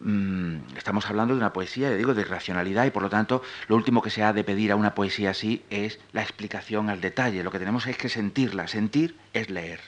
[0.01, 4.03] Mm, estamos hablando de una poesía, digo, de racionalidad y por lo tanto lo último
[4.03, 7.45] que se ha de pedir a una poesía así es la explicación al detalle.
[7.45, 8.67] Lo que tenemos es que sentirla.
[8.69, 9.81] Sentir es leer.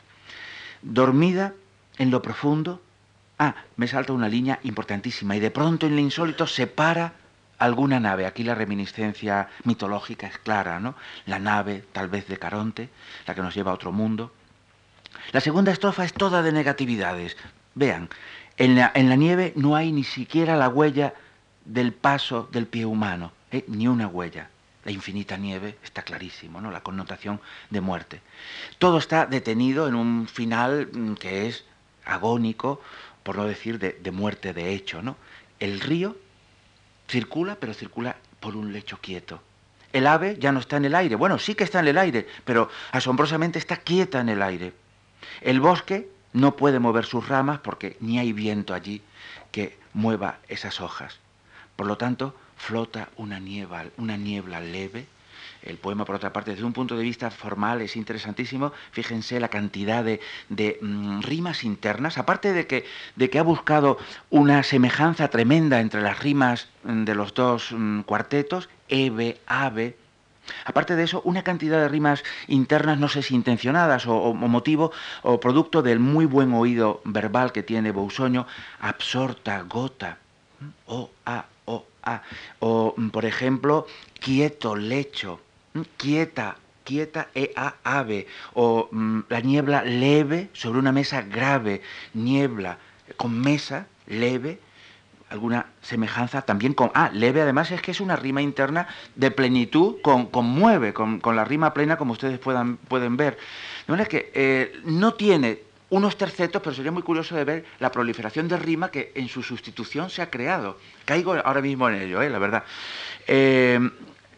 [0.83, 1.55] Dormida
[1.99, 2.81] en lo profundo.
[3.39, 7.13] Ah, me salta una línea importantísima y de pronto en lo insólito se para
[7.59, 8.27] alguna nave.
[8.27, 10.95] Aquí la reminiscencia mitológica es clara, ¿no?
[11.27, 12.89] La nave, tal vez de Caronte,
[13.27, 14.33] la que nos lleva a otro mundo.
[15.33, 17.37] La segunda estrofa es toda de negatividades.
[17.75, 18.09] Vean,
[18.57, 21.15] en la, nieve no hay ni siquiera la huella
[21.65, 23.65] del paso del pie humano, ¿eh?
[23.69, 24.49] ni una huella.
[24.85, 26.71] La infinita nieve está clarísimo, ¿no?
[26.71, 27.41] La connotación
[27.71, 28.23] de muerte.
[28.79, 31.65] Todo está detenido en un final mm, que es
[32.05, 32.81] agónico,
[33.27, 35.17] por no decir de, muerte de hecho, ¿no?
[35.59, 36.17] El río
[37.09, 39.43] circula, pero circula por un lecho quieto.
[39.93, 41.17] El ave ya no está en el aire.
[41.17, 44.75] Bueno, sí que está en el aire, pero asombrosamente está quieta en el aire.
[45.41, 49.03] El bosque no puede mover sus ramas porque ni hay viento allí
[49.51, 51.19] que mueva esas hojas.
[51.75, 55.09] Por lo tanto, flota una niebla, una niebla leve.
[55.67, 58.73] El poema, por otra parte, desde un punto de vista formal es interesantísimo.
[58.93, 60.21] Fíjense la cantidad de,
[60.81, 63.99] mm, rimas internas, aparte de que, ha buscado
[64.31, 69.97] una semejanza tremenda entre las rimas mm, de los dos mm, cuartetos, eve, ave,
[70.65, 75.41] Aparte de eso, una cantidad de rimas internas, no sé si intencionadas o, motivo o
[75.41, 78.47] producto del muy buen oído verbal que tiene Bousoño,
[78.79, 80.19] absorta, gota,
[80.87, 82.23] o, a, o, a,
[82.61, 83.89] o, por ejemplo,
[84.21, 85.41] quieto, lecho,
[85.85, 91.83] quieta, quieta, e, a, ave, o mm, la niebla leve sobre una mesa grave,
[92.15, 92.79] niebla
[93.17, 94.59] con mesa leve,
[95.29, 96.91] alguna semejanza también con...
[96.95, 101.21] Ah, leve además es que es una rima interna de plenitud con, con mueve, con,
[101.35, 103.37] la rima plena como ustedes puedan, pueden ver.
[103.87, 107.93] De manera que eh, no tiene unos tercetos, pero sería muy curioso de ver la
[107.93, 110.79] proliferación de rima que en su sustitución se ha creado.
[111.05, 112.65] Caigo ahora mismo en ello, eh, la verdad.
[113.27, 113.79] Eh,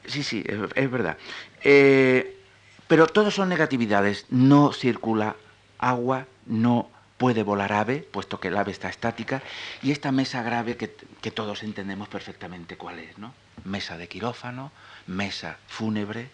[0.08, 1.16] sí, sí, es, verdad.
[1.62, 4.26] pero todos son negatividades.
[4.30, 5.36] No circula
[5.78, 9.42] agua, no puede volar ave, puesto que el ave está estática,
[9.82, 13.34] y esta mesa grave que, todos entendemos perfectamente cuál es, ¿no?
[13.64, 14.72] Mesa de quirófano,
[15.06, 16.30] mesa fúnebre,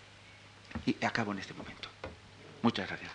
[0.87, 1.89] y acabo en este momento.
[2.63, 3.11] Muchas gracias.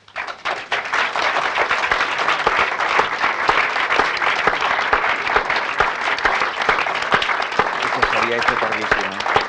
[8.11, 9.48] sería este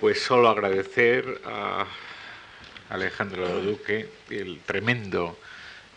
[0.00, 1.86] Pues solo agradecer a
[2.88, 5.38] Alejandro Duque el tremendo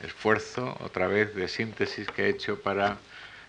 [0.02, 2.98] esfuerzo, otra vez, de síntesis que ha hecho para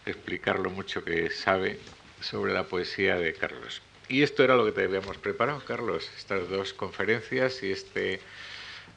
[0.06, 1.80] explicar lo mucho que sabe
[2.20, 3.82] sobre la poesía de Carlos.
[4.08, 8.20] Y esto era lo que te habíamos preparado, Carlos, estas dos conferencias y este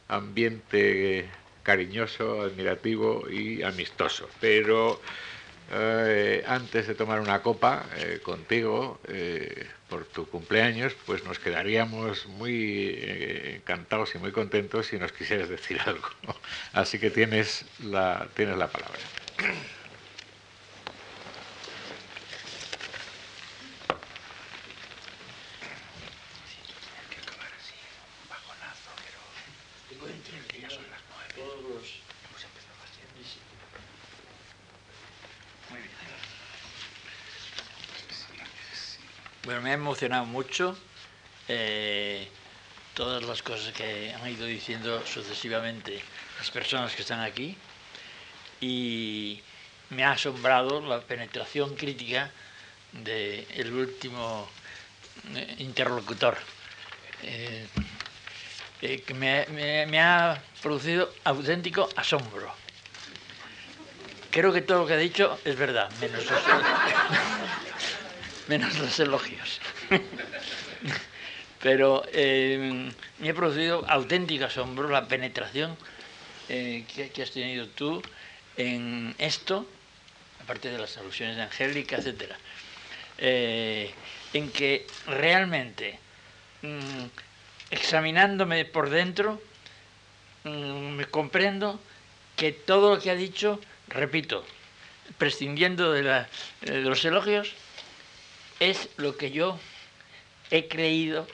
[0.09, 1.27] ambiente
[1.63, 4.29] cariñoso, admirativo y amistoso.
[4.39, 5.01] Pero
[5.71, 12.25] eh, antes de tomar una copa eh, contigo eh, por tu cumpleaños, pues nos quedaríamos
[12.27, 12.99] muy
[13.55, 16.09] encantados y muy contentos si nos quisieras decir algo.
[16.73, 18.99] Así que tienes la, tienes la palabra.
[39.47, 40.77] Bueno, me ha emocionado mucho
[41.49, 42.25] eh,
[42.93, 45.99] todas las cosas que han ido diciendo sucesivamente
[46.37, 47.57] las personas que están aquí
[48.61, 49.41] y
[49.89, 52.31] me ha asombrado la penetración crítica
[52.93, 54.47] del último
[55.35, 56.37] eh, interlocutor,
[57.23, 57.67] eh,
[58.79, 62.53] que me, me ha producido auténtico asombro.
[64.31, 66.33] Creo que todo lo que ha dicho es verdad, menos eso.
[68.47, 69.59] menos los elogios.
[71.61, 75.75] Pero eh, me ha producido auténtico asombro la penetración
[76.49, 78.01] eh, que, has tenido tú
[78.55, 79.67] en esto,
[80.43, 82.31] aparte de las alusiones de Angélica, etc.
[83.17, 83.91] Eh,
[84.33, 85.99] en que realmente,
[86.61, 87.05] mm,
[87.71, 89.41] examinándome por dentro,
[90.43, 90.49] mm,
[90.95, 91.79] me comprendo
[92.35, 94.45] que todo lo que ha dicho, repito,
[95.17, 96.25] prescindiendo de
[96.61, 97.53] los elogios,
[98.59, 99.59] es lo que yo
[100.51, 101.27] he creído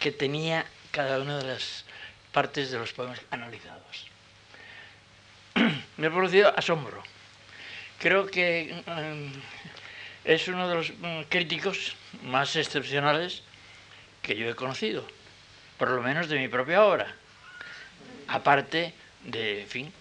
[0.00, 1.84] que tenía cada una de las
[2.32, 4.06] partes de los poemas analizados.
[5.96, 7.02] Me ha producido asombro.
[7.98, 9.38] Creo que mm,
[10.24, 11.94] es uno de los mm, críticos
[12.24, 13.42] más excepcionales
[14.22, 15.06] que yo he conocido,
[15.78, 17.14] por lo menos de mi propia obra,
[18.28, 18.92] aparte
[19.24, 19.92] de, en fin,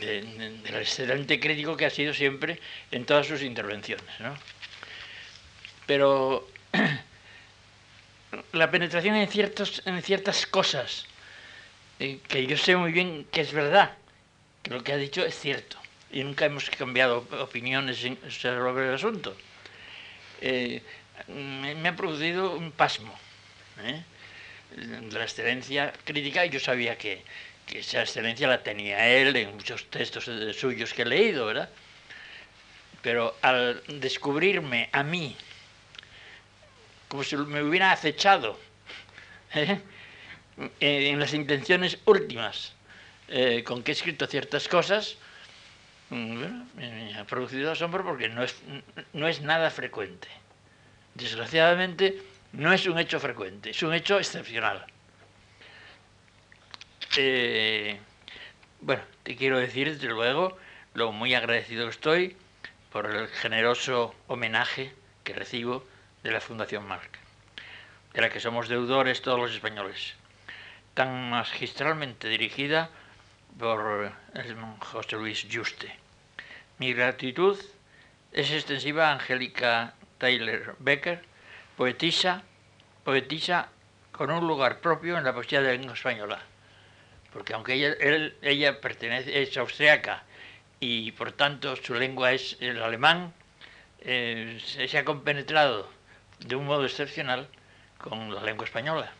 [0.00, 2.58] del excelente crítico que ha sido siempre
[2.90, 4.04] en todas sus intervenciones.
[5.88, 6.46] Pero
[8.52, 11.06] la penetración en, ciertos, en ciertas cosas,
[11.98, 13.96] eh, que yo sé muy bien que es verdad,
[14.62, 15.78] que lo que ha dicho es cierto,
[16.12, 19.34] y nunca hemos cambiado opiniones sobre el asunto.
[20.42, 20.82] Eh,
[21.26, 23.12] me, ha producido un pasmo
[23.82, 24.02] ¿eh?
[25.10, 27.22] la excelencia crítica, yo sabía que,
[27.66, 31.70] que esa excelencia la tenía él en muchos textos suyos que he leído, ¿verdad?
[33.00, 35.34] Pero al descubrirme a mí
[37.08, 38.58] como si me hubiera acechado
[39.54, 39.80] ¿eh?
[40.80, 42.74] en las intenciones últimas
[43.28, 45.16] eh, con que he escrito ciertas cosas,
[46.10, 46.44] mm,
[46.76, 48.56] me ha producido asombro porque no es,
[49.12, 50.28] no es nada frecuente.
[51.14, 52.22] Desgraciadamente,
[52.52, 54.86] no es un hecho frecuente, es un hecho excepcional.
[57.16, 57.98] Eh,
[58.80, 60.56] bueno, te quiero decir, desde luego,
[60.94, 62.36] lo muy agradecido estoy
[62.90, 64.92] por el generoso homenaje
[65.24, 65.84] que recibo
[66.22, 67.18] de la Fundación Marc,
[68.12, 70.14] de la que somos deudores todos los españoles,
[70.94, 72.90] tan magistralmente dirigida
[73.58, 74.12] por
[74.80, 75.94] José Luis Juste.
[76.78, 77.58] Mi gratitud
[78.32, 81.22] es extensiva a Angélica Taylor Becker,
[81.76, 82.42] poetisa,
[83.04, 83.68] poetisa
[84.12, 86.40] con un lugar propio en la poesía de la lengua española,
[87.32, 87.94] porque aunque ella,
[88.42, 90.24] ella pertenece, es austriaca
[90.80, 93.32] y por tanto su lengua es el alemán,
[94.00, 95.97] eh, se ha compenetrado
[96.40, 97.48] de un modo excepcional
[97.98, 99.12] con la lengua española.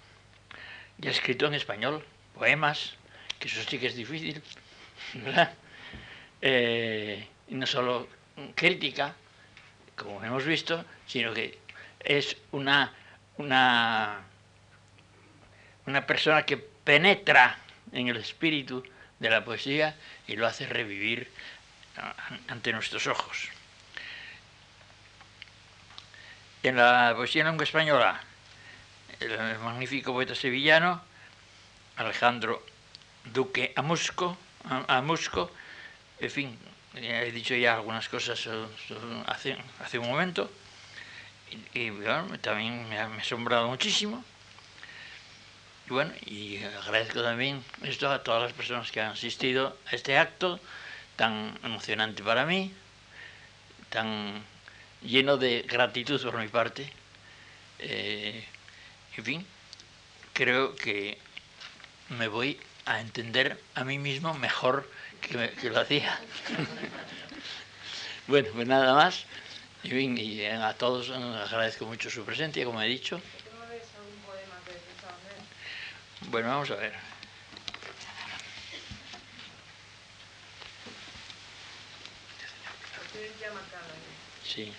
[1.01, 2.05] Y ha escrito en español
[2.35, 2.95] poemas,
[3.39, 4.43] que eso sí que es difícil,
[5.15, 5.53] ¿verdad?
[6.41, 8.09] Eh, no solo
[8.55, 9.15] crítica,
[9.97, 11.59] como hemos visto, sino que
[12.01, 12.95] es una,
[13.37, 14.21] una,
[15.87, 17.59] una persona que penetra
[17.93, 18.85] en el espíritu
[19.19, 19.97] de la poesía
[20.27, 21.31] y lo hace revivir
[22.49, 23.49] ante nuestros ojos.
[26.69, 28.21] En la poesía en española,
[29.21, 31.01] el magnífico poeta sevillano
[31.97, 32.63] Alejandro
[33.25, 34.37] Duque Amusco,
[34.87, 35.51] Amusco
[36.21, 36.59] en fin,
[36.95, 38.47] he dicho ya algunas cosas
[39.25, 40.51] hace, hace un momento,
[41.73, 41.91] y,
[42.43, 44.23] también me ha, asombrado muchísimo.
[45.87, 50.19] Y bueno, y agradezco también esto a todas las personas que han asistido a este
[50.19, 50.61] acto
[51.17, 52.75] tan emocionante para mí,
[53.89, 54.45] tan
[55.03, 56.91] lleno de gratitud por mi parte.
[57.79, 58.45] Eh,
[59.17, 59.47] en fin,
[60.33, 61.19] creo que
[62.11, 66.19] me voy a entender a mí mismo mejor que, lo hacía.
[68.29, 69.25] bueno, pues nada más.
[69.83, 73.21] y a todos agradezco mucho su presencia, como he dicho.
[76.31, 76.93] Bueno, vamos a ver.
[84.45, 84.73] Sí.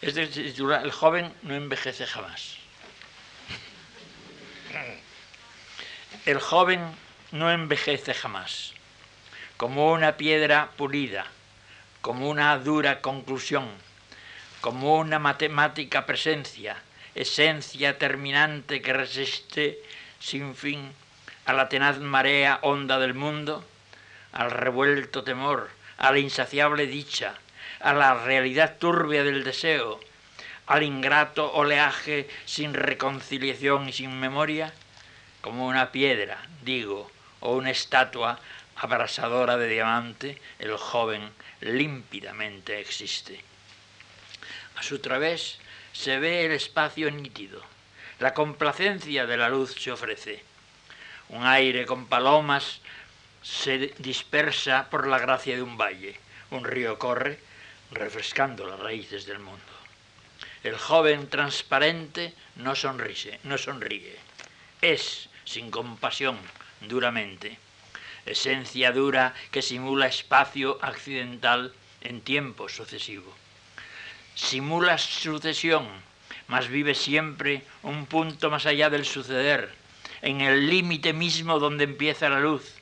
[0.00, 2.56] Titula El joven no envejece jamás.
[6.24, 6.80] El joven
[7.32, 8.72] no envejece jamás,
[9.58, 11.26] como una piedra pulida,
[12.00, 13.68] como una dura conclusión,
[14.62, 16.76] como una matemática presencia,
[17.14, 19.82] esencia terminante que resiste
[20.18, 20.92] sin fin
[21.44, 23.64] a la tenaz marea honda del mundo,
[24.32, 27.34] al revuelto temor, a la insaciable dicha,
[27.80, 30.00] a la realidad turbia del deseo,
[30.66, 34.72] al ingrato oleaje sin reconciliación y sin memoria,
[35.40, 38.38] como una piedra, digo, o una estatua
[38.76, 41.30] abrasadora de diamante, el joven
[41.60, 43.42] límpidamente existe.
[44.76, 45.58] A su través
[45.92, 47.62] se ve el espacio nítido,
[48.18, 50.44] la complacencia de la luz se ofrece.
[51.30, 52.80] Un aire con palomas
[53.42, 56.18] se dispersa por la gracia de un valle,
[56.50, 57.38] un río corre,
[57.92, 59.60] refrescando las raíces del mundo.
[60.62, 64.16] El joven transparente no sonríe, no sonríe.
[64.82, 66.38] Es, sin compasión,
[66.80, 67.58] duramente.
[68.26, 71.72] Esencia dura que simula espacio accidental
[72.02, 73.34] en tiempo sucesivo.
[74.34, 75.88] Simula sucesión,
[76.48, 79.74] mas vive siempre un punto más allá del suceder,
[80.22, 82.79] en el límite mismo donde empieza la luz,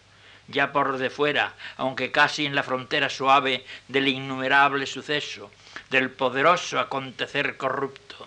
[0.48, 5.50] ya por de fuera, aunque casi en la frontera suave del innumerable suceso,
[5.90, 8.26] del poderoso acontecer corrupto,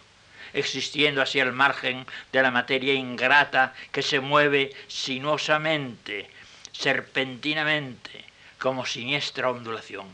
[0.54, 6.30] existiendo así al margen de la materia ingrata que se mueve sinuosamente,
[6.72, 8.26] serpentinamente,
[8.60, 10.08] como siniestra ondulación.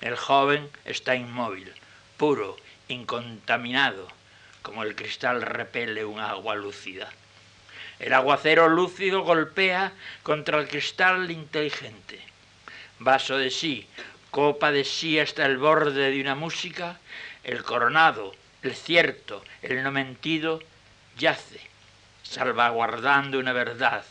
[0.00, 1.72] El joven está inmóvil,
[2.16, 2.56] puro,
[2.88, 4.08] incontaminado,
[4.62, 7.10] como el cristal repele un agua lúcida.
[8.00, 12.18] El aguacero lúcido golpea contra el cristal inteligente.
[12.98, 13.86] Vaso de sí,
[14.30, 16.98] copa de sí hasta el borde de una música,
[17.44, 20.62] el coronado, el cierto, el no mentido,
[21.18, 21.60] yace,
[22.22, 24.04] salvaguardando una verdad,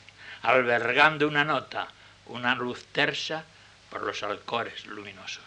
[0.43, 1.87] albergando una nota,
[2.27, 3.43] una luz tersa
[3.89, 5.43] por los alcores luminosos.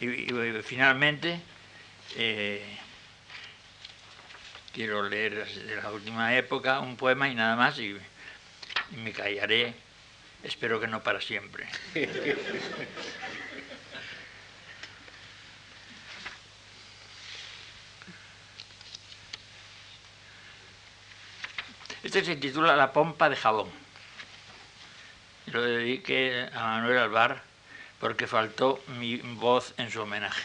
[0.00, 1.38] Y, finalmente,
[2.16, 2.64] eh,
[4.72, 7.94] quiero leer de la última época un poema y nada más, y,
[8.92, 9.74] me callaré,
[10.42, 11.68] espero que no para siempre.
[22.02, 23.68] Este se titula La pompa de jabón.
[25.52, 27.49] Lo dediqué a Manuel Alvar
[28.00, 30.42] porque faltó mi voz en su homenaje.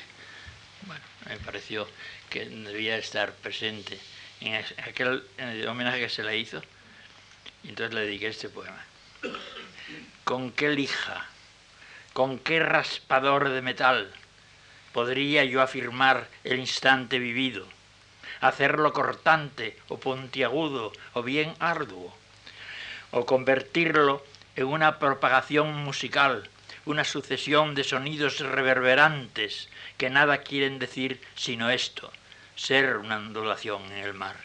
[0.86, 1.88] Bueno, me pareció
[2.30, 3.98] que debía estar presente
[4.42, 5.24] en aquel
[5.68, 6.62] homenaje que se le hizo,
[7.64, 8.84] y entonces le dediqué este poema.
[10.26, 11.26] ¿Con qué lija,
[12.14, 14.14] con qué raspador de metal
[14.92, 17.66] podría yo afirmar el instante vivido,
[18.42, 22.16] hacerlo cortante o puntiagudo o bien arduo,
[23.12, 24.26] o convertirlo
[24.56, 26.50] en una propagación musical
[26.86, 32.12] una sucesión de sonidos reverberantes que nada quieren decir sino esto,
[32.56, 34.36] ser una ondulación en el mar.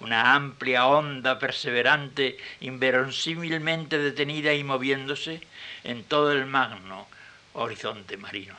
[0.00, 5.42] Una amplia onda perseverante, inverosímilmente detenida y moviéndose
[5.84, 7.06] en todo el magno
[7.52, 8.54] horizonte marino.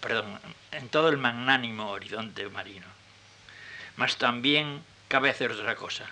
[0.00, 0.38] perdón,
[0.72, 2.86] en todo el magnánimo horizonte marino.
[3.96, 6.04] Mas también cabe hacer otra cosa,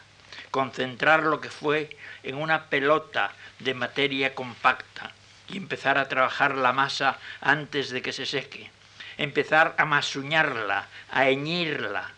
[0.51, 5.13] concentrar lo que fue en una pelota de materia compacta
[5.49, 8.71] y empezar a trabajar la masa antes de que se seque,
[9.19, 12.13] empezar a masuñarla, a heñirla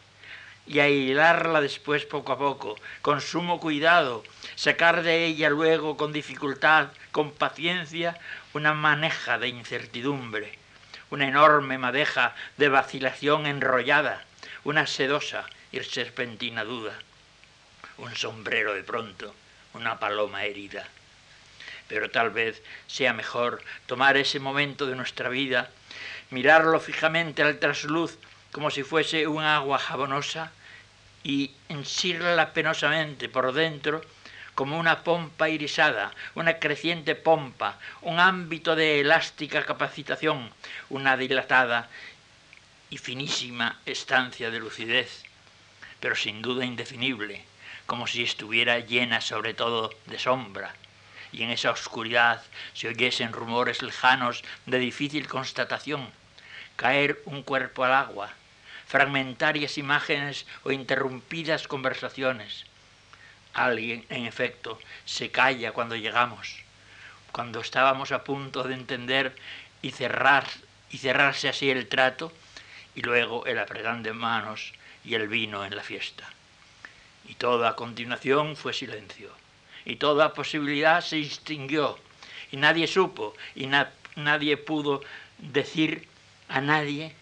[0.67, 6.13] y a hilarla después poco a poco, con sumo cuidado, sacar de ella luego con
[6.13, 8.19] dificultad, con paciencia,
[8.53, 10.59] una maneja de incertidumbre,
[11.11, 14.25] una enorme madeja de vacilación enrollada,
[14.65, 16.99] una sedosa y serpentina duda
[17.99, 19.35] un sombrero de pronto,
[19.75, 20.87] una paloma herida.
[21.89, 25.71] Pero tal vez sea mejor tomar ese momento de nuestra vida,
[26.31, 28.19] mirarlo fijamente al trasluz
[28.53, 30.51] como si fuese un agua jabonosa
[31.23, 34.01] y ensirla penosamente por dentro
[34.55, 40.51] como una pompa irisada, una creciente pompa, un ámbito de elástica capacitación,
[40.89, 41.91] una dilatada
[42.89, 45.25] y finísima estancia de lucidez,
[46.01, 47.45] pero sin duda indefinible,
[47.85, 50.75] como si estuviera llena sobre todo de sombra,
[51.32, 52.43] y en esa oscuridad
[52.74, 56.09] se oyesen rumores lejanos de difícil constatación,
[56.77, 58.31] caer un cuerpo al agua,
[58.86, 62.65] fragmentarias imágenes o interrumpidas conversaciones.
[63.55, 66.62] Alguien, en efecto, se calla cuando llegamos,
[67.32, 69.35] cuando estábamos a punto de entender
[69.82, 70.47] y cerrar
[70.90, 72.32] y cerrarse así el trato,
[72.94, 74.73] y luego el apretón de manos
[75.05, 76.24] y el vino en la fiesta.
[77.28, 79.31] Y toda a continuación fue silencio,
[79.87, 81.97] y toda posibilidad se extinguió,
[82.51, 83.69] y nadie supo, y
[84.17, 85.01] nadie pudo
[85.39, 86.09] decir
[86.49, 87.15] a nadie,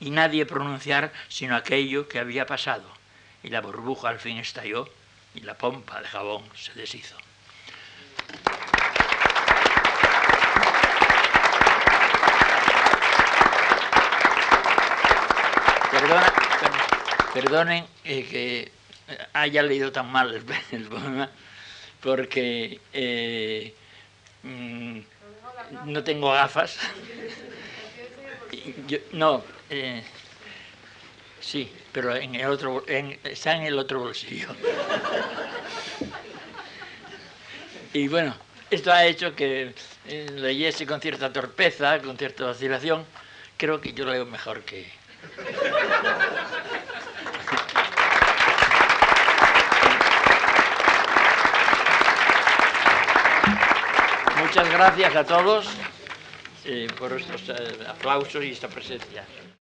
[0.00, 2.90] y nadie pronunciar sino aquello que había pasado,
[3.42, 4.88] y la burbuja al fin estalló,
[5.34, 7.16] y la pompa de jabón se deshizo.
[17.34, 18.72] perdonen eh, que
[19.32, 21.28] haya leído tan mal el, poema
[22.02, 23.74] porque eh,
[24.42, 24.98] mm,
[25.86, 26.78] no tengo gafas.
[29.12, 30.02] no, eh,
[31.40, 34.48] Sí, pero en el otro, en, está en el otro bolsillo.
[37.94, 38.36] y bueno,
[38.70, 39.74] esto ha hecho que
[40.06, 43.04] eh, leyese con cierta torpeza, con cierta vacilación.
[43.56, 44.86] Creo que yo leo mejor que...
[54.50, 55.68] Muchas gracias a todos
[56.64, 59.24] eh, por estos eh, aplausos y esta presencia.